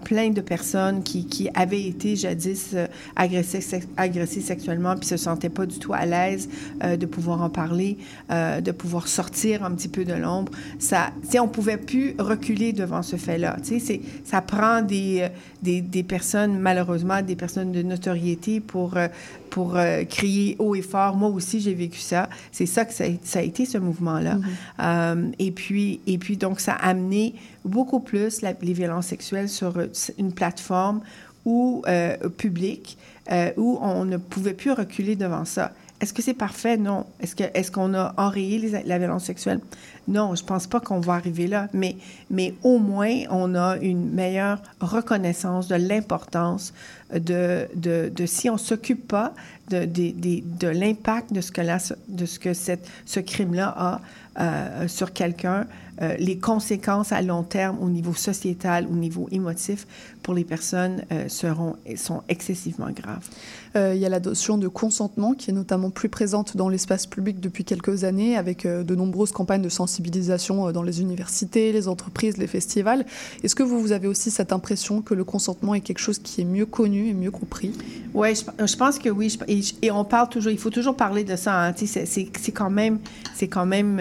plein 0.05 0.31
de 0.31 0.41
personnes 0.41 1.03
qui, 1.03 1.49
avaient 1.55 1.85
été 1.85 2.17
jadis 2.17 2.71
euh, 2.75 2.87
agressées, 3.17 3.61
sex- 3.61 3.89
agressées 3.97 4.41
sexuellement 4.41 4.95
puis 4.97 5.07
se 5.07 5.17
sentaient 5.17 5.49
pas 5.49 5.67
du 5.67 5.79
tout 5.79 5.93
à 5.93 6.05
l'aise 6.05 6.49
euh, 6.83 6.97
de 6.97 7.07
pouvoir 7.07 7.43
en 7.43 7.51
parler, 7.51 7.99
de 8.31 8.73
pouvoir 8.73 9.09
sortir 9.09 9.65
un 9.65 9.73
petit 9.73 9.89
peu 9.89 10.05
de 10.05 10.13
l'ombre. 10.13 10.53
Ça, 10.79 11.11
on 11.41 11.49
pouvait 11.49 11.77
plus 11.77 12.15
reculer 12.19 12.58
devant 12.73 13.03
ce 13.03 13.17
fait-là. 13.17 13.57
Tu 13.65 13.81
sais, 13.81 14.01
ça 14.25 14.41
prend 14.43 14.83
des, 14.83 15.21
euh, 15.23 15.29
des, 15.63 15.81
des 15.81 16.03
personnes, 16.03 16.59
malheureusement, 16.59 17.23
des 17.23 17.37
personnes 17.37 17.73
de 17.73 17.83
notoriété 17.83 18.61
pour, 18.61 18.97
euh, 18.97 19.09
pour 19.51 19.77
euh, 19.77 20.05
crier 20.05 20.57
haut 20.59 20.75
et 20.75 20.83
fort. 20.83 21.17
Moi 21.17 21.29
aussi, 21.31 21.61
j'ai 21.61 21.75
vécu 21.75 21.99
ça. 22.01 22.29
C'est 22.53 22.67
ça 22.67 22.85
que 22.85 22.93
ça 22.93 23.05
a, 23.05 23.09
ça 23.23 23.39
a 23.39 23.43
été, 23.43 23.65
ce 23.65 23.79
mouvement-là. 23.79 24.39
Euh, 24.81 25.31
et, 25.39 25.51
puis, 25.51 26.01
et 26.07 26.19
puis, 26.19 26.37
donc, 26.37 26.61
ça 26.61 26.73
a 26.73 26.89
amené 26.89 27.35
beaucoup 27.65 28.01
plus 28.01 28.43
la- 28.43 28.55
les 28.61 28.73
violences 28.73 29.07
sexuelles 29.07 29.49
sur 29.49 29.73
une 30.19 30.33
plateforme 30.33 31.01
où, 31.45 31.83
euh, 31.89 32.17
publique 32.37 32.99
où 33.59 33.79
on 33.83 34.07
ne 34.07 34.17
pouvait 34.17 34.55
plus 34.55 34.73
reculer 34.73 35.15
devant 35.15 35.45
ça. 35.45 35.73
Est-ce 36.01 36.13
que 36.13 36.23
c'est 36.23 36.35
parfait? 36.35 36.77
Non. 36.77 37.07
Est-ce 37.21 37.35
que 37.35 37.45
est-ce 37.55 37.73
qu'on 37.73 37.93
a 37.95 38.15
enrayé 38.17 38.71
la 38.85 38.99
violence 38.99 39.25
sexuelle? 39.25 39.61
Non, 40.07 40.35
je 40.35 40.45
pense 40.45 40.67
pas 40.67 40.81
qu'on 40.81 41.01
va 41.01 41.15
arriver 41.15 41.49
là, 41.49 41.69
mais, 41.73 41.97
mais 42.31 42.55
au 42.63 42.79
moins, 42.79 43.25
on 43.31 43.55
a 43.55 43.77
une 43.79 44.11
meilleure 44.11 44.63
reconnaissance 44.81 45.69
de 45.69 45.75
l'importance 45.75 46.73
de, 47.13 47.69
de, 47.75 48.11
de 48.15 48.27
si 48.27 48.49
on 48.49 48.55
ne 48.55 48.59
s'occupe 48.59 49.09
pas 49.09 49.35
de, 49.71 49.85
de, 49.85 50.13
de, 50.15 50.69
l'impact 50.69 51.33
de 51.33 51.41
ce 51.41 51.53
que, 51.53 51.61
la, 51.61 51.79
de 52.09 52.27
ce, 52.27 52.39
que 52.39 52.55
cette, 52.55 52.89
ce 53.05 53.21
crime-là 53.21 53.75
a 53.77 54.01
euh, 54.41 54.89
sur 54.89 55.13
quelqu'un, 55.13 55.67
euh, 56.01 56.15
les 56.19 56.39
conséquences 56.39 57.13
à 57.13 57.23
long 57.23 57.43
terme 57.43 57.79
au 57.81 57.89
niveau 57.91 58.15
sociétal, 58.15 58.87
au 58.91 58.95
niveau 58.95 59.29
émotif 59.33 59.87
pour 60.23 60.35
les 60.35 60.45
personnes 60.45 61.03
euh, 61.11 61.29
seront, 61.29 61.77
sont 61.97 62.23
excessivement 62.29 62.91
graves. 62.91 63.29
Euh, 63.77 63.95
il 63.95 64.01
y 64.01 64.07
a 64.07 64.09
la 64.09 64.21
notion 64.21 64.59
de 64.59 64.69
consentement 64.69 65.35
qui 65.35 65.51
est 65.51 65.55
notamment 65.55 65.91
plus 65.91 66.09
présente 66.09 66.57
dans 66.57 66.69
l'espace 66.69 67.07
public 67.07 67.41
depuis 67.41 67.65
quelques 67.65 68.05
années 68.05 68.37
avec 68.37 68.67
de 68.67 68.95
nombreuses 68.95 69.33
campagnes 69.33 69.63
de 69.63 69.69
sensibilisation 69.69 70.71
dans 70.73 70.83
les 70.83 71.01
universités, 71.01 71.73
les 71.73 71.89
entreprises, 71.89 72.37
les 72.37 72.47
festivals. 72.47 73.05
Est-ce 73.43 73.55
que 73.55 73.63
vous, 73.63 73.81
vous 73.81 73.93
avez 73.93 74.07
aussi 74.07 74.31
cette 74.31 74.53
impression 74.53 75.03
que 75.03 75.15
le 75.15 75.25
consentement 75.25 75.75
est 75.75 75.81
quelque 75.81 75.99
chose 75.99 76.19
qui 76.19 76.41
est 76.41 76.45
mieux 76.45 76.67
connu 76.67 77.09
et 77.09 77.15
mieux 77.15 77.31
compris? 77.31 77.73
Oui, 78.15 78.35
je, 78.35 78.67
je, 78.67 78.77
pense 78.77 78.99
que 78.99 79.09
oui. 79.09 79.31
Je, 79.31 79.39
et, 79.49 79.87
et, 79.87 79.91
on 79.91 80.05
parle 80.05 80.29
toujours, 80.29 80.53
il 80.53 80.59
faut 80.59 80.71
toujours 80.71 80.97
parler 80.97 81.25
de 81.25 81.37
ça. 81.37 81.69
Hein, 81.69 81.75
c'est 81.77 82.53
quand 82.53 82.71
même, 82.71 82.99
c'est 83.35 83.49
quand 83.49 83.67
même 83.67 84.01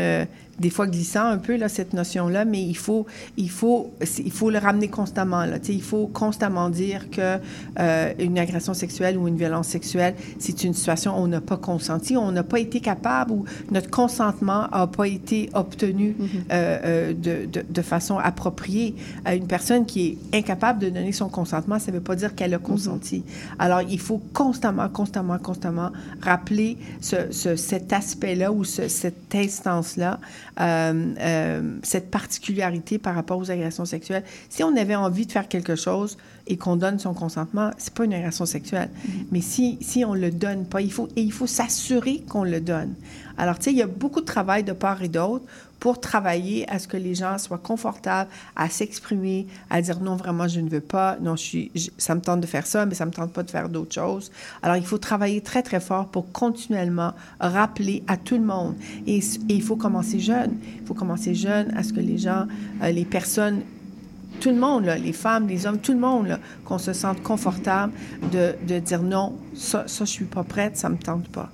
des 0.60 0.70
fois 0.70 0.88
glissant 0.88 1.26
un 1.26 1.38
peu, 1.38 1.56
là, 1.56 1.70
cette 1.70 1.94
notion-là, 1.94 2.46
mais 2.46 2.62
il 2.64 2.78
faut, 2.78 3.06
il, 3.38 3.50
faut, 3.50 3.92
il 4.18 4.32
faut 4.32 4.50
le 4.50 4.58
ramener 4.58 4.88
constamment. 4.88 5.46
Là, 5.46 5.58
il 5.70 5.82
faut 5.82 6.08
constamment 6.08 6.70
dire 6.70 7.10
que 7.12 7.38
euh, 7.80 8.14
une 8.20 8.40
agression 8.40 8.74
sexuelle 8.74 9.18
ou 9.18 9.28
une 9.28 9.38
violence 9.38 9.68
sexuelle, 9.68 10.16
c'est 10.40 10.64
une 10.64 10.74
situation 10.74 11.16
où 11.18 11.24
on 11.24 11.28
n'a 11.28 11.42
pas 11.42 11.58
consenti, 11.58 12.18
on 12.18 12.32
n'a 12.32 12.44
pas 12.44 12.60
été 12.60 12.80
capable 12.80 13.32
ou 13.34 13.46
notre 13.72 13.90
consentement 13.90 14.68
n'a 14.72 14.88
pas 14.88 15.08
été 15.08 15.50
obtenu 15.54 16.16
mm 16.18 16.26
-hmm. 16.26 16.28
euh, 16.52 17.14
de, 17.14 17.46
de, 17.46 17.64
de, 17.78 17.82
façon 17.82 18.18
appropriée. 18.18 18.96
À 19.26 19.36
une 19.36 19.48
personne 19.48 19.86
qui 19.86 20.00
est 20.32 20.38
incapable 20.40 20.80
de 20.80 20.90
donner 20.90 21.12
son 21.12 21.30
consentement, 21.30 21.80
ça 21.80 21.92
ne 21.92 21.98
veut 21.98 22.04
pas 22.04 22.16
dire 22.16 22.34
qu'elle 22.36 22.54
a 22.54 22.60
consenti. 22.60 23.20
Mm 23.20 23.24
-hmm. 23.24 23.64
Alors, 23.66 23.82
il 23.96 24.00
faut 24.08 24.22
constamment, 24.34 24.90
constamment, 25.00 25.38
constamment 25.50 25.92
rappeler 26.22 26.78
ce, 27.10 27.18
ce, 27.32 27.56
cet 27.56 27.88
aspect-là 28.02 28.48
ou 28.58 28.64
ce, 28.64 28.84
cette 28.88 29.34
instance-là 29.46 30.14
euh, 30.16 30.18
euh, 30.18 30.47
cette 30.58 32.10
particularité 32.10 32.98
par 32.98 33.16
rapport 33.16 33.38
aux 33.38 33.52
agressions 33.52 33.86
sexuelles. 33.86 34.24
Si 34.50 34.64
on 34.64 34.76
avait 34.76 34.96
envie 34.96 35.26
de 35.26 35.32
faire 35.32 35.48
quelque 35.48 35.76
chose 35.76 36.18
et 36.48 36.58
qu'on 36.58 36.76
donne 36.76 36.98
son 37.00 37.14
consentement, 37.14 37.72
c'est 37.78 37.94
pas 37.94 38.06
une 38.06 38.14
agression 38.14 38.46
sexuelle. 38.46 38.90
Mm 38.90 39.10
-hmm. 39.10 39.26
Mais 39.32 39.42
si, 39.42 39.78
si 39.82 40.06
on 40.06 40.16
le 40.16 40.32
donne 40.32 40.66
pas, 40.66 40.82
il 40.82 40.92
faut, 40.92 41.08
et 41.16 41.22
il 41.22 41.32
faut 41.32 41.48
s'assurer 41.48 42.24
qu'on 42.30 42.44
le 42.44 42.60
donne. 42.60 42.94
Alors, 43.38 43.58
tu 43.60 43.66
sais, 43.66 43.72
il 43.72 43.78
y 43.78 43.84
a 43.84 43.88
beaucoup 43.88 44.22
de 44.22 44.26
travail 44.26 44.64
de 44.64 44.74
part 44.74 45.04
et 45.04 45.10
d'autre 45.10 45.46
pour 45.80 46.00
travailler 46.00 46.70
à 46.70 46.80
ce 46.80 46.88
que 46.88 46.98
les 46.98 47.16
gens 47.16 47.38
soient 47.38 47.58
confortables 47.58 48.30
à 48.56 48.70
s'exprimer, 48.70 49.48
à 49.70 49.82
dire 49.82 50.00
non, 50.00 50.16
vraiment, 50.16 50.48
je 50.48 50.60
ne 50.60 50.70
veux 50.70 50.82
pas, 50.82 51.18
non, 51.22 51.36
je 51.36 51.44
suis, 51.44 51.72
ça 51.98 52.16
me 52.16 52.22
tente 52.22 52.42
de 52.42 52.48
faire 52.48 52.66
ça, 52.66 52.86
mais 52.86 52.96
ça 52.96 53.06
me 53.06 53.12
tente 53.12 53.32
pas 53.34 53.44
de 53.44 53.52
faire 53.52 53.70
d'autres 53.70 53.94
choses. 53.94 54.32
Alors, 54.62 54.76
il 54.76 54.86
faut 54.86 54.98
travailler 54.98 55.42
très, 55.42 55.64
très 55.64 55.80
fort 55.80 56.08
pour 56.08 56.32
continuellement 56.32 57.14
rappeler 57.40 58.04
à 58.08 58.18
tout 58.18 58.38
le 58.38 58.44
monde. 58.44 58.76
Et, 59.06 59.18
et 59.18 59.22
il 59.50 59.62
faut 59.62 59.76
commencer 59.76 60.20
jeune. 60.20 60.58
Il 60.82 60.88
faut 60.88 60.94
commencer 60.94 61.36
jeune 61.36 61.76
à 61.78 61.84
ce 61.84 61.94
que 61.94 62.00
les 62.00 62.18
gens, 62.18 62.48
euh, 62.82 62.92
les 62.92 63.06
personnes 63.06 63.62
tout 64.40 64.50
le 64.50 64.56
monde, 64.56 64.86
là, 64.86 64.98
les 64.98 65.14
femmes, 65.14 65.48
les 65.48 65.66
hommes, 65.66 65.80
tout 65.80 65.94
le 65.94 66.00
monde, 66.00 66.40
qu'on 66.64 66.78
se 66.78 66.94
sente 66.94 67.24
confortable 67.24 67.92
de, 68.32 68.56
de 68.68 68.80
dire 68.80 69.02
non, 69.02 69.36
ça, 69.56 69.86
ça, 69.88 70.06
je 70.06 70.12
suis 70.12 70.26
pas 70.26 70.44
prête, 70.44 70.78
ça 70.78 70.90
me 70.90 70.98
tente 70.98 71.28
pas. 71.30 71.50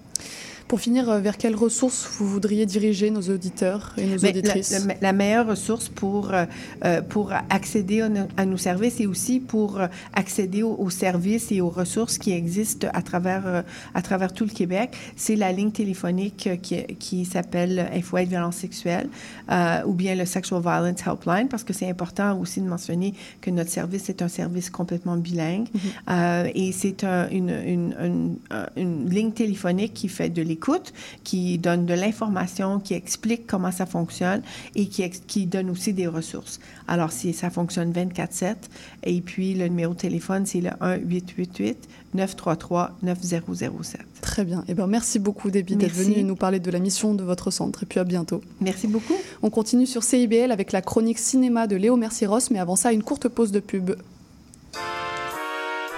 Pour 0.74 0.80
finir, 0.80 1.20
vers 1.20 1.38
quelles 1.38 1.56
ressources 1.56 2.10
vous 2.18 2.28
voudriez 2.28 2.66
diriger 2.66 3.12
nos 3.12 3.22
auditeurs 3.22 3.94
et 3.96 4.08
nos 4.08 4.20
Mais 4.24 4.30
auditrices 4.30 4.88
la, 5.02 5.14
meilleure 5.14 5.46
ressource 5.46 5.88
pour, 5.88 6.32
euh, 6.34 7.02
pour 7.04 7.32
accéder 7.52 8.02
à 8.02 8.10
nos, 8.10 8.28
à 8.38 8.46
nos, 8.48 8.58
services 8.58 9.00
et 9.00 9.06
aussi 9.06 9.40
pour 9.40 9.80
accéder 10.16 10.64
aux, 10.64 10.74
aux, 10.74 10.90
services 10.90 11.52
et 11.52 11.62
aux 11.62 11.70
ressources 11.70 12.18
qui 12.18 12.32
existent 12.32 12.88
à 12.92 13.04
travers, 13.04 13.44
euh, 13.46 13.62
à 13.94 14.02
travers 14.02 14.34
tout 14.34 14.46
le 14.46 14.50
Québec, 14.50 14.98
c'est 15.16 15.36
la 15.36 15.52
ligne 15.52 15.70
téléphonique 15.70 16.50
qui, 16.64 16.84
qui 16.98 17.26
s'appelle 17.26 17.92
FOI 18.02 18.24
violence 18.24 18.56
sexuelle 18.56 19.10
euh, 19.52 19.84
ou 19.86 19.94
bien 19.94 20.16
le 20.16 20.26
Sexual 20.26 20.60
Violence 20.60 21.02
Helpline 21.06 21.50
parce 21.50 21.64
que 21.64 21.74
c'est 21.74 21.88
important 21.88 22.40
aussi 22.40 22.62
de 22.62 22.68
mentionner 22.68 23.14
que 23.42 23.52
notre 23.52 23.70
service 23.70 24.10
est 24.10 24.24
un 24.24 24.28
service 24.28 24.72
complètement 24.72 25.18
bilingue 25.18 25.68
mm 25.72 25.80
-hmm. 26.08 26.52
et 26.56 26.72
c'est 26.72 27.04
un, 27.04 27.30
une, 27.30 27.54
une, 27.76 27.96
une, 28.08 28.36
une 28.76 29.08
ligne 29.08 29.34
téléphonique 29.34 29.94
qui 29.94 30.10
fait 30.10 30.32
de 30.32 30.42
l'écoute 30.42 30.63
qui 31.24 31.58
donne 31.58 31.86
de 31.86 31.94
l'information, 31.94 32.80
qui 32.80 32.94
explique 32.94 33.46
comment 33.48 33.72
ça 33.72 33.86
fonctionne 33.86 34.42
et 34.76 34.88
qui, 34.88 35.10
qui 35.10 35.46
donne 35.46 35.70
aussi 35.70 35.94
des 35.94 36.08
ressources. 36.08 36.60
Alors, 36.88 37.12
si 37.12 37.34
ça 37.34 37.50
fonctionne 37.50 37.92
24-7, 37.92 38.56
et 39.04 39.22
puis 39.22 39.54
le 39.54 39.68
numéro 39.68 39.94
de 39.94 40.00
téléphone, 40.00 40.46
c'est 40.46 40.62
le 40.62 40.70
1-888-933-9007. 42.16 43.98
Très 44.22 44.46
bien. 44.46 44.64
Eh 44.68 44.74
bien, 44.74 44.88
merci 44.88 45.20
beaucoup, 45.20 45.52
Déby, 45.52 45.76
d'être 45.76 45.94
venu 45.94 46.24
nous 46.24 46.36
parler 46.36 46.60
de 46.60 46.72
la 46.72 46.80
mission 46.80 47.14
de 47.14 47.24
votre 47.24 47.52
centre. 47.52 47.84
Et 47.84 47.86
puis, 47.86 48.00
à 48.00 48.04
bientôt. 48.04 48.42
Merci 48.62 48.88
beaucoup. 48.88 49.16
On 49.42 49.50
continue 49.50 49.86
sur 49.86 50.04
CIBL 50.04 50.52
avec 50.52 50.72
la 50.72 50.82
chronique 50.82 51.20
cinéma 51.20 51.68
de 51.68 51.76
Léo 51.76 51.98
Merciros, 51.98 52.50
mais 52.52 52.60
avant 52.60 52.76
ça, 52.76 52.92
une 52.94 53.04
courte 53.04 53.28
pause 53.28 53.52
de 53.52 53.60
pub. 53.60 53.92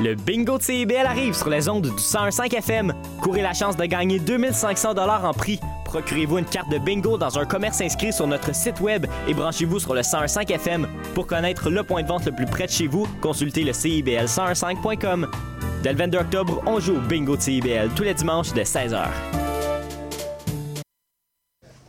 Le 0.01 0.13
bingo 0.13 0.57
de 0.57 0.63
CIBL 0.63 1.05
arrive 1.05 1.33
sur 1.33 1.49
les 1.49 1.69
ondes 1.69 1.83
du 1.83 1.89
101.5 1.89 2.53
FM. 2.57 2.93
Courez 3.21 3.41
la 3.41 3.53
chance 3.53 3.77
de 3.77 3.85
gagner 3.85 4.19
2500 4.19 4.93
dollars 4.93 5.23
en 5.23 5.31
prix. 5.31 5.57
Procurez-vous 5.85 6.39
une 6.39 6.45
carte 6.45 6.69
de 6.69 6.79
bingo 6.79 7.17
dans 7.17 7.39
un 7.39 7.45
commerce 7.45 7.79
inscrit 7.79 8.11
sur 8.11 8.27
notre 8.27 8.53
site 8.53 8.81
web 8.81 9.05
et 9.25 9.33
branchez-vous 9.33 9.79
sur 9.79 9.93
le 9.93 10.01
101.5 10.01 10.51
FM. 10.51 10.87
Pour 11.13 11.27
connaître 11.27 11.69
le 11.69 11.81
point 11.83 12.03
de 12.03 12.09
vente 12.09 12.25
le 12.25 12.33
plus 12.33 12.45
près 12.45 12.65
de 12.65 12.71
chez 12.71 12.87
vous, 12.87 13.07
consultez 13.21 13.63
le 13.63 13.71
CIBL101.5.com. 13.71 15.31
Dès 15.81 15.93
le 15.93 15.97
22 15.97 16.17
octobre, 16.17 16.61
on 16.65 16.81
joue 16.81 16.97
au 16.97 16.99
bingo 16.99 17.37
de 17.37 17.41
CIBL 17.41 17.91
tous 17.95 18.03
les 18.03 18.15
dimanches 18.15 18.51
de 18.51 18.63
16h. 18.63 19.07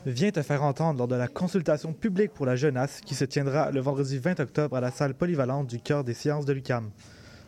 Viens 0.06 0.30
te 0.30 0.42
faire 0.42 0.62
entendre 0.62 0.98
lors 0.98 1.08
de 1.08 1.16
la 1.16 1.26
consultation 1.26 1.92
publique 1.92 2.32
pour 2.32 2.46
la 2.46 2.54
jeunesse 2.54 3.00
qui 3.04 3.16
se 3.16 3.24
tiendra 3.24 3.72
le 3.72 3.80
vendredi 3.80 4.18
20 4.18 4.38
octobre 4.38 4.76
à 4.76 4.80
la 4.80 4.92
salle 4.92 5.14
polyvalente 5.14 5.66
du 5.66 5.80
Cœur 5.80 6.04
des 6.04 6.14
sciences 6.14 6.46
de 6.46 6.52
l'UQAM. 6.52 6.92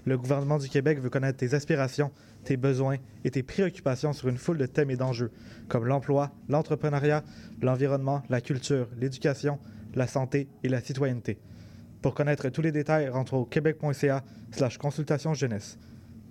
Le 0.09 0.17
gouvernement 0.17 0.57
du 0.57 0.71
Québec 0.71 1.01
veut 1.01 1.11
connaître 1.11 1.37
tes 1.37 1.53
aspirations, 1.53 2.11
tes 2.43 2.57
besoins 2.57 2.97
et 3.25 3.31
tes 3.31 3.43
préoccupations 3.43 4.15
sur 4.15 4.29
une 4.29 4.39
foule 4.39 4.57
de 4.57 4.65
thèmes 4.65 4.91
et 4.91 4.97
d'enjeux, 4.97 5.31
comme 5.69 5.85
l'emploi, 5.85 6.31
l'entrepreneuriat, 6.49 7.23
l'environnement, 7.61 8.23
la 8.31 8.41
culture, 8.41 8.89
l'éducation, 8.99 9.59
la 9.95 10.07
santé 10.07 10.49
et 10.65 10.71
la 10.71 10.81
citoyenneté. 10.81 11.39
Pour 12.01 12.15
connaître 12.15 12.49
tous 12.49 12.63
les 12.63 12.73
détails, 12.73 13.11
rentre 13.11 13.35
au 13.35 13.45
québec.ca 13.45 14.25
slash 14.51 14.79
consultation 14.79 15.35
jeunesse. 15.35 15.77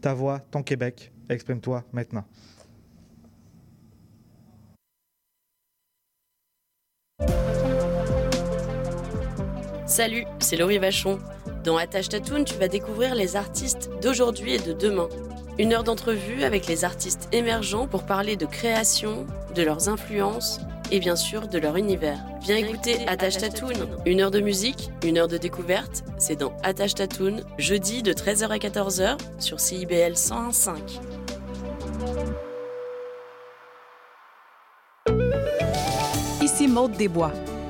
Ta 0.02 0.16
voix, 0.16 0.40
ton 0.40 0.64
Québec, 0.64 1.12
exprime-toi 1.30 1.84
maintenant. 1.94 2.26
Salut, 9.86 10.26
c'est 10.40 10.58
Laurie 10.58 10.80
Vachon. 10.80 11.20
Dans 11.64 11.78
Attache 11.78 12.10
Tatoon, 12.10 12.44
tu 12.44 12.56
vas 12.56 12.68
découvrir 12.68 13.16
les 13.16 13.36
artistes 13.36 13.90
d'aujourd'hui 14.02 14.54
et 14.54 14.60
de 14.60 14.74
demain. 14.74 15.10
Une 15.60 15.74
heure 15.74 15.84
d'entrevue 15.84 16.44
avec 16.44 16.68
les 16.68 16.86
artistes 16.86 17.28
émergents 17.32 17.88
pour 17.88 18.04
parler 18.04 18.36
de 18.36 18.46
création, 18.46 19.26
de 19.56 19.64
leurs 19.64 19.90
influences 19.90 20.60
et 20.92 21.00
bien 21.00 21.16
sûr 21.16 21.48
de 21.48 21.58
leur 21.58 21.76
univers. 21.76 22.20
Viens 22.42 22.58
écouter 22.58 23.08
Attache 23.08 23.38
Tatoon. 23.38 23.90
Une 24.06 24.22
heure 24.22 24.32
de 24.32 24.40
musique, 24.40 24.92
une 25.04 25.18
heure 25.18 25.28
de 25.28 25.38
découverte, 25.38 26.04
c'est 26.18 26.36
dans 26.36 26.56
Attache 26.64 26.96
Tatoon, 26.96 27.42
jeudi 27.58 28.04
de 28.04 28.14
13h 28.14 28.50
à 28.50 28.58
14h 28.58 29.18
sur 29.40 29.60
CIBL 29.60 30.14
101.5. 30.14 30.78
Ici 36.42 36.68
Maude 36.68 36.94
Desbois. 36.94 37.34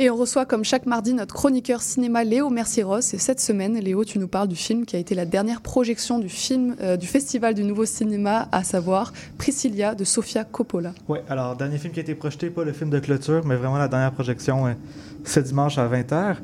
Et 0.00 0.10
on 0.10 0.16
reçoit 0.16 0.46
comme 0.46 0.62
chaque 0.62 0.86
mardi 0.86 1.12
notre 1.12 1.34
chroniqueur 1.34 1.82
cinéma 1.82 2.22
Léo 2.22 2.50
Mercieros. 2.50 3.00
Et 3.00 3.18
cette 3.18 3.40
semaine, 3.40 3.76
Léo, 3.80 4.04
tu 4.04 4.20
nous 4.20 4.28
parles 4.28 4.46
du 4.46 4.54
film 4.54 4.86
qui 4.86 4.94
a 4.94 4.98
été 5.00 5.16
la 5.16 5.26
dernière 5.26 5.60
projection 5.60 6.20
du 6.20 6.28
film 6.28 6.76
euh, 6.80 6.96
du 6.96 7.08
Festival 7.08 7.52
du 7.52 7.64
Nouveau 7.64 7.84
Cinéma, 7.84 8.46
à 8.52 8.62
savoir 8.62 9.12
Priscilla 9.38 9.96
de 9.96 10.04
Sofia 10.04 10.44
Coppola. 10.44 10.92
Oui, 11.08 11.18
alors, 11.28 11.56
dernier 11.56 11.78
film 11.78 11.92
qui 11.92 11.98
a 11.98 12.02
été 12.02 12.14
projeté, 12.14 12.48
pas 12.48 12.62
le 12.62 12.72
film 12.72 12.90
de 12.90 13.00
clôture, 13.00 13.44
mais 13.44 13.56
vraiment 13.56 13.76
la 13.76 13.88
dernière 13.88 14.12
projection 14.12 14.68
euh, 14.68 14.74
ce 15.24 15.40
dimanche 15.40 15.78
à 15.78 15.88
20h. 15.88 16.36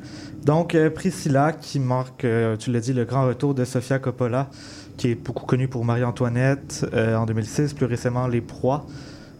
Donc, 0.42 0.74
euh, 0.74 0.90
Priscilla, 0.90 1.52
qui 1.52 1.78
marque, 1.78 2.24
euh, 2.24 2.57
tu 2.57 2.72
l'as 2.72 2.80
dit, 2.80 2.92
le 2.92 3.05
grand 3.05 3.24
retour 3.24 3.55
de 3.55 3.64
Sofia 3.64 4.00
Coppola, 4.00 4.50
qui 4.96 5.12
est 5.12 5.14
beaucoup 5.14 5.46
connue 5.46 5.68
pour 5.68 5.84
Marie-Antoinette 5.84 6.84
en 6.92 7.24
2006, 7.24 7.74
plus 7.74 7.86
récemment 7.86 8.26
Les 8.26 8.40
Proies. 8.40 8.84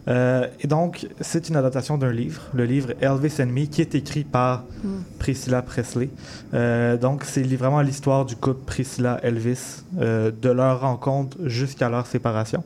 Euh, 0.07 0.47
et 0.59 0.67
donc, 0.67 1.07
c'est 1.21 1.49
une 1.49 1.55
adaptation 1.55 1.97
d'un 1.97 2.11
livre, 2.11 2.41
le 2.53 2.65
livre 2.65 2.93
Elvis 3.01 3.41
and 3.41 3.47
Me, 3.47 3.65
qui 3.65 3.81
est 3.81 3.95
écrit 3.95 4.23
par 4.23 4.63
Mm. 4.83 4.87
Priscilla 5.19 5.61
Presley. 5.61 6.09
Euh, 6.53 6.97
donc, 6.97 7.23
c'est 7.23 7.43
vraiment 7.55 7.81
l'histoire 7.81 8.25
du 8.25 8.35
couple 8.35 8.63
Priscilla-Elvis, 8.65 9.83
euh, 9.99 10.31
de 10.31 10.49
leur 10.49 10.81
rencontre 10.81 11.37
jusqu'à 11.45 11.89
leur 11.89 12.05
séparation. 12.05 12.63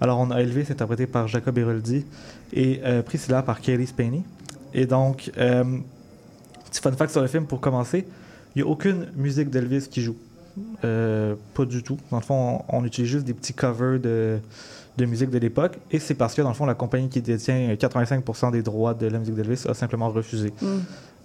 Alors, 0.00 0.20
on 0.20 0.30
a 0.30 0.40
Elvis 0.40 0.66
interprété 0.70 1.06
par 1.06 1.26
Jacob 1.26 1.58
Eroldi 1.58 2.06
et 2.52 2.80
Priscilla 3.04 3.42
par 3.42 3.60
Kaylee 3.60 3.88
Spaney. 3.88 4.22
Et 4.72 4.86
donc, 4.86 5.32
petit 5.34 6.80
fun 6.80 6.92
fact 6.92 7.10
sur 7.10 7.20
le 7.20 7.26
film 7.26 7.46
pour 7.46 7.60
commencer, 7.60 8.06
il 8.54 8.62
n'y 8.62 8.68
a 8.68 8.70
aucune 8.70 9.06
musique 9.16 9.50
d'Elvis 9.50 9.88
qui 9.90 10.02
joue. 10.02 10.16
Pas 10.82 11.64
du 11.66 11.82
tout. 11.82 11.98
Dans 12.12 12.18
le 12.18 12.22
fond, 12.22 12.62
on, 12.68 12.78
on 12.78 12.84
utilise 12.84 13.10
juste 13.10 13.24
des 13.24 13.34
petits 13.34 13.54
covers 13.54 13.98
de, 13.98 14.38
de 14.98 15.04
musique 15.06 15.30
de 15.30 15.38
l'époque. 15.38 15.78
Et 15.90 15.98
c'est 15.98 16.14
parce 16.14 16.34
que, 16.34 16.42
dans 16.42 16.48
le 16.50 16.54
fond, 16.54 16.66
la 16.66 16.74
compagnie 16.74 17.08
qui 17.08 17.22
détient 17.22 17.74
85% 17.74 18.50
des 18.52 18.62
droits 18.62 18.92
de 18.94 19.06
la 19.06 19.18
musique 19.18 19.34
d'Elvis 19.34 19.64
a 19.68 19.74
simplement 19.74 20.10
refusé 20.10 20.52
Mm. 20.60 20.66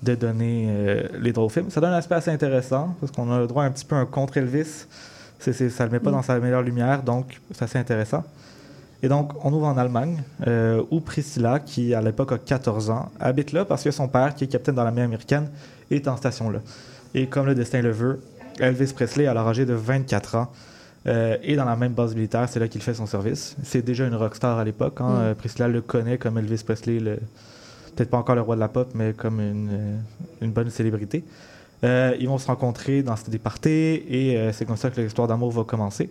de 0.04 0.16
donner 0.16 0.66
euh, 0.70 1.04
les 1.20 1.32
droits 1.34 1.46
au 1.46 1.50
film. 1.50 1.70
Ça 1.70 1.82
donne 1.82 1.92
un 1.92 1.98
aspect 1.98 2.16
assez 2.16 2.32
intéressant 2.32 2.96
parce 3.00 3.12
qu'on 3.12 3.32
a 3.32 3.40
le 3.40 3.48
droit 3.48 3.64
à 3.64 3.68
un 3.68 3.72
petit 3.72 3.86
peu 3.86 3.96
un 3.96 4.06
contre-Elvis. 4.06 4.86
C'est, 5.40 5.70
ça 5.70 5.84
le 5.86 5.92
met 5.92 6.00
pas 6.00 6.10
Mm. 6.12 6.14
dans 6.14 6.22
sa 6.22 6.40
meilleure 6.40 6.62
lumière, 6.62 7.04
donc 7.04 7.42
c'est 7.52 7.64
assez 7.64 7.80
intéressant. 7.80 8.24
Et 9.02 9.10
donc, 9.10 9.34
on 9.44 9.52
ouvre 9.52 9.66
en 9.68 9.78
Allemagne, 9.78 10.24
euh, 10.48 10.82
où 10.90 11.02
Priscilla, 11.02 11.60
qui 11.60 11.94
à 11.94 12.02
l'époque 12.02 12.32
a 12.32 12.38
14 12.38 12.90
ans, 12.90 13.12
habite 13.20 13.52
là 13.52 13.66
parce 13.66 13.84
que 13.84 13.92
son 13.92 14.08
père, 14.08 14.34
qui 14.34 14.46
est 14.46 14.48
capitaine 14.48 14.76
dans 14.76 14.84
l'armée 14.86 15.02
américaine, 15.02 15.50
est 15.92 16.08
en 16.08 16.16
station 16.16 16.50
là. 16.50 16.60
Et 17.14 17.28
comme 17.28 17.46
le 17.46 17.54
destin 17.56 17.82
le 17.82 17.92
veut, 17.92 18.22
Elvis 18.60 18.94
Presley, 18.94 19.28
à 19.28 19.34
l'âge 19.34 19.48
âgé 19.48 19.66
de 19.66 19.74
24 19.74 20.36
ans, 20.36 20.48
euh, 21.08 21.38
est 21.44 21.56
dans 21.56 21.66
la 21.66 21.76
même 21.76 21.94
base 21.94 22.16
militaire, 22.16 22.48
c'est 22.50 22.60
là 22.60 22.68
qu'il 22.68 22.82
fait 22.82 22.94
son 22.94 23.06
service. 23.06 23.56
C'est 23.64 23.82
déjà 23.84 24.06
une 24.08 24.16
rockstar 24.16 24.58
à 24.58 24.64
l'époque. 24.64 25.00
Hein. 25.02 25.10
Mm. 25.10 25.22
Euh, 25.22 25.34
Priscilla 25.36 25.68
le 25.68 25.82
connaît 25.82 26.18
comme 26.18 26.38
Elvis 26.38 26.64
Presley, 26.66 27.00
le- 27.00 27.20
peut-être 27.96 28.10
pas 28.10 28.18
encore 28.18 28.36
le 28.36 28.42
roi 28.42 28.56
de 28.56 28.60
la 28.62 28.68
pop, 28.70 28.90
mais 28.96 29.14
comme 29.14 29.40
une, 29.40 29.70
euh, 29.72 29.98
une 30.42 30.52
bonne 30.52 30.70
célébrité. 30.70 31.24
Euh, 31.84 32.16
ils 32.20 32.28
vont 32.28 32.38
se 32.38 32.48
rencontrer 32.48 33.04
dans 33.04 33.16
des 33.28 33.40
parties 33.40 33.70
et 34.10 34.50
c'est 34.54 34.64
comme 34.66 34.78
ça 34.78 34.90
que 34.90 35.02
l'histoire 35.02 35.28
d'amour 35.28 35.52
va 35.52 35.64
commencer. 35.66 36.10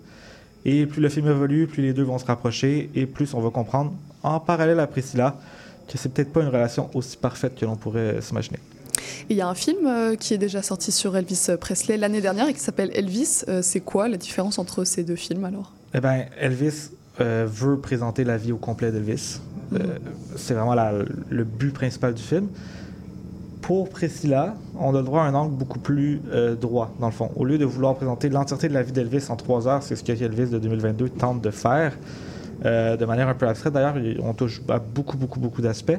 Et 0.67 0.85
plus 0.87 1.01
le 1.01 1.09
film 1.09 1.27
évolue, 1.29 1.67
plus 1.67 1.83
les 1.83 1.93
deux 1.95 2.03
vont 2.03 2.19
se 2.19 2.27
rapprocher 2.27 2.91
et 2.95 3.07
plus 3.07 3.33
on 3.35 3.41
va 3.41 3.49
comprendre, 3.51 3.93
en 4.23 4.39
parallèle 4.39 4.79
à 4.81 4.87
Priscilla, 4.87 5.35
que 5.89 5.97
c'est 5.99 6.11
peut-être 6.13 6.31
pas 6.33 6.43
une 6.43 6.49
relation 6.49 6.91
aussi 6.95 7.17
parfaite 7.17 7.55
que 7.59 7.65
l'on 7.65 7.77
pourrait 7.77 8.21
s'imaginer. 8.21 8.59
Il 9.31 9.37
y 9.37 9.41
a 9.41 9.49
un 9.49 9.55
film 9.55 9.87
euh, 9.87 10.17
qui 10.17 10.35
est 10.35 10.39
déjà 10.39 10.63
sorti 10.63 10.93
sur 10.93 11.17
Elvis 11.17 11.49
Presley 11.61 11.97
l'année 11.97 12.21
dernière 12.21 12.49
et 12.49 12.55
qui 12.55 12.61
s'appelle 12.61 12.91
Elvis. 12.95 13.43
Euh, 13.49 13.61
c'est 13.63 13.81
quoi 13.81 14.09
la 14.09 14.17
différence 14.17 14.59
entre 14.59 14.85
ces 14.85 15.03
deux 15.05 15.17
films 15.17 15.45
alors? 15.45 15.73
Eh 15.95 16.01
bien, 16.01 16.25
Elvis 16.41 16.91
euh, 17.21 17.47
veut 17.51 17.79
présenter 17.79 18.25
la 18.25 18.37
vie 18.37 18.53
au 18.53 18.57
complet 18.59 18.91
d'Elvis. 18.93 19.41
C'est 20.37 20.53
vraiment 20.55 20.75
le 21.31 21.45
but 21.45 21.73
principal 21.73 22.13
du 22.13 22.23
film. 22.23 22.49
Pour 23.63 23.89
Priscilla, 23.89 24.55
on 24.79 24.95
a 24.95 24.99
le 24.99 25.05
droit 25.05 25.23
à 25.23 25.27
un 25.27 25.35
angle 25.35 25.55
beaucoup 25.55 25.79
plus 25.79 26.21
droit, 26.61 26.93
dans 27.01 27.07
le 27.07 27.13
fond. 27.13 27.31
Au 27.37 27.45
lieu 27.45 27.57
de 27.59 27.65
vouloir 27.65 27.95
présenter 27.95 28.29
l'entièreté 28.29 28.69
de 28.69 28.75
la 28.75 28.83
vie 28.83 28.93
d'Elvis 28.93 29.27
en 29.31 29.37
trois 29.37 29.67
heures, 29.69 29.83
c'est 29.83 29.95
ce 29.97 30.03
que 30.05 30.13
Elvis 30.13 30.51
de 30.51 30.59
2022 30.59 31.09
tente 31.11 31.41
de 31.41 31.51
faire, 31.51 31.97
de 32.65 33.05
manière 33.07 33.29
un 33.29 33.35
peu 33.35 33.47
abstraite 33.47 33.73
d'ailleurs, 33.73 33.97
il- 33.99 34.21
on 34.21 34.35
touche 34.35 34.61
à 34.69 34.79
beaucoup, 34.79 35.17
beaucoup, 35.17 35.39
beaucoup 35.41 35.63
d'aspects. 35.63 35.93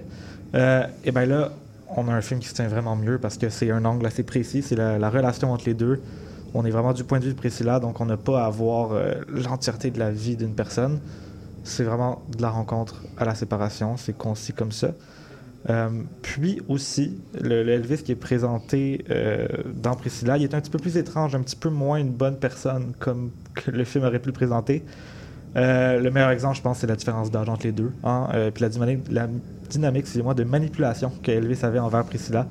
Et 0.54 1.12
bien 1.12 1.26
là, 1.26 1.52
on 1.96 2.08
a 2.08 2.14
un 2.14 2.22
film 2.22 2.40
qui 2.40 2.48
se 2.48 2.54
tient 2.54 2.68
vraiment 2.68 2.96
mieux 2.96 3.18
parce 3.18 3.38
que 3.38 3.50
c'est 3.50 3.72
un 3.72 3.86
angle 3.86 4.06
assez 4.06 4.24
précis, 4.24 4.62
c'est 4.62 4.76
la, 4.76 5.00
la 5.00 5.10
relation 5.10 5.52
entre 5.52 5.66
les 5.66 5.74
deux. 5.74 6.02
On 6.54 6.66
est 6.66 6.70
vraiment 6.72 6.94
du 6.94 7.04
point 7.04 7.20
de 7.20 7.26
vue 7.26 7.34
de 7.34 7.38
Priscilla, 7.38 7.80
donc 7.80 8.00
on 8.00 8.06
n'a 8.06 8.18
pas 8.18 8.46
à 8.46 8.50
voir 8.50 8.92
euh, 8.92 9.14
l'entièreté 9.28 9.90
de 9.90 10.00
la 10.00 10.12
vie 10.12 10.36
d'une 10.36 10.54
personne. 10.54 11.00
C'est 11.64 11.84
vraiment 11.84 12.22
de 12.36 12.42
la 12.42 12.50
rencontre 12.50 13.04
à 13.18 13.26
la 13.26 13.36
séparation, 13.36 13.98
c'est 13.98 14.16
concis 14.16 14.54
comme 14.54 14.72
ça. 14.72 14.92
Euh, 15.70 15.90
puis 16.22 16.62
aussi, 16.68 17.18
le, 17.40 17.64
le 17.64 17.72
Elvis 17.72 18.04
qui 18.04 18.12
est 18.12 18.16
présenté 18.16 19.06
euh, 19.10 19.48
dans 19.74 19.96
Priscilla, 19.96 20.38
il 20.38 20.44
est 20.44 20.54
un 20.54 20.60
petit 20.60 20.70
peu 20.70 20.78
plus 20.78 20.98
étrange, 20.98 21.36
un 21.36 21.42
petit 21.42 21.56
peu 21.56 21.70
moins 21.70 21.98
une 21.98 22.12
bonne 22.12 22.38
personne 22.38 22.94
comme 23.00 23.32
que 23.56 23.72
le 23.72 23.84
film 23.86 24.04
aurait 24.04 24.20
pu 24.20 24.28
le 24.28 24.34
présenter. 24.34 24.84
Euh, 25.56 26.00
le 26.00 26.10
meilleur 26.12 26.32
exemple, 26.32 26.58
je 26.58 26.62
pense, 26.62 26.80
c'est 26.80 26.88
la 26.88 26.96
différence 26.96 27.30
d'âge 27.32 27.48
entre 27.50 27.66
les 27.66 27.72
deux. 27.72 27.92
hein, 28.04 28.28
euh, 28.34 28.52
puis 28.52 28.62
la 28.64 28.70
dynamique, 28.70 29.00
la 29.12 29.28
dynamique 29.70 30.02
excusez-moi, 30.02 30.34
de 30.34 30.44
manipulation 30.44 31.12
que 31.22 31.32
Elvis 31.32 31.60
avait 31.64 31.80
envers 31.80 32.04
Priscilla. 32.06 32.48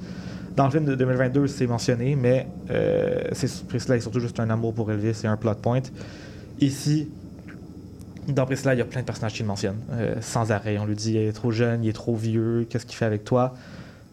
Dans 0.57 0.67
le 0.67 0.71
film 0.71 0.85
de 0.85 0.95
2022, 0.95 1.47
c'est 1.47 1.67
mentionné, 1.67 2.15
mais 2.15 2.47
euh, 2.71 3.23
c'est- 3.33 3.67
Priscilla 3.67 3.97
est 3.97 4.01
surtout 4.01 4.21
juste 4.21 4.39
un 4.39 4.51
amour 4.51 4.75
pour 4.75 4.91
Elvis 4.93 5.21
et 5.25 5.27
un 5.27 5.37
plot 5.37 5.55
point. 5.55 5.81
Ici, 6.61 7.09
dans 8.29 8.45
Priscilla, 8.47 8.75
il 8.75 8.79
y 8.79 8.83
a 8.83 8.85
plein 8.85 9.01
de 9.01 9.07
personnages 9.07 9.33
qui 9.33 9.43
le 9.43 9.49
mentionnent, 9.49 9.81
euh, 9.93 10.15
sans 10.21 10.53
arrêt. 10.53 10.79
On 10.79 10.85
lui 10.87 10.95
dit 10.95 11.13
il 11.13 11.17
est 11.17 11.33
trop 11.33 11.51
jeune, 11.51 11.83
il 11.85 11.89
est 11.89 11.93
trop 11.95 12.15
vieux, 12.15 12.67
qu'est-ce 12.71 12.87
qu'il 12.87 12.97
fait 12.97 13.05
avec 13.07 13.25
toi? 13.25 13.55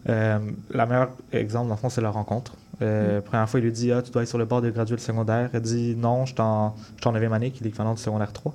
La 0.06 0.86
meilleure 0.86 1.10
exemple, 1.32 1.68
dans 1.68 1.74
le 1.74 1.80
fond, 1.80 1.90
c'est 1.90 2.00
la 2.00 2.10
rencontre. 2.10 2.54
Euh, 2.82 3.20
Première 3.20 3.48
fois, 3.48 3.60
il 3.60 3.64
lui 3.64 3.70
dit 3.72 3.92
ah, 3.92 4.00
Tu 4.02 4.10
dois 4.10 4.22
être 4.22 4.28
sur 4.28 4.38
le 4.38 4.46
bord 4.46 4.62
de 4.62 4.70
graduer 4.70 4.96
le 4.96 5.00
secondaire. 5.00 5.50
Elle 5.52 5.60
dit 5.60 5.94
Non, 5.96 6.24
je 6.24 6.32
suis 6.32 6.40
en, 6.40 6.74
je 6.96 7.02
suis 7.02 7.08
en 7.08 7.12
9e 7.12 7.32
année, 7.32 7.50
qui 7.50 7.62
est 7.62 7.64
l'équivalent 7.66 7.94
du 7.94 8.00
secondaire 8.00 8.32
3. 8.32 8.54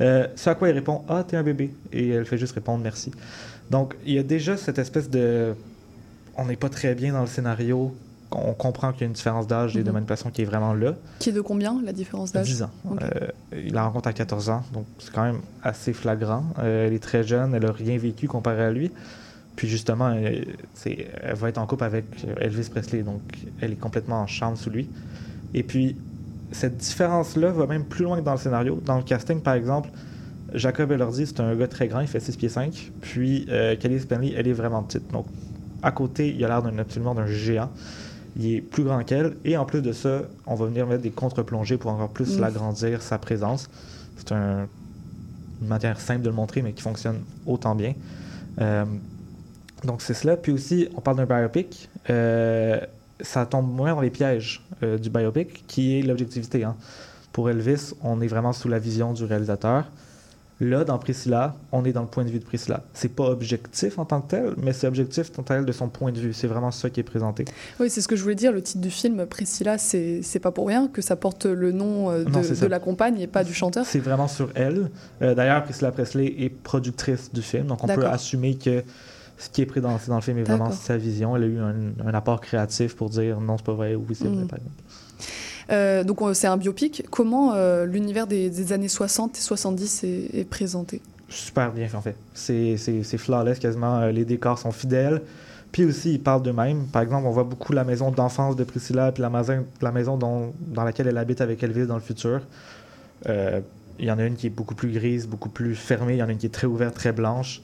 Euh, 0.00 0.26
ce 0.36 0.50
à 0.50 0.54
quoi 0.54 0.68
il 0.68 0.72
répond 0.72 1.02
Ah, 1.08 1.24
t'es 1.26 1.36
un 1.36 1.42
bébé. 1.42 1.74
Et 1.92 2.10
elle 2.10 2.24
fait 2.24 2.38
juste 2.38 2.54
répondre 2.54 2.82
merci. 2.82 3.10
Donc, 3.70 3.96
il 4.06 4.14
y 4.14 4.18
a 4.18 4.22
déjà 4.22 4.56
cette 4.56 4.78
espèce 4.78 5.10
de. 5.10 5.54
On 6.36 6.46
n'est 6.46 6.56
pas 6.56 6.68
très 6.68 6.94
bien 6.94 7.12
dans 7.12 7.20
le 7.22 7.26
scénario. 7.26 7.94
On 8.30 8.52
comprend 8.52 8.92
qu'il 8.92 9.00
y 9.00 9.04
a 9.04 9.06
une 9.06 9.14
différence 9.14 9.46
d'âge 9.46 9.76
et 9.76 9.82
de 9.82 9.88
Mhm. 9.88 9.94
manipulation 9.94 10.30
qui 10.30 10.42
est 10.42 10.44
vraiment 10.44 10.74
là. 10.74 10.94
Qui 11.18 11.30
est 11.30 11.32
de 11.32 11.40
combien 11.40 11.80
la 11.82 11.92
différence 11.92 12.30
d'âge? 12.30 12.46
10 12.46 12.62
ans. 12.62 12.70
Euh, 13.00 13.08
il 13.56 13.72
la 13.72 13.84
rencontre 13.84 14.08
à 14.08 14.12
14 14.12 14.50
ans, 14.50 14.62
donc 14.72 14.84
c'est 14.98 15.10
quand 15.12 15.24
même 15.24 15.40
assez 15.62 15.94
flagrant. 15.94 16.44
Euh, 16.58 16.86
elle 16.86 16.92
est 16.92 17.02
très 17.02 17.24
jeune, 17.24 17.54
elle 17.54 17.64
a 17.64 17.72
rien 17.72 17.96
vécu 17.96 18.28
comparé 18.28 18.62
à 18.64 18.70
lui. 18.70 18.90
Puis 19.56 19.66
justement, 19.66 20.10
elle, 20.12 20.46
elle 20.84 21.34
va 21.36 21.48
être 21.48 21.58
en 21.58 21.66
couple 21.66 21.84
avec 21.84 22.04
Elvis 22.38 22.68
Presley, 22.70 23.02
donc 23.02 23.22
elle 23.62 23.72
est 23.72 23.76
complètement 23.80 24.20
en 24.20 24.26
chambre 24.26 24.58
sous 24.58 24.70
lui. 24.70 24.88
Et 25.54 25.62
puis, 25.62 25.96
cette 26.52 26.76
différence-là 26.78 27.50
va 27.50 27.66
même 27.66 27.84
plus 27.84 28.04
loin 28.04 28.18
que 28.18 28.24
dans 28.24 28.32
le 28.32 28.38
scénario. 28.38 28.80
Dans 28.84 28.96
le 28.96 29.02
casting, 29.02 29.40
par 29.40 29.54
exemple, 29.54 29.90
Jacob 30.54 30.90
Elordi, 30.92 31.26
c'est 31.26 31.40
un 31.40 31.54
gars 31.54 31.68
très 31.68 31.88
grand, 31.88 32.00
il 32.00 32.06
fait 32.08 32.20
6 32.20 32.36
pieds 32.36 32.48
5. 32.48 32.92
Puis 33.02 33.46
euh, 33.50 33.76
Kelly 33.76 34.00
Spanley, 34.00 34.32
elle 34.36 34.48
est 34.48 34.52
vraiment 34.54 34.82
petite. 34.82 35.10
Donc, 35.12 35.26
à 35.82 35.90
côté, 35.92 36.34
il 36.34 36.42
a 36.44 36.48
l'air 36.48 36.62
d'un, 36.62 36.76
absolument 36.78 37.14
d'un 37.14 37.26
géant. 37.26 37.70
Il 38.36 38.54
est 38.54 38.60
plus 38.60 38.82
grand 38.84 39.02
qu'elle. 39.04 39.36
Et 39.44 39.56
en 39.56 39.64
plus 39.64 39.82
de 39.82 39.92
ça, 39.92 40.22
on 40.46 40.54
va 40.54 40.66
venir 40.66 40.86
mettre 40.86 41.02
des 41.02 41.10
contre-plongées 41.10 41.76
pour 41.76 41.90
encore 41.90 42.08
plus 42.10 42.38
l'agrandir, 42.40 43.02
sa 43.02 43.18
présence. 43.18 43.68
C'est 44.16 44.32
un- 44.32 44.66
une 45.60 45.66
manière 45.68 46.00
simple 46.00 46.22
de 46.22 46.28
le 46.28 46.34
montrer, 46.36 46.62
mais 46.62 46.72
qui 46.72 46.82
fonctionne 46.82 47.18
autant 47.46 47.74
bien. 47.74 47.94
Euh, 48.60 48.84
donc, 49.84 50.02
c'est 50.02 50.14
cela. 50.14 50.36
Puis 50.36 50.52
aussi, 50.52 50.88
on 50.96 51.00
parle 51.00 51.16
d'un 51.18 51.26
biopic. 51.26 51.88
Euh, 52.10 52.80
ça 53.20 53.46
tombe 53.46 53.70
moins 53.70 53.94
dans 53.94 54.00
les 54.00 54.10
pièges 54.10 54.62
euh, 54.82 54.98
du 54.98 55.10
biopic, 55.10 55.66
qui 55.66 55.98
est 55.98 56.02
l'objectivité. 56.02 56.64
hein. 56.64 56.76
Pour 57.32 57.50
Elvis, 57.50 57.92
on 58.02 58.20
est 58.20 58.26
vraiment 58.26 58.52
sous 58.52 58.68
la 58.68 58.78
vision 58.78 59.12
du 59.12 59.24
réalisateur. 59.24 59.84
Là, 60.60 60.82
dans 60.82 60.98
Priscilla, 60.98 61.54
on 61.70 61.84
est 61.84 61.92
dans 61.92 62.00
le 62.00 62.08
point 62.08 62.24
de 62.24 62.30
vue 62.30 62.40
de 62.40 62.44
Priscilla. 62.44 62.82
C'est 62.92 63.14
pas 63.14 63.26
objectif 63.26 63.96
en 64.00 64.04
tant 64.04 64.20
que 64.20 64.30
tel, 64.30 64.54
mais 64.56 64.72
c'est 64.72 64.88
objectif 64.88 65.30
en 65.30 65.34
tant 65.34 65.42
que 65.44 65.48
tel 65.48 65.64
de 65.64 65.70
son 65.70 65.88
point 65.88 66.10
de 66.10 66.18
vue. 66.18 66.32
C'est 66.32 66.48
vraiment 66.48 66.72
ça 66.72 66.90
qui 66.90 66.98
est 66.98 67.04
présenté. 67.04 67.44
Oui, 67.78 67.88
c'est 67.90 68.00
ce 68.00 68.08
que 68.08 68.16
je 68.16 68.22
voulais 68.24 68.34
dire. 68.34 68.50
Le 68.50 68.60
titre 68.60 68.80
du 68.80 68.90
film, 68.90 69.24
Priscilla, 69.26 69.78
c'est 69.78 70.40
pas 70.42 70.50
pour 70.50 70.66
rien 70.66 70.88
que 70.88 71.00
ça 71.00 71.14
porte 71.14 71.46
le 71.46 71.70
nom 71.70 72.10
euh, 72.10 72.24
Non, 72.24 72.40
de, 72.40 72.66
la 72.66 72.80
compagne 72.80 73.20
et 73.20 73.28
pas 73.28 73.44
du 73.44 73.54
chanteur. 73.54 73.86
C'est 73.86 74.00
vraiment 74.00 74.26
sur 74.26 74.50
elle. 74.56 74.90
Euh, 75.22 75.36
D'ailleurs, 75.36 75.62
Priscilla 75.62 75.92
Presley 75.92 76.34
est 76.40 76.48
productrice 76.48 77.32
du 77.32 77.42
film, 77.42 77.68
donc 77.68 77.84
on 77.84 77.86
peut 77.86 78.06
assumer 78.06 78.56
que 78.56 78.82
ce 79.38 79.48
qui 79.50 79.62
est 79.62 79.66
présenté 79.66 80.04
dans 80.08 80.16
le 80.16 80.20
film 80.22 80.38
est 80.38 80.42
vraiment 80.44 80.70
sa 80.72 80.96
vision. 80.96 81.36
Elle 81.36 81.42
a 81.44 81.46
eu 81.46 81.58
un, 81.58 81.74
un 82.06 82.14
apport 82.14 82.40
créatif 82.40 82.96
pour 82.96 83.10
dire 83.10 83.40
non, 83.40 83.56
c'est 83.56 83.66
pas 83.66 83.72
vrai, 83.74 83.94
oui, 83.94 84.14
c'est 84.14 84.26
vrai, 84.28 84.42
Mm. 84.44 84.48
par 84.48 84.58
exemple. 84.58 84.82
Euh, 85.70 86.02
donc 86.04 86.20
c'est 86.34 86.46
un 86.46 86.56
biopic. 86.56 87.04
Comment 87.10 87.52
euh, 87.54 87.84
l'univers 87.84 88.26
des, 88.26 88.48
des 88.50 88.72
années 88.72 88.88
60 88.88 89.36
et 89.36 89.40
70 89.40 90.04
est, 90.04 90.30
est 90.40 90.44
présenté? 90.44 91.00
Super 91.28 91.72
bien 91.72 91.86
fait, 91.88 91.96
en 91.96 92.00
fait. 92.00 92.16
C'est, 92.34 92.76
flawless 93.18 93.58
quasiment. 93.58 93.98
Euh, 93.98 94.10
Les 94.12 94.24
décors 94.24 94.58
sont 94.58 94.72
fidèles. 94.72 95.20
Puis 95.70 95.84
aussi, 95.84 96.14
ils 96.14 96.20
parlent 96.22 96.42
d'eux-mêmes. 96.42 96.86
Par 96.86 97.02
exemple, 97.02 97.26
on 97.26 97.30
voit 97.30 97.44
beaucoup 97.44 97.74
la 97.74 97.84
maison 97.84 98.10
d'enfance 98.10 98.56
de 98.56 98.64
Priscilla, 98.64 99.12
puis 99.12 99.20
la 99.20 99.28
maison, 99.28 99.66
la 99.82 99.92
maison 99.92 100.16
dont- 100.16 100.54
dans 100.66 100.82
laquelle 100.84 101.06
elle 101.08 101.18
habite 101.18 101.42
avec 101.42 101.62
Elvis 101.62 101.86
dans 101.86 101.96
le 101.96 102.00
futur. 102.00 102.40
Euh, 103.28 103.60
Il 104.00 104.06
y 104.06 104.10
en 104.12 104.18
a 104.18 104.24
une 104.24 104.36
qui 104.36 104.46
est 104.46 104.50
beaucoup 104.50 104.74
plus 104.76 104.90
grise, 104.92 105.26
beaucoup 105.26 105.48
plus 105.50 105.74
fermée. 105.74 106.14
Il 106.14 106.18
y 106.18 106.22
en 106.22 106.28
a 106.28 106.32
une 106.32 106.38
qui 106.38 106.46
est 106.46 106.54
très 106.54 106.66
ouverte, 106.68 106.94
très 106.94 107.12
blanche. 107.12 107.60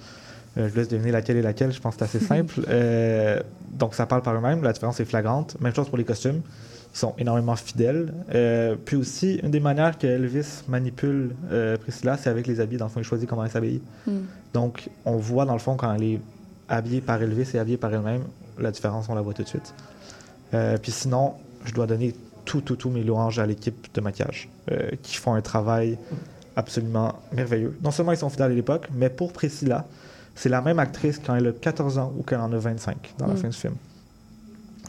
Euh, 0.57 0.69
je 0.69 0.73
vous 0.73 0.79
laisse 0.79 0.89
deviner 0.89 1.11
laquelle 1.11 1.37
est 1.37 1.43
laquelle. 1.43 1.73
Je 1.73 1.81
pense 1.81 1.97
que 1.97 2.07
c'est 2.07 2.17
assez 2.17 2.25
simple. 2.27 2.61
Euh, 2.69 3.41
donc, 3.73 3.95
ça 3.95 4.07
parle 4.07 4.23
par 4.23 4.35
eux-mêmes. 4.35 4.63
La 4.63 4.73
différence 4.73 5.01
est 5.01 5.05
flagrante. 5.05 5.57
Même 5.61 5.75
chose 5.75 5.89
pour 5.89 5.99
les 5.99 6.05
costumes. 6.05 6.43
Ils 6.93 6.99
sont 6.99 7.15
énormément 7.19 7.57
fidèles. 7.57 8.13
Euh, 8.35 8.77
puis 8.83 8.97
aussi, 8.97 9.41
une 9.43 9.51
des 9.51 9.61
manières 9.61 9.99
que 9.99 10.07
Elvis 10.07 10.63
manipule 10.69 11.35
euh, 11.51 11.77
Priscilla, 11.77 12.17
c'est 12.17 12.31
avec 12.31 12.47
les 12.47 12.61
habits. 12.61 12.77
Dans 12.77 12.87
le 12.87 12.91
fond, 12.91 13.01
il 13.01 13.05
choisit 13.05 13.29
comment 13.29 13.45
elle 13.45 13.51
s'habille. 13.51 13.81
Mm. 14.07 14.13
Donc, 14.53 14.89
on 15.05 15.17
voit 15.17 15.45
dans 15.45 15.55
le 15.55 15.59
fond 15.59 15.77
quand 15.77 15.93
elle 15.93 16.05
est 16.05 16.21
habillée 16.69 17.01
par 17.01 17.21
Elvis 17.21 17.51
et 17.55 17.59
habillée 17.59 17.77
par 17.77 17.93
elle-même, 17.93 18.23
la 18.59 18.71
différence, 18.71 19.09
on 19.09 19.15
la 19.15 19.21
voit 19.21 19.35
tout 19.35 19.43
de 19.43 19.49
suite. 19.49 19.75
Puis 20.83 20.93
sinon, 20.93 21.35
je 21.65 21.75
dois 21.75 21.89
donner 21.89 22.15
tout, 22.45 22.61
tout, 22.61 22.77
tout 22.77 22.89
mes 22.89 23.03
louanges 23.03 23.41
à 23.41 23.47
l'équipe 23.47 23.89
de 23.93 24.01
maquillage 24.01 24.49
qui 25.03 25.17
font 25.17 25.35
un 25.35 25.41
travail 25.41 25.99
absolument 26.55 27.17
merveilleux. 27.33 27.77
Non 27.83 27.91
seulement 27.91 28.13
ils 28.13 28.19
sont 28.19 28.31
fidèles 28.31 28.53
à 28.53 28.55
l'époque, 28.55 28.89
mais 28.95 29.11
pour 29.11 29.33
Priscilla, 29.33 29.85
c'est 30.35 30.49
la 30.49 30.61
même 30.61 30.79
actrice 30.79 31.21
quand 31.25 31.35
elle 31.35 31.47
a 31.49 31.53
14 31.53 31.99
ans 31.99 32.13
ou 32.19 32.23
quand 32.23 32.37
elle 32.37 32.43
en 32.43 32.53
a 32.53 32.59
25 32.59 33.15
dans 33.19 33.27
la 33.27 33.35
Mm. 33.35 33.37
fin 33.37 33.49
du 33.49 33.57
film. 33.57 33.75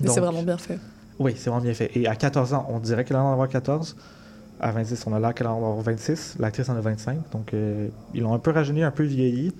C'est 0.03 0.19
vraiment 0.19 0.43
bien 0.43 0.57
fait. 0.57 0.79
Oui, 1.19 1.33
c'est 1.37 1.49
vraiment 1.49 1.63
bien 1.63 1.73
fait. 1.73 1.91
Et 1.95 2.07
à 2.07 2.15
14 2.15 2.53
ans, 2.53 2.67
on 2.69 2.79
dirait 2.79 3.05
qu'elle 3.05 3.17
en 3.17 3.29
a 3.29 3.31
avoir 3.33 3.47
14. 3.47 3.95
À 4.59 4.71
26, 4.71 5.05
on 5.07 5.13
a 5.13 5.19
l'air 5.19 5.33
qu'elle 5.33 5.47
en 5.47 5.53
a 5.53 5.57
avoir 5.57 5.77
26. 5.81 6.35
L'actrice 6.39 6.67
en 6.69 6.75
a 6.75 6.81
25. 6.81 7.17
Donc, 7.31 7.53
euh, 7.53 7.87
ils 8.13 8.21
l'ont 8.21 8.33
un 8.33 8.39
peu 8.39 8.51
rajeuni, 8.51 8.83
un 8.83 8.91
peu 8.91 9.03
vieilli. 9.03 9.53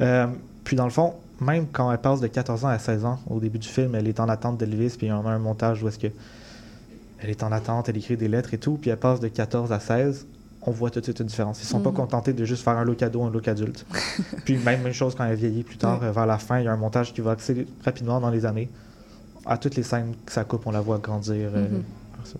Euh, 0.00 0.26
puis, 0.64 0.76
dans 0.76 0.84
le 0.84 0.90
fond, 0.90 1.14
même 1.40 1.66
quand 1.72 1.90
elle 1.92 1.98
passe 1.98 2.20
de 2.20 2.26
14 2.26 2.64
ans 2.64 2.68
à 2.68 2.78
16 2.78 3.04
ans, 3.04 3.18
au 3.28 3.38
début 3.40 3.58
du 3.58 3.68
film, 3.68 3.94
elle 3.94 4.08
est 4.08 4.20
en 4.20 4.28
attente 4.28 4.58
d'Elvis. 4.58 4.94
Puis, 4.98 5.06
il 5.06 5.10
y 5.10 5.12
a 5.12 5.16
un 5.16 5.38
montage 5.38 5.82
où 5.82 5.88
est-ce 5.88 5.98
que 5.98 6.08
elle 7.22 7.28
est 7.30 7.42
en 7.42 7.52
attente, 7.52 7.88
elle 7.90 7.96
écrit 7.98 8.16
des 8.16 8.28
lettres 8.28 8.52
et 8.54 8.58
tout. 8.58 8.78
Puis, 8.80 8.90
elle 8.90 8.96
passe 8.98 9.20
de 9.20 9.28
14 9.28 9.72
à 9.72 9.80
16. 9.80 10.26
On 10.62 10.70
voit 10.72 10.90
tout 10.90 11.00
de 11.00 11.04
suite 11.04 11.20
une 11.20 11.26
différence. 11.26 11.62
Ils 11.62 11.66
sont 11.66 11.80
pas 11.80 11.88
Mhm. 11.90 11.96
contentés 11.96 12.32
de 12.34 12.44
juste 12.44 12.62
faire 12.62 12.76
un 12.76 12.84
look 12.84 13.02
ado, 13.02 13.22
un 13.22 13.30
look 13.30 13.48
adulte. 13.48 13.86
puis, 14.44 14.58
même, 14.58 14.82
même 14.82 14.92
chose 14.92 15.14
quand 15.14 15.24
elle 15.24 15.36
vieillit 15.36 15.62
plus 15.62 15.78
tard, 15.78 16.00
euh, 16.02 16.12
vers 16.12 16.26
la 16.26 16.36
fin, 16.38 16.58
il 16.58 16.64
y 16.66 16.68
a 16.68 16.72
un 16.72 16.76
montage 16.76 17.14
qui 17.14 17.22
va 17.22 17.30
accélérer 17.32 17.66
rapidement 17.84 18.20
dans 18.20 18.28
les 18.30 18.44
années. 18.44 18.68
À 19.46 19.56
toutes 19.56 19.74
les 19.76 19.82
scènes 19.82 20.12
que 20.26 20.32
ça 20.32 20.44
coupe, 20.44 20.66
on 20.66 20.70
la 20.70 20.80
voit 20.82 20.98
grandir. 20.98 21.50
euh, 21.54 21.66
Mhm. 21.68 21.82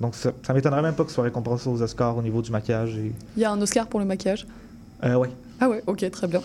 donc, 0.01 0.15
ça, 0.15 0.33
ça 0.47 0.53
m'étonnerait 0.53 0.83
même 0.83 0.95
pas 0.95 1.05
que 1.05 1.09
ce 1.09 1.15
soit 1.15 1.25
récompensé 1.25 1.67
aux 1.69 1.81
Oscars 1.81 2.15
au 2.17 2.23
niveau 2.23 2.43
du 2.43 2.51
maquillage. 2.51 2.95
Et... 2.99 3.13
Il 3.37 3.43
y 3.43 3.45
a 3.47 3.51
un 3.53 3.61
Oscar 3.63 3.87
pour 3.87 4.01
le 4.01 4.07
maquillage? 4.07 4.47
Euh, 5.03 5.15
ouais. 5.15 5.31
Ah 5.63 5.69
ouais, 5.71 5.83
ok, 5.87 6.11
très 6.11 6.27
bien. 6.27 6.43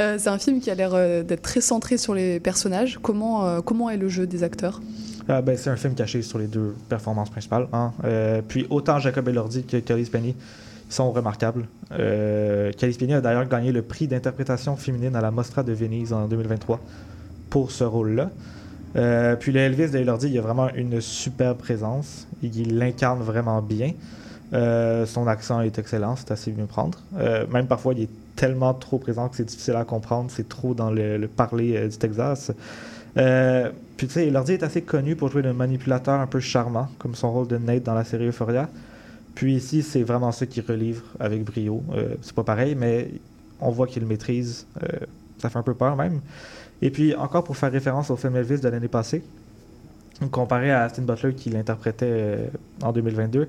Euh, 0.00 0.16
c'est 0.18 0.28
un 0.28 0.38
film 0.38 0.60
qui 0.60 0.70
a 0.70 0.74
l'air 0.74 0.90
d'être 1.24 1.42
très 1.42 1.60
centré 1.60 1.98
sur 1.98 2.14
les 2.14 2.40
personnages. 2.40 2.98
Comment, 3.00 3.60
comment 3.62 3.90
est 3.90 3.96
le 3.96 4.08
jeu 4.08 4.26
des 4.26 4.42
acteurs? 4.42 4.80
Ah, 5.28 5.40
ben, 5.40 5.56
c'est 5.56 5.70
un 5.70 5.76
film 5.76 5.94
caché 5.94 6.20
sur 6.22 6.38
les 6.38 6.46
deux 6.48 6.74
performances 6.88 7.30
principales. 7.30 7.68
hein. 7.72 7.92
Euh, 8.04 8.40
puis 8.46 8.66
autant 8.70 8.98
Jacob 8.98 9.28
Elordi 9.28 9.62
que 9.64 9.76
Kelly 9.78 10.04
Penny 10.06 10.34
sont 10.92 11.10
remarquables. 11.10 11.66
Euh, 11.92 12.70
Penny 12.78 13.14
a 13.14 13.20
d'ailleurs 13.20 13.48
gagné 13.48 13.72
le 13.72 13.82
prix 13.82 14.06
d'interprétation 14.06 14.76
féminine 14.76 15.16
à 15.16 15.20
la 15.20 15.30
Mostra 15.30 15.62
de 15.62 15.72
Venise 15.72 16.12
en 16.12 16.26
2023 16.26 16.80
pour 17.50 17.70
ce 17.70 17.84
rôle-là. 17.84 18.30
Euh, 18.96 19.36
puis 19.36 19.52
le 19.52 19.60
Elvis 19.60 19.90
de 19.90 19.98
Elordi, 19.98 20.28
il 20.28 20.38
a 20.38 20.42
vraiment 20.42 20.68
une 20.74 21.00
superbe 21.00 21.58
présence. 21.58 22.26
Il 22.42 22.78
l'incarne 22.78 23.20
vraiment 23.20 23.62
bien. 23.62 23.92
Euh, 24.52 25.06
son 25.06 25.26
accent 25.26 25.62
est 25.62 25.78
excellent, 25.78 26.16
c'est 26.16 26.30
assez 26.30 26.50
bien 26.50 26.66
prendre. 26.66 26.98
Euh, 27.18 27.46
même 27.50 27.66
parfois, 27.66 27.94
il 27.94 28.02
est 28.02 28.10
tellement 28.36 28.74
trop 28.74 28.98
présent 28.98 29.28
que 29.28 29.36
c'est 29.36 29.44
difficile 29.44 29.76
à 29.76 29.84
comprendre. 29.84 30.30
C'est 30.30 30.48
trop 30.48 30.74
dans 30.74 30.90
le, 30.90 31.16
le 31.16 31.28
parler 31.28 31.88
du 31.88 31.96
Texas. 31.96 32.52
Puis 33.14 34.06
tu 34.06 34.12
sais, 34.12 34.26
Elordi 34.26 34.52
est 34.52 34.62
assez 34.62 34.82
connu 34.82 35.16
pour 35.16 35.30
jouer 35.30 35.42
le 35.42 35.54
manipulateur 35.54 36.20
un 36.20 36.26
peu 36.26 36.40
charmant, 36.40 36.88
comme 36.98 37.14
son 37.14 37.32
rôle 37.32 37.48
de 37.48 37.56
Nate 37.56 37.82
dans 37.82 37.94
la 37.94 38.04
série 38.04 38.26
Euphoria. 38.26 38.68
Puis 39.34 39.54
ici, 39.54 39.82
c'est 39.82 40.02
vraiment 40.02 40.30
ça 40.32 40.46
qu'il 40.46 40.64
relivre 40.66 41.02
avec 41.18 41.44
brio. 41.44 41.82
Euh, 41.94 42.14
c'est 42.20 42.34
pas 42.34 42.44
pareil, 42.44 42.74
mais 42.74 43.08
on 43.60 43.70
voit 43.70 43.86
qu'il 43.86 44.02
le 44.02 44.08
maîtrise. 44.08 44.66
Euh, 44.82 44.86
ça 45.38 45.48
fait 45.48 45.58
un 45.58 45.62
peu 45.62 45.74
peur 45.74 45.96
même. 45.96 46.20
Et 46.82 46.90
puis, 46.90 47.14
encore 47.14 47.44
pour 47.44 47.56
faire 47.56 47.72
référence 47.72 48.10
au 48.10 48.16
film 48.16 48.36
Elvis 48.36 48.60
de 48.60 48.68
l'année 48.68 48.88
passée, 48.88 49.22
comparé 50.30 50.70
à 50.70 50.86
Austin 50.86 51.02
Butler 51.02 51.34
qui 51.34 51.50
l'interprétait 51.50 52.06
euh, 52.08 52.46
en 52.82 52.92
2022, 52.92 53.48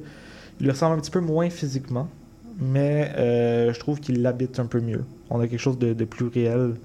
il 0.60 0.64
lui 0.64 0.72
ressemble 0.72 0.96
un 0.98 1.02
petit 1.02 1.12
peu 1.12 1.20
moins 1.20 1.50
physiquement, 1.50 2.08
mais 2.60 3.12
je 3.74 3.80
trouve 3.80 4.00
qu'il 4.00 4.22
l'habite 4.22 4.60
un 4.60 4.66
peu 4.68 4.80
mieux. 4.80 5.04
On 5.30 5.40
a 5.40 5.48
quelque 5.48 5.60
chose 5.60 5.80
de, 5.80 5.94
de 5.94 6.06
plus 6.06 6.28
réel, 6.28 6.76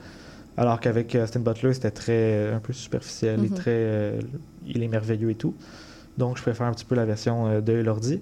alors 0.56 0.80
qu'avec 0.80 1.14
Austin 1.14 1.40
Butler, 1.40 1.74
c'était 1.74 1.90
très 1.90 2.50
un 2.52 2.58
peu 2.60 2.72
superficiel 2.72 3.44
et 3.44 3.48
Mhm. 3.48 3.54
très. 3.54 4.18
il 4.66 4.82
est 4.82 4.88
merveilleux 4.88 5.30
et 5.30 5.34
tout. 5.34 5.54
Donc, 6.16 6.38
je 6.38 6.42
préfère 6.42 6.66
un 6.66 6.72
petit 6.72 6.86
peu 6.86 6.94
la 6.94 7.04
version 7.04 7.60
de 7.60 7.72
Elordi. 7.72 8.20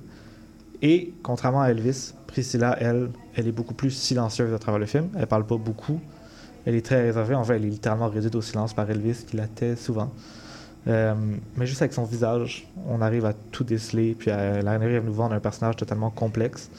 Et 0.82 1.14
contrairement 1.22 1.62
à 1.62 1.68
Elvis, 1.68 2.12
Priscilla, 2.26 2.76
elle, 2.80 3.10
elle 3.34 3.48
est 3.48 3.52
beaucoup 3.52 3.74
plus 3.74 3.90
silencieuse 3.90 4.52
à 4.52 4.58
travers 4.58 4.78
le 4.78 4.86
film. 4.86 5.08
Elle 5.18 5.26
parle 5.26 5.46
pas 5.46 5.56
beaucoup. 5.56 6.00
Elle 6.64 6.74
est 6.74 6.84
très 6.84 7.02
réservée. 7.02 7.34
En 7.34 7.44
fait, 7.44 7.56
elle 7.56 7.64
est 7.64 7.70
littéralement 7.70 8.08
réduite 8.08 8.34
au 8.34 8.42
silence 8.42 8.74
par 8.74 8.90
Elvis, 8.90 9.24
qui 9.26 9.36
la 9.36 9.46
tait 9.46 9.76
souvent. 9.76 10.12
Euh, 10.88 11.14
mais 11.56 11.66
juste 11.66 11.82
avec 11.82 11.92
son 11.92 12.04
visage, 12.04 12.68
on 12.88 13.00
arrive 13.00 13.24
à 13.24 13.32
tout 13.32 13.64
déceler. 13.64 14.14
Puis 14.14 14.30
elle 14.30 14.68
arrive 14.68 14.96
à 14.96 15.00
nous 15.00 15.14
vendre 15.14 15.34
un 15.34 15.40
personnage 15.40 15.76
totalement 15.76 16.10
complexe. 16.10 16.70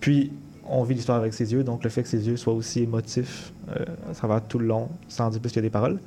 Puis 0.00 0.32
on 0.68 0.84
vit 0.84 0.94
l'histoire 0.94 1.18
avec 1.18 1.34
ses 1.34 1.52
yeux, 1.52 1.64
donc 1.64 1.84
le 1.84 1.90
fait 1.90 2.02
que 2.02 2.08
ses 2.08 2.26
yeux 2.26 2.36
soient 2.36 2.52
aussi 2.52 2.82
émotifs 2.82 3.52
euh, 3.68 3.84
à 4.10 4.14
travers 4.14 4.42
tout 4.42 4.58
le 4.58 4.66
long, 4.66 4.88
sans 5.08 5.30
dire 5.30 5.40
plus 5.40 5.50
qu'il 5.50 5.56
y 5.56 5.64
a 5.64 5.68
des 5.68 5.70
paroles. 5.70 5.98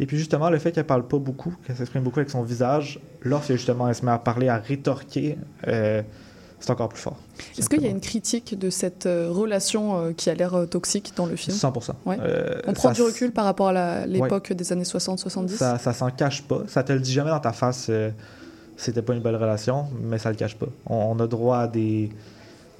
Et 0.00 0.06
puis 0.06 0.18
justement, 0.18 0.50
le 0.50 0.58
fait 0.58 0.72
qu'elle 0.72 0.84
parle 0.84 1.06
pas 1.06 1.18
beaucoup, 1.18 1.54
qu'elle 1.64 1.76
s'exprime 1.76 2.02
beaucoup 2.02 2.18
avec 2.18 2.30
son 2.30 2.42
visage, 2.42 2.98
lorsque 3.22 3.52
justement 3.52 3.88
elle 3.88 3.94
se 3.94 4.04
met 4.04 4.10
à 4.10 4.18
parler, 4.18 4.48
à 4.48 4.58
rétorquer, 4.58 5.38
euh, 5.68 6.02
c'est 6.64 6.70
encore 6.72 6.88
plus 6.88 7.00
fort. 7.00 7.16
Est-ce 7.58 7.68
qu'il 7.68 7.82
y 7.82 7.86
a 7.86 7.90
une 7.90 8.00
critique 8.00 8.58
de 8.58 8.70
cette 8.70 9.06
euh, 9.06 9.28
relation 9.30 9.98
euh, 9.98 10.12
qui 10.12 10.30
a 10.30 10.34
l'air 10.34 10.54
euh, 10.54 10.66
toxique 10.66 11.12
dans 11.16 11.26
le 11.26 11.36
film? 11.36 11.56
100%. 11.56 11.90
Ouais. 12.06 12.16
Euh, 12.20 12.60
On 12.66 12.72
prend 12.72 12.90
du 12.92 13.02
recul 13.02 13.32
par 13.32 13.44
rapport 13.44 13.68
à 13.68 14.06
l'époque 14.06 14.52
des 14.52 14.72
années 14.72 14.84
60-70 14.84 15.48
Ça, 15.50 15.78
ça 15.78 15.92
s'en 15.92 16.10
cache 16.10 16.42
pas. 16.42 16.62
Ça 16.68 16.82
te 16.82 16.92
le 16.92 17.00
dit 17.00 17.12
jamais 17.12 17.30
dans 17.30 17.40
ta 17.40 17.52
face. 17.52 17.86
euh, 17.90 18.10
c'était 18.76 19.02
pas 19.02 19.12
une 19.14 19.20
belle 19.20 19.36
relation, 19.36 19.86
mais 20.02 20.18
ça 20.18 20.30
le 20.30 20.36
cache 20.36 20.56
pas. 20.56 20.66
On, 20.86 20.96
on 21.16 21.20
a 21.20 21.26
droit 21.26 21.58
à 21.58 21.68
des, 21.68 22.10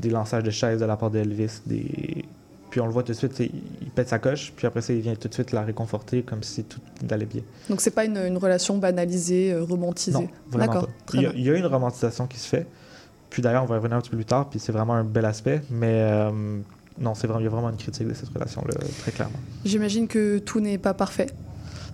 des 0.00 0.10
lançages 0.10 0.42
de 0.42 0.50
chaises 0.50 0.80
de 0.80 0.84
la 0.86 0.96
part 0.96 1.10
d'Elvis. 1.10 1.60
Des... 1.66 2.24
Puis 2.70 2.80
on 2.80 2.86
le 2.86 2.92
voit 2.92 3.04
tout 3.04 3.12
de 3.12 3.16
suite, 3.16 3.38
il 3.38 3.90
pète 3.94 4.08
sa 4.08 4.18
coche, 4.18 4.52
puis 4.56 4.66
après 4.66 4.80
ça, 4.80 4.92
il 4.92 5.00
vient 5.00 5.14
tout 5.14 5.28
de 5.28 5.34
suite 5.34 5.52
la 5.52 5.62
réconforter 5.62 6.22
comme 6.22 6.42
si 6.42 6.64
tout 6.64 6.80
allait 7.10 7.26
bien. 7.26 7.42
Donc 7.70 7.80
c'est 7.80 7.92
pas 7.92 8.04
une, 8.04 8.16
une 8.16 8.36
relation 8.38 8.76
banalisée, 8.78 9.54
romantisée? 9.56 10.18
Non, 10.18 10.28
vraiment 10.50 10.66
D'accord, 10.72 10.86
pas. 10.88 10.92
très 11.06 11.18
Il 11.18 11.22
y, 11.22 11.26
a, 11.26 11.30
bien. 11.30 11.38
il 11.40 11.46
y 11.46 11.50
a 11.50 11.56
une 11.58 11.66
romantisation 11.66 12.26
qui 12.26 12.38
se 12.40 12.48
fait. 12.48 12.66
Puis 13.34 13.42
d'ailleurs, 13.42 13.64
on 13.64 13.66
va 13.66 13.74
y 13.74 13.78
revenir 13.78 13.96
un 13.96 14.00
petit 14.00 14.10
peu 14.10 14.16
plus 14.16 14.24
tard, 14.24 14.48
puis 14.48 14.60
c'est 14.60 14.70
vraiment 14.70 14.94
un 14.94 15.02
bel 15.02 15.24
aspect. 15.24 15.60
Mais 15.68 15.90
euh, 15.90 16.30
non, 17.00 17.16
c'est 17.16 17.26
vraiment, 17.26 17.40
il 17.40 17.42
y 17.42 17.46
a 17.48 17.50
vraiment 17.50 17.68
une 17.68 17.76
critique 17.76 18.06
de 18.06 18.14
cette 18.14 18.28
relation-là, 18.28 18.74
très 19.00 19.10
clairement. 19.10 19.40
J'imagine 19.64 20.06
que 20.06 20.38
tout 20.38 20.60
n'est 20.60 20.78
pas 20.78 20.94
parfait. 20.94 21.26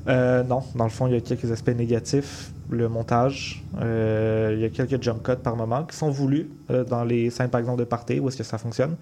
Euh, 0.07 0.43
non, 0.43 0.63
dans 0.75 0.85
le 0.85 0.91
fond, 0.91 1.07
il 1.07 1.15
y 1.15 1.17
a 1.17 1.21
quelques 1.23 1.51
aspects 1.51 1.75
négatifs. 1.75 2.51
Le 2.69 2.91
montage, 2.91 3.65
euh, 3.81 4.53
il 4.55 4.61
y 4.61 4.67
a 4.67 4.69
quelques 4.69 5.03
jump 5.03 5.23
cuts 5.23 5.43
par 5.43 5.57
moment 5.57 5.85
qui 5.85 5.97
sont 5.97 6.11
voulus 6.11 6.51
dans 6.69 7.05
les 7.05 7.31
scènes, 7.31 7.49
par 7.49 7.61
exemple, 7.61 7.79
de 7.79 7.85
party, 7.85 8.21
où 8.21 8.29
est-ce 8.29 8.37
que 8.37 8.45
ça 8.45 8.59
fonctionne. 8.59 8.97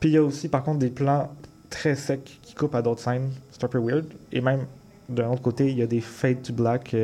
Puis 0.00 0.08
il 0.08 0.12
y 0.14 0.18
a 0.18 0.24
aussi, 0.24 0.48
par 0.48 0.64
contre, 0.64 0.80
des 0.80 0.90
plans 0.90 1.30
très 1.70 1.94
secs 1.94 2.40
qui 2.42 2.52
coupent 2.56 2.74
à 2.74 2.82
d'autres 2.82 3.02
scènes. 3.02 3.30
C'est 3.52 3.62
un 3.62 3.68
peu 3.68 3.78
weird. 3.78 4.06
Et 4.32 4.40
même, 4.40 4.66
d'un 5.08 5.28
autre 5.28 5.42
côté, 5.42 5.70
il 5.70 5.78
y 5.78 5.82
a 5.82 5.86
des 5.86 6.00
fade 6.00 6.42
to 6.42 6.52
black 6.52 6.96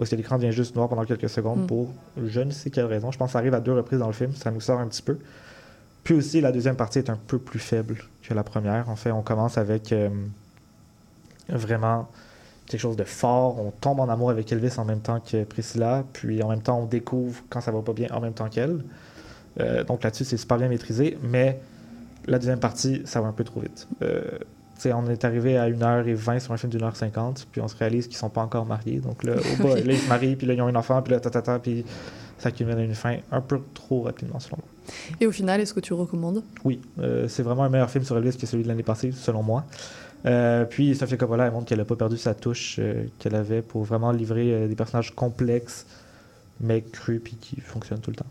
où 0.00 0.02
est-ce 0.02 0.12
que 0.12 0.16
l'écran 0.16 0.38
devient 0.38 0.50
juste 0.52 0.74
noir 0.74 0.88
pendant 0.88 1.04
quelques 1.04 1.28
secondes 1.28 1.64
Mm. 1.64 1.66
pour 1.66 1.92
je 2.24 2.40
ne 2.40 2.50
sais 2.50 2.70
quelle 2.70 2.86
raison. 2.86 3.10
Je 3.10 3.18
pense 3.18 3.28
que 3.28 3.32
ça 3.32 3.38
arrive 3.38 3.52
à 3.52 3.60
deux 3.60 3.74
reprises 3.74 3.98
dans 3.98 4.06
le 4.06 4.14
film. 4.14 4.34
Ça 4.34 4.50
nous 4.50 4.62
sort 4.62 4.80
un 4.80 4.86
petit 4.86 5.02
peu. 5.02 5.18
Puis 6.04 6.14
aussi, 6.14 6.40
la 6.40 6.52
deuxième 6.52 6.76
partie 6.76 6.98
est 6.98 7.10
un 7.10 7.18
peu 7.26 7.38
plus 7.38 7.58
faible 7.58 7.98
que 8.22 8.32
la 8.32 8.42
première. 8.42 8.88
En 8.88 8.96
fait, 8.96 9.12
on 9.12 9.20
commence 9.20 9.58
avec 9.58 9.92
euh, 9.92 10.08
vraiment 11.50 12.08
quelque 12.64 12.80
chose 12.80 12.96
de 12.96 13.04
fort. 13.04 13.60
On 13.60 13.72
tombe 13.72 14.00
en 14.00 14.08
amour 14.08 14.30
avec 14.30 14.50
Elvis 14.50 14.78
en 14.78 14.86
même 14.86 15.00
temps 15.00 15.20
que 15.20 15.44
Priscilla, 15.44 16.04
puis 16.14 16.42
en 16.42 16.48
même 16.48 16.62
temps, 16.62 16.78
on 16.78 16.86
découvre 16.86 17.42
quand 17.50 17.60
ça 17.60 17.70
va 17.70 17.82
pas 17.82 17.92
bien 17.92 18.08
en 18.10 18.20
même 18.20 18.32
temps 18.32 18.48
qu'elle. 18.48 18.82
Euh, 19.60 19.84
donc 19.84 20.02
là-dessus, 20.02 20.24
c'est 20.24 20.38
super 20.38 20.56
bien 20.56 20.68
maîtrisé, 20.68 21.18
mais 21.22 21.60
la 22.26 22.38
deuxième 22.38 22.60
partie, 22.60 23.02
ça 23.04 23.20
va 23.20 23.28
un 23.28 23.32
peu 23.32 23.44
trop 23.44 23.60
vite. 23.60 23.86
Euh, 24.00 24.22
on 24.86 25.08
est 25.08 25.24
arrivé 25.24 25.56
à 25.56 25.68
1h20 25.68 26.40
sur 26.40 26.52
un 26.52 26.56
film 26.56 26.70
d'une 26.70 26.82
heure 26.82 26.96
50, 26.96 27.48
puis 27.50 27.60
on 27.60 27.68
se 27.68 27.76
réalise 27.76 28.06
qu'ils 28.06 28.16
sont 28.16 28.30
pas 28.30 28.42
encore 28.42 28.66
mariés. 28.66 29.00
Donc 29.00 29.24
là, 29.24 29.34
au 29.34 29.62
bas, 29.62 29.74
là, 29.74 29.82
ils 29.92 29.98
se 29.98 30.08
marient, 30.08 30.36
puis 30.36 30.46
là, 30.46 30.54
ils 30.54 30.62
ont 30.62 30.66
un 30.66 30.74
enfant, 30.74 31.02
puis 31.02 31.12
là, 31.12 31.20
tatata, 31.20 31.58
puis 31.58 31.84
ça 32.38 32.50
culmine 32.50 32.78
à 32.78 32.82
une 32.82 32.94
fin 32.94 33.18
un 33.30 33.40
peu 33.40 33.60
trop 33.74 34.02
rapidement, 34.02 34.40
selon 34.40 34.58
moi. 34.58 34.66
Et 35.20 35.26
au 35.26 35.32
final, 35.32 35.60
est-ce 35.60 35.74
que 35.74 35.80
tu 35.80 35.92
recommandes? 35.92 36.42
Oui, 36.64 36.80
euh, 36.98 37.28
c'est 37.28 37.42
vraiment 37.42 37.64
un 37.64 37.68
meilleur 37.68 37.90
film 37.90 38.04
sur 38.04 38.16
Elvis 38.16 38.36
que 38.36 38.46
celui 38.46 38.62
de 38.62 38.68
l'année 38.68 38.82
passée, 38.82 39.12
selon 39.12 39.42
moi. 39.42 39.64
Euh, 40.26 40.64
puis 40.64 40.94
Sofia 40.94 41.16
Coppola, 41.16 41.46
elle 41.46 41.52
montre 41.52 41.66
qu'elle 41.66 41.78
n'a 41.78 41.84
pas 41.84 41.96
perdu 41.96 42.16
sa 42.16 42.34
touche 42.34 42.76
euh, 42.78 43.04
qu'elle 43.18 43.34
avait 43.34 43.62
pour 43.62 43.84
vraiment 43.84 44.12
livrer 44.12 44.68
des 44.68 44.74
personnages 44.74 45.14
complexes, 45.14 45.86
mais 46.60 46.82
crus, 46.82 47.20
puis 47.22 47.36
qui 47.36 47.60
fonctionnent 47.60 48.00
tout 48.00 48.10
le 48.10 48.16
temps. 48.16 48.26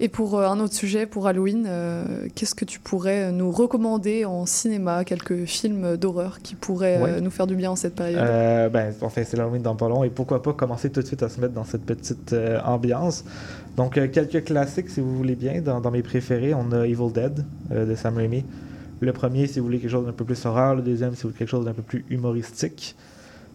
Et 0.00 0.08
pour 0.08 0.38
euh, 0.38 0.46
un 0.46 0.60
autre 0.60 0.74
sujet, 0.74 1.06
pour 1.06 1.26
Halloween, 1.26 1.64
euh, 1.66 2.28
qu'est-ce 2.34 2.54
que 2.54 2.64
tu 2.64 2.78
pourrais 2.78 3.32
nous 3.32 3.50
recommander 3.50 4.24
en 4.24 4.46
cinéma 4.46 5.04
Quelques 5.04 5.44
films 5.44 5.96
d'horreur 5.96 6.38
qui 6.40 6.54
pourraient 6.54 6.98
euh, 6.98 7.02
Ouais. 7.02 7.20
nous 7.20 7.30
faire 7.30 7.48
du 7.48 7.56
bien 7.56 7.72
en 7.72 7.76
cette 7.76 7.96
période? 7.96 8.20
Euh, 8.22 8.68
ben, 8.68 8.94
on 9.00 9.08
fait 9.08 9.24
c'est 9.24 9.36
l'Halloween 9.36 9.62
dans 9.62 9.74
pas 9.74 9.88
long, 9.88 10.04
et 10.04 10.10
pourquoi 10.10 10.40
pas 10.40 10.52
commencer 10.52 10.90
tout 10.90 11.00
de 11.00 11.06
suite 11.06 11.22
à 11.24 11.28
se 11.28 11.40
mettre 11.40 11.54
dans 11.54 11.64
cette 11.64 11.84
petite 11.84 12.32
euh, 12.32 12.60
ambiance. 12.64 13.24
Donc, 13.76 13.94
quelques 13.94 14.44
classiques, 14.44 14.88
si 14.90 15.00
vous 15.00 15.16
voulez 15.16 15.34
bien, 15.36 15.60
dans, 15.62 15.80
dans 15.80 15.90
mes 15.90 16.02
préférés, 16.02 16.54
on 16.54 16.70
a 16.72 16.86
Evil 16.86 17.12
Dead 17.12 17.44
de 17.70 17.94
Sam 17.94 18.16
Raimi. 18.16 18.44
Le 19.00 19.12
premier, 19.12 19.46
si 19.46 19.60
vous 19.60 19.66
voulez 19.66 19.78
quelque 19.78 19.90
chose 19.90 20.06
d'un 20.06 20.12
peu 20.12 20.24
plus 20.24 20.44
horreur. 20.46 20.74
Le 20.74 20.82
deuxième, 20.82 21.14
si 21.14 21.22
vous 21.22 21.28
voulez 21.28 21.38
quelque 21.38 21.48
chose 21.50 21.64
d'un 21.64 21.72
peu 21.74 21.82
plus 21.82 22.04
humoristique. 22.10 22.96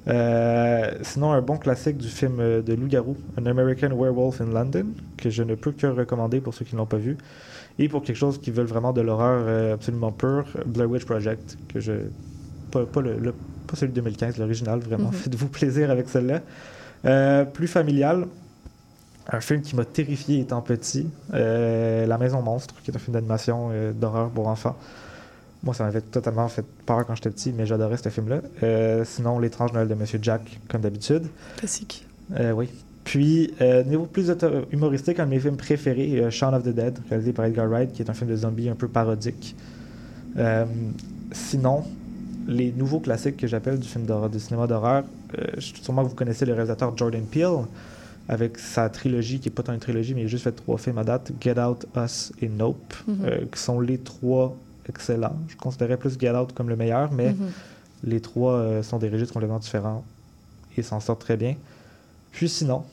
Euh, 0.07 0.91
sinon, 1.01 1.31
un 1.31 1.41
bon 1.41 1.57
classique 1.57 1.97
du 1.97 2.09
film 2.09 2.39
euh, 2.39 2.61
de 2.61 2.73
loup-garou, 2.73 3.15
An 3.39 3.45
American 3.45 3.89
Werewolf 3.95 4.41
in 4.41 4.47
London, 4.47 4.87
que 5.17 5.29
je 5.29 5.43
ne 5.43 5.55
peux 5.55 5.71
que 5.71 5.87
recommander 5.87 6.41
pour 6.41 6.53
ceux 6.53 6.65
qui 6.65 6.75
ne 6.75 6.79
l'ont 6.79 6.85
pas 6.85 6.97
vu. 6.97 7.17
Et 7.79 7.87
pour 7.89 8.03
quelque 8.03 8.17
chose 8.17 8.39
qui 8.39 8.51
veulent 8.51 8.65
vraiment 8.67 8.93
de 8.93 9.01
l'horreur 9.01 9.43
euh, 9.47 9.73
absolument 9.75 10.11
pure, 10.11 10.45
Blair 10.65 10.89
Witch 10.89 11.05
Project, 11.05 11.57
que 11.73 11.79
je. 11.79 11.93
Pas, 12.71 12.85
pas, 12.85 13.01
le, 13.01 13.17
le- 13.17 13.33
pas 13.67 13.75
celui 13.75 13.91
de 13.91 13.95
2015, 13.95 14.37
l'original, 14.37 14.79
vraiment. 14.79 15.07
Mhm. 15.07 15.13
Faites-vous 15.13 15.47
plaisir 15.47 15.89
avec 15.89 16.09
celle-là. 16.09 16.41
Euh, 17.05 17.45
plus 17.45 17.67
familial, 17.67 18.27
un 19.31 19.39
film 19.39 19.61
qui 19.61 19.75
m'a 19.75 19.85
terrifié 19.85 20.39
étant 20.41 20.61
petit, 20.61 21.07
euh, 21.33 22.05
La 22.05 22.17
Maison 22.17 22.41
Monstre, 22.41 22.75
qui 22.83 22.91
est 22.91 22.95
un 22.95 22.99
film 22.99 23.13
d'animation 23.13 23.69
d'horreur 23.93 24.29
pour 24.29 24.47
enfants. 24.49 24.75
Moi, 25.63 25.73
ça 25.73 25.85
m'avait 25.85 26.01
totalement 26.01 26.47
fait 26.49 26.65
peur 26.85 27.05
quand 27.05 27.15
j'étais 27.15 27.29
petit, 27.29 27.53
mais 27.53 27.65
j'adorais 27.65 27.95
ce 27.97 28.09
film-là. 28.09 28.41
Euh, 28.63 29.05
sinon, 29.05 29.39
L'étrange 29.39 29.71
Noël 29.73 29.87
de 29.87 29.93
Monsieur 29.95 30.19
Jack, 30.21 30.59
comme 30.67 30.81
d'habitude. 30.81 31.23
Classique. 31.57 32.05
Euh, 32.37 32.51
oui. 32.51 32.69
Puis, 33.05 33.53
euh, 33.61 33.83
niveau 33.83 34.05
plus 34.05 34.31
humoristique, 34.71 35.19
un 35.19 35.25
de 35.25 35.29
mes 35.31 35.39
films 35.39 35.55
préférés, 35.57 36.19
euh, 36.21 36.29
Shaun 36.29 36.53
of 36.53 36.63
the 36.63 36.69
Dead, 36.69 36.99
réalisé 37.09 37.31
par 37.33 37.45
Edgar 37.45 37.67
Wright, 37.67 37.91
qui 37.93 38.01
est 38.01 38.09
un 38.09 38.13
film 38.13 38.29
de 38.29 38.35
zombies 38.35 38.69
un 38.69 38.75
peu 38.75 38.87
parodique. 38.87 39.55
Sinon, 41.31 41.83
les 42.47 42.71
nouveaux 42.71 42.99
classiques 42.99 43.37
que 43.37 43.47
j'appelle 43.47 43.79
du 43.79 43.87
film 43.87 44.05
d'horreur, 44.05 44.29
du 44.29 44.39
cinéma 44.39 44.67
d'horreur, 44.67 45.03
sûrement 45.59 46.03
que 46.03 46.09
vous 46.09 46.15
connaissez 46.15 46.45
le 46.45 46.53
réalisateur 46.53 46.95
Jordan 46.97 47.23
Peele, 47.23 47.65
avec 48.29 48.57
sa 48.57 48.89
trilogie, 48.89 49.39
qui 49.39 49.49
n'est 49.49 49.53
pas 49.55 49.63
tant 49.63 49.73
une 49.73 49.79
trilogie, 49.79 50.13
mais 50.13 50.21
il 50.21 50.25
a 50.25 50.27
juste 50.27 50.43
fait 50.45 50.51
trois 50.51 50.77
films 50.77 50.97
à 50.97 51.03
date, 51.03 51.31
Get 51.41 51.59
Out, 51.59 51.85
Us 51.97 52.31
et 52.41 52.47
Nope, 52.47 52.93
Mhm. 53.07 53.15
euh, 53.25 53.37
qui 53.51 53.59
sont 53.59 53.79
les 53.79 53.97
trois 53.97 54.55
excellents. 54.89 55.35
Je 55.47 55.55
considérais 55.55 55.97
plus 55.97 56.17
Get 56.19 56.31
Out 56.35 56.53
comme 56.53 56.69
le 56.69 56.75
meilleur, 56.75 57.11
mais 57.11 57.31
Mhm. 57.33 57.51
les 58.05 58.19
trois 58.21 58.53
euh, 58.53 58.83
sont 58.83 58.97
des 58.97 59.09
registres 59.09 59.33
complètement 59.33 59.59
différents 59.59 60.03
et 60.77 60.81
s'en 60.81 60.99
sortent 60.99 61.21
très 61.21 61.37
bien. 61.37 61.55
Puis 62.31 62.49
sinon, 62.49 62.83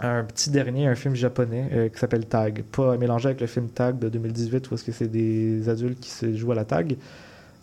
un 0.00 0.22
petit 0.24 0.50
dernier, 0.50 0.86
un 0.86 0.94
film 0.94 1.14
japonais 1.14 1.68
euh, 1.72 1.88
qui 1.88 1.98
s'appelle 1.98 2.26
Tag. 2.26 2.62
Pas 2.70 2.96
mélangé 2.96 3.26
avec 3.28 3.40
le 3.40 3.46
film 3.48 3.68
Tag 3.68 3.98
de 3.98 4.08
2018 4.08 4.70
où 4.70 4.74
est-ce 4.74 4.84
que 4.84 4.92
c'est 4.92 5.08
des 5.08 5.68
adultes 5.68 5.98
qui 6.00 6.10
se 6.10 6.32
jouent 6.34 6.52
à 6.52 6.54
la 6.54 6.64
tag. 6.64 6.96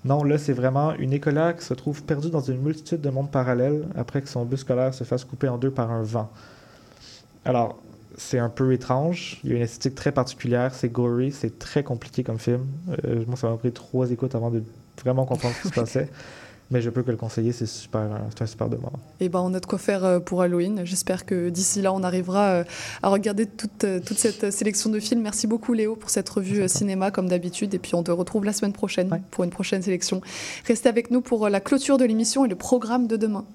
Non, 0.04 0.24
là, 0.24 0.38
c'est 0.38 0.54
vraiment 0.54 0.94
une 0.96 1.14
écolière 1.14 1.56
qui 1.56 1.64
se 1.66 1.74
trouve 1.74 2.04
perdue 2.04 2.30
dans 2.30 2.42
une 2.42 2.62
multitude 2.62 3.02
de 3.02 3.10
mondes 3.10 3.32
parallèles 3.32 3.88
après 3.96 4.22
que 4.22 4.28
son 4.30 4.46
bus 4.46 4.60
scolaire 4.60 4.94
se 4.94 5.04
fasse 5.04 5.24
couper 5.24 5.48
en 5.48 5.58
deux 5.58 5.72
par 5.72 5.90
un 5.92 6.04
vent. 6.04 6.30
Alors, 7.46 7.80
c'est 8.18 8.39
un 8.39 8.49
peu 8.49 8.74
étrange. 8.74 9.39
Il 9.43 9.51
y 9.51 9.53
a 9.53 9.57
une 9.57 9.61
esthétique 9.61 9.95
très 9.95 10.11
particulière. 10.11 10.74
C'est 10.74 10.89
gory. 10.89 11.32
C'est 11.32 11.59
très 11.59 11.84
compliqué 11.84 12.24
comme 12.24 12.39
film. 12.39 12.66
Euh, 13.05 13.24
moi, 13.28 13.36
ça 13.36 13.49
m'a 13.49 13.57
pris 13.57 13.72
trois 13.72 14.11
écoutes 14.11 14.36
avant 14.36 14.49
de 14.49 14.63
vraiment 15.01 15.26
comprendre 15.26 15.55
ce 15.55 15.61
qui 15.63 15.68
se 15.70 15.74
passait. 15.82 16.09
Mais 16.72 16.82
je 16.82 16.89
peux 16.89 17.03
que 17.03 17.11
le 17.11 17.18
conseiller. 17.18 17.51
C'est 17.51 17.68
super, 17.68 18.09
c'est 18.36 18.43
un 18.43 18.45
super 18.47 18.70
de 18.70 18.78
moment. 18.78 18.99
Et 19.20 19.30
ben, 19.30 19.39
on 19.39 19.53
a 19.53 19.59
de 19.59 19.66
quoi 19.66 19.78
faire 19.78 20.03
euh, 20.03 20.20
pour 20.20 20.41
Halloween. 20.41 20.82
J'espère 20.84 21.26
que 21.26 21.49
d'ici 21.49 21.82
là, 21.82 21.93
on 21.93 22.03
arrivera 22.03 22.47
euh, 22.47 22.63
à 23.03 23.09
regarder 23.09 23.45
toute, 23.45 23.86
toute 24.05 24.18
cette 24.18 24.51
sélection 24.51 24.89
de 24.89 24.99
films. 24.99 25.22
Merci 25.22 25.45
beaucoup, 25.45 25.74
Léo, 25.74 25.95
pour 25.95 26.09
cette 26.09 26.30
revue 26.30 26.68
cinéma, 26.68 27.11
comme 27.11 27.28
d'habitude. 27.28 27.74
Et 27.74 27.80
puis, 27.80 27.95
on 27.95 28.03
te 28.03 28.11
retrouve 28.11 28.45
la 28.45 28.53
semaine 28.53 28.74
prochaine 28.74 29.22
pour 29.32 29.43
une 29.43 29.51
prochaine 29.51 29.82
sélection. 29.82 30.22
Restez 30.66 30.89
avec 30.89 31.11
nous 31.11 31.22
pour 31.22 31.49
la 31.49 31.59
clôture 31.59 31.97
de 31.97 32.05
l'émission 32.05 32.45
et 32.45 32.47
le 32.47 32.55
programme 32.55 33.07
de 33.07 33.18
demain. 33.18 33.45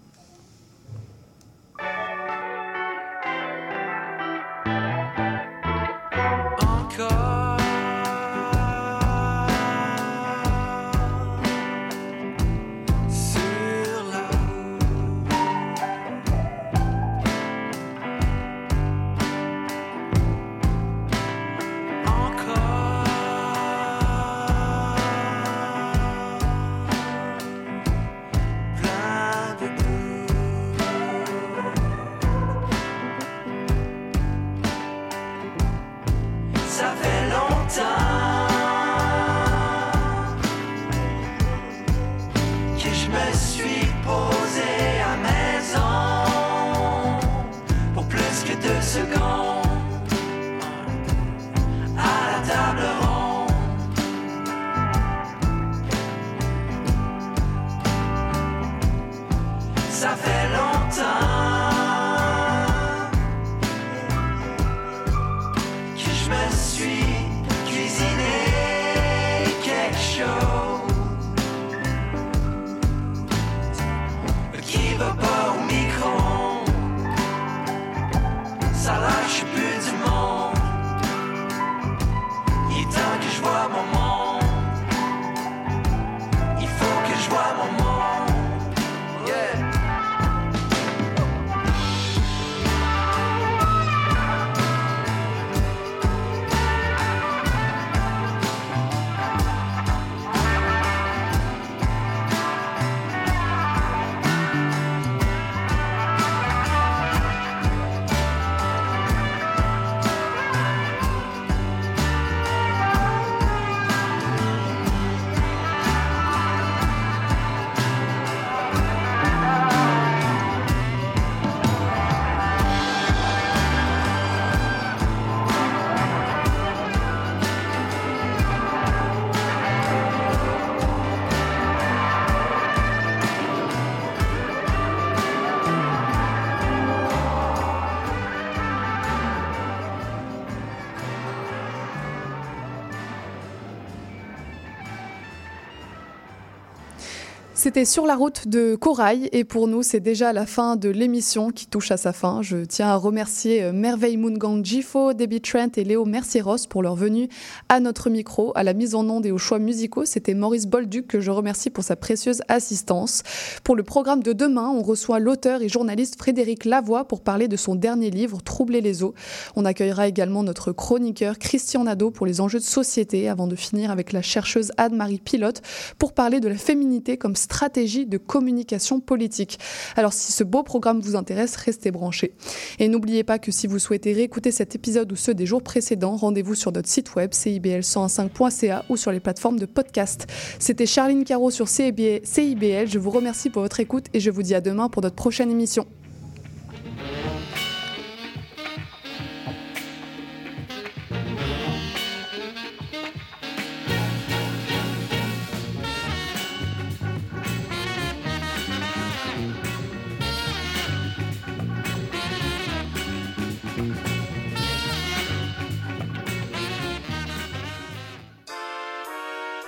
C'était 147.63 147.85
sur 147.85 148.07
la 148.07 148.17
route 148.17 148.49
de 148.49 148.75
Corail 148.75 149.29
et 149.33 149.45
pour 149.45 149.69
nous 149.69 149.83
c'est 149.83 150.01
déjà 150.01 150.33
la 150.33 150.47
fin 150.47 150.77
de 150.77 150.89
l'émission 150.89 151.51
qui 151.51 151.67
touche 151.67 151.91
à 151.91 151.99
sa 151.99 152.15
fin. 152.15 152.41
Je 152.41 152.65
tiens 152.65 152.89
à 152.89 152.97
remercier 152.97 153.63
euh, 153.63 153.73
Merveille 153.75 154.17
Mungang 154.17 154.65
Jifo, 154.65 155.13
Debbie 155.13 155.43
Trent 155.43 155.69
et 155.77 155.85
Léo 155.85 156.07
Mercieros 156.07 156.67
pour 156.71 156.83
leur 156.83 156.95
venue 156.95 157.29
à 157.69 157.81
notre 157.81 158.09
micro, 158.09 158.53
à 158.55 158.63
la 158.63 158.73
mise 158.73 158.95
en 158.95 159.07
onde 159.11 159.27
et 159.27 159.31
aux 159.31 159.37
choix 159.37 159.59
musicaux. 159.59 160.07
C'était 160.07 160.33
Maurice 160.33 160.67
Bolduc 160.67 161.07
que 161.07 161.21
je 161.21 161.31
remercie 161.31 161.69
pour 161.69 161.85
sa 161.85 161.97
précieuse 161.97 162.41
assistance. 162.49 163.25
Pour 163.63 163.77
le 163.77 163.83
programme 163.83 164.23
de 164.23 164.33
demain, 164.33 164.71
on 164.75 164.81
reçoit 164.81 165.19
l'auteur 165.19 165.61
et 165.61 165.69
journaliste 165.69 166.17
Frédéric 166.17 166.65
Lavoie 166.65 167.05
pour 167.05 167.21
parler 167.21 167.47
de 167.47 167.59
son 167.59 167.75
dernier 167.75 168.09
livre 168.09 168.41
Troubler 168.41 168.81
les 168.81 169.03
eaux. 169.03 169.13
On 169.55 169.67
accueillera 169.67 170.09
également 170.09 170.43
notre 170.43 170.73
chroniqueur 170.73 171.39
Christian 171.39 171.85
Nadeau 171.85 172.11
pour 172.11 172.25
les 172.25 172.41
enjeux 172.41 172.59
de 172.59 172.65
société 172.65 173.29
avant 173.29 173.47
de 173.47 173.55
finir 173.55 173.91
avec 173.91 174.15
la 174.15 174.23
chercheuse 174.23 174.73
Anne-Marie 174.79 175.21
Pilote 175.23 175.61
pour 175.99 176.15
parler 176.15 176.41
de 176.41 176.49
la 176.49 176.57
féminité 176.57 177.19
comme 177.19 177.37
stratégie 177.51 178.07
de 178.07 178.17
communication 178.17 179.01
politique. 179.01 179.59
Alors 179.97 180.13
si 180.13 180.33
ce 180.33 180.45
beau 180.45 180.63
programme 180.63 181.01
vous 181.01 181.17
intéresse, 181.17 181.57
restez 181.57 181.91
branchés. 181.91 182.33
Et 182.79 182.89
n'oubliez 182.89 183.25
pas 183.25 183.39
que 183.39 183.51
si 183.51 183.67
vous 183.67 183.81
souhaitez 183.81 184.13
réécouter 184.13 184.53
cet 184.53 184.77
épisode 184.77 185.11
ou 185.11 185.17
ceux 185.17 185.35
des 185.35 185.47
jours 185.47 185.63
précédents, 185.63 186.17
rendez-vous 186.17 186.55
sur 186.55 186.71
notre 186.71 186.89
site 186.89 187.15
web 187.17 187.33
cibl105.ca 187.33 188.85
ou 188.89 188.97
sur 188.97 189.11
les 189.11 189.21
plateformes 189.21 189.59
de 189.59 189.67
podcast. 189.67 190.27
C'était 190.61 190.87
Charline 190.87 191.25
Caro 191.25 191.51
sur 191.51 191.69
CIBL. 191.69 192.23
Je 192.25 192.99
vous 192.99 193.11
remercie 193.11 193.51
pour 193.51 193.63
votre 193.63 193.81
écoute 193.81 194.07
et 194.15 194.21
je 194.21 194.31
vous 194.31 194.43
dis 194.43 194.55
à 194.55 194.61
demain 194.61 194.89
pour 194.89 195.03
notre 195.03 195.17
prochaine 195.17 195.51
émission. 195.51 195.87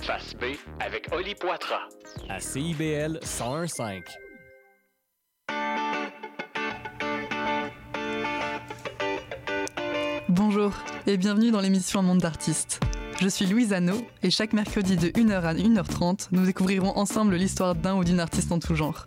Face 0.00 0.34
B 0.34 0.56
avec 0.80 1.08
Oli 1.12 1.34
Poitras. 1.34 1.88
à 2.28 2.38
CIBL 2.38 3.18
1015. 3.22 4.02
Bonjour 10.28 10.72
et 11.06 11.16
bienvenue 11.16 11.50
dans 11.50 11.60
l'émission 11.60 12.02
Monde 12.02 12.18
d'artistes. 12.18 12.80
Je 13.20 13.28
suis 13.28 13.46
Louise 13.46 13.72
Anneau 13.72 14.06
et 14.22 14.30
chaque 14.30 14.52
mercredi 14.52 14.96
de 14.96 15.08
1h 15.08 15.42
à 15.42 15.54
1h30, 15.54 16.28
nous 16.32 16.44
découvrirons 16.44 16.96
ensemble 16.96 17.34
l'histoire 17.34 17.74
d'un 17.74 17.96
ou 17.96 18.04
d'une 18.04 18.20
artiste 18.20 18.52
en 18.52 18.58
tout 18.58 18.74
genre. 18.74 19.06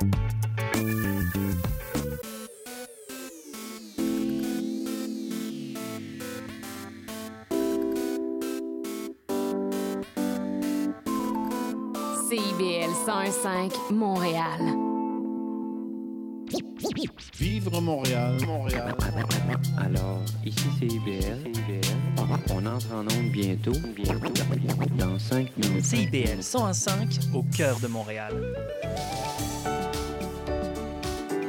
101.5 13.07 13.91
Montréal. 13.91 14.59
Vivre 17.39 17.81
Montréal, 17.81 18.37
Montréal. 18.45 18.95
Alors, 19.77 20.21
ici 20.45 20.67
c'est 20.77 20.85
IBL. 20.85 21.51
On 22.51 22.65
entre 22.67 22.93
en 22.93 23.01
onde 23.01 23.31
bientôt, 23.31 23.71
bientôt, 23.95 24.31
dans 24.99 25.17
5 25.17 25.57
minutes. 25.57 25.83
CIBL 25.83 26.41
101.5 26.41 27.33
au 27.33 27.43
cœur 27.57 27.79
de 27.79 27.87
Montréal. 27.87 28.33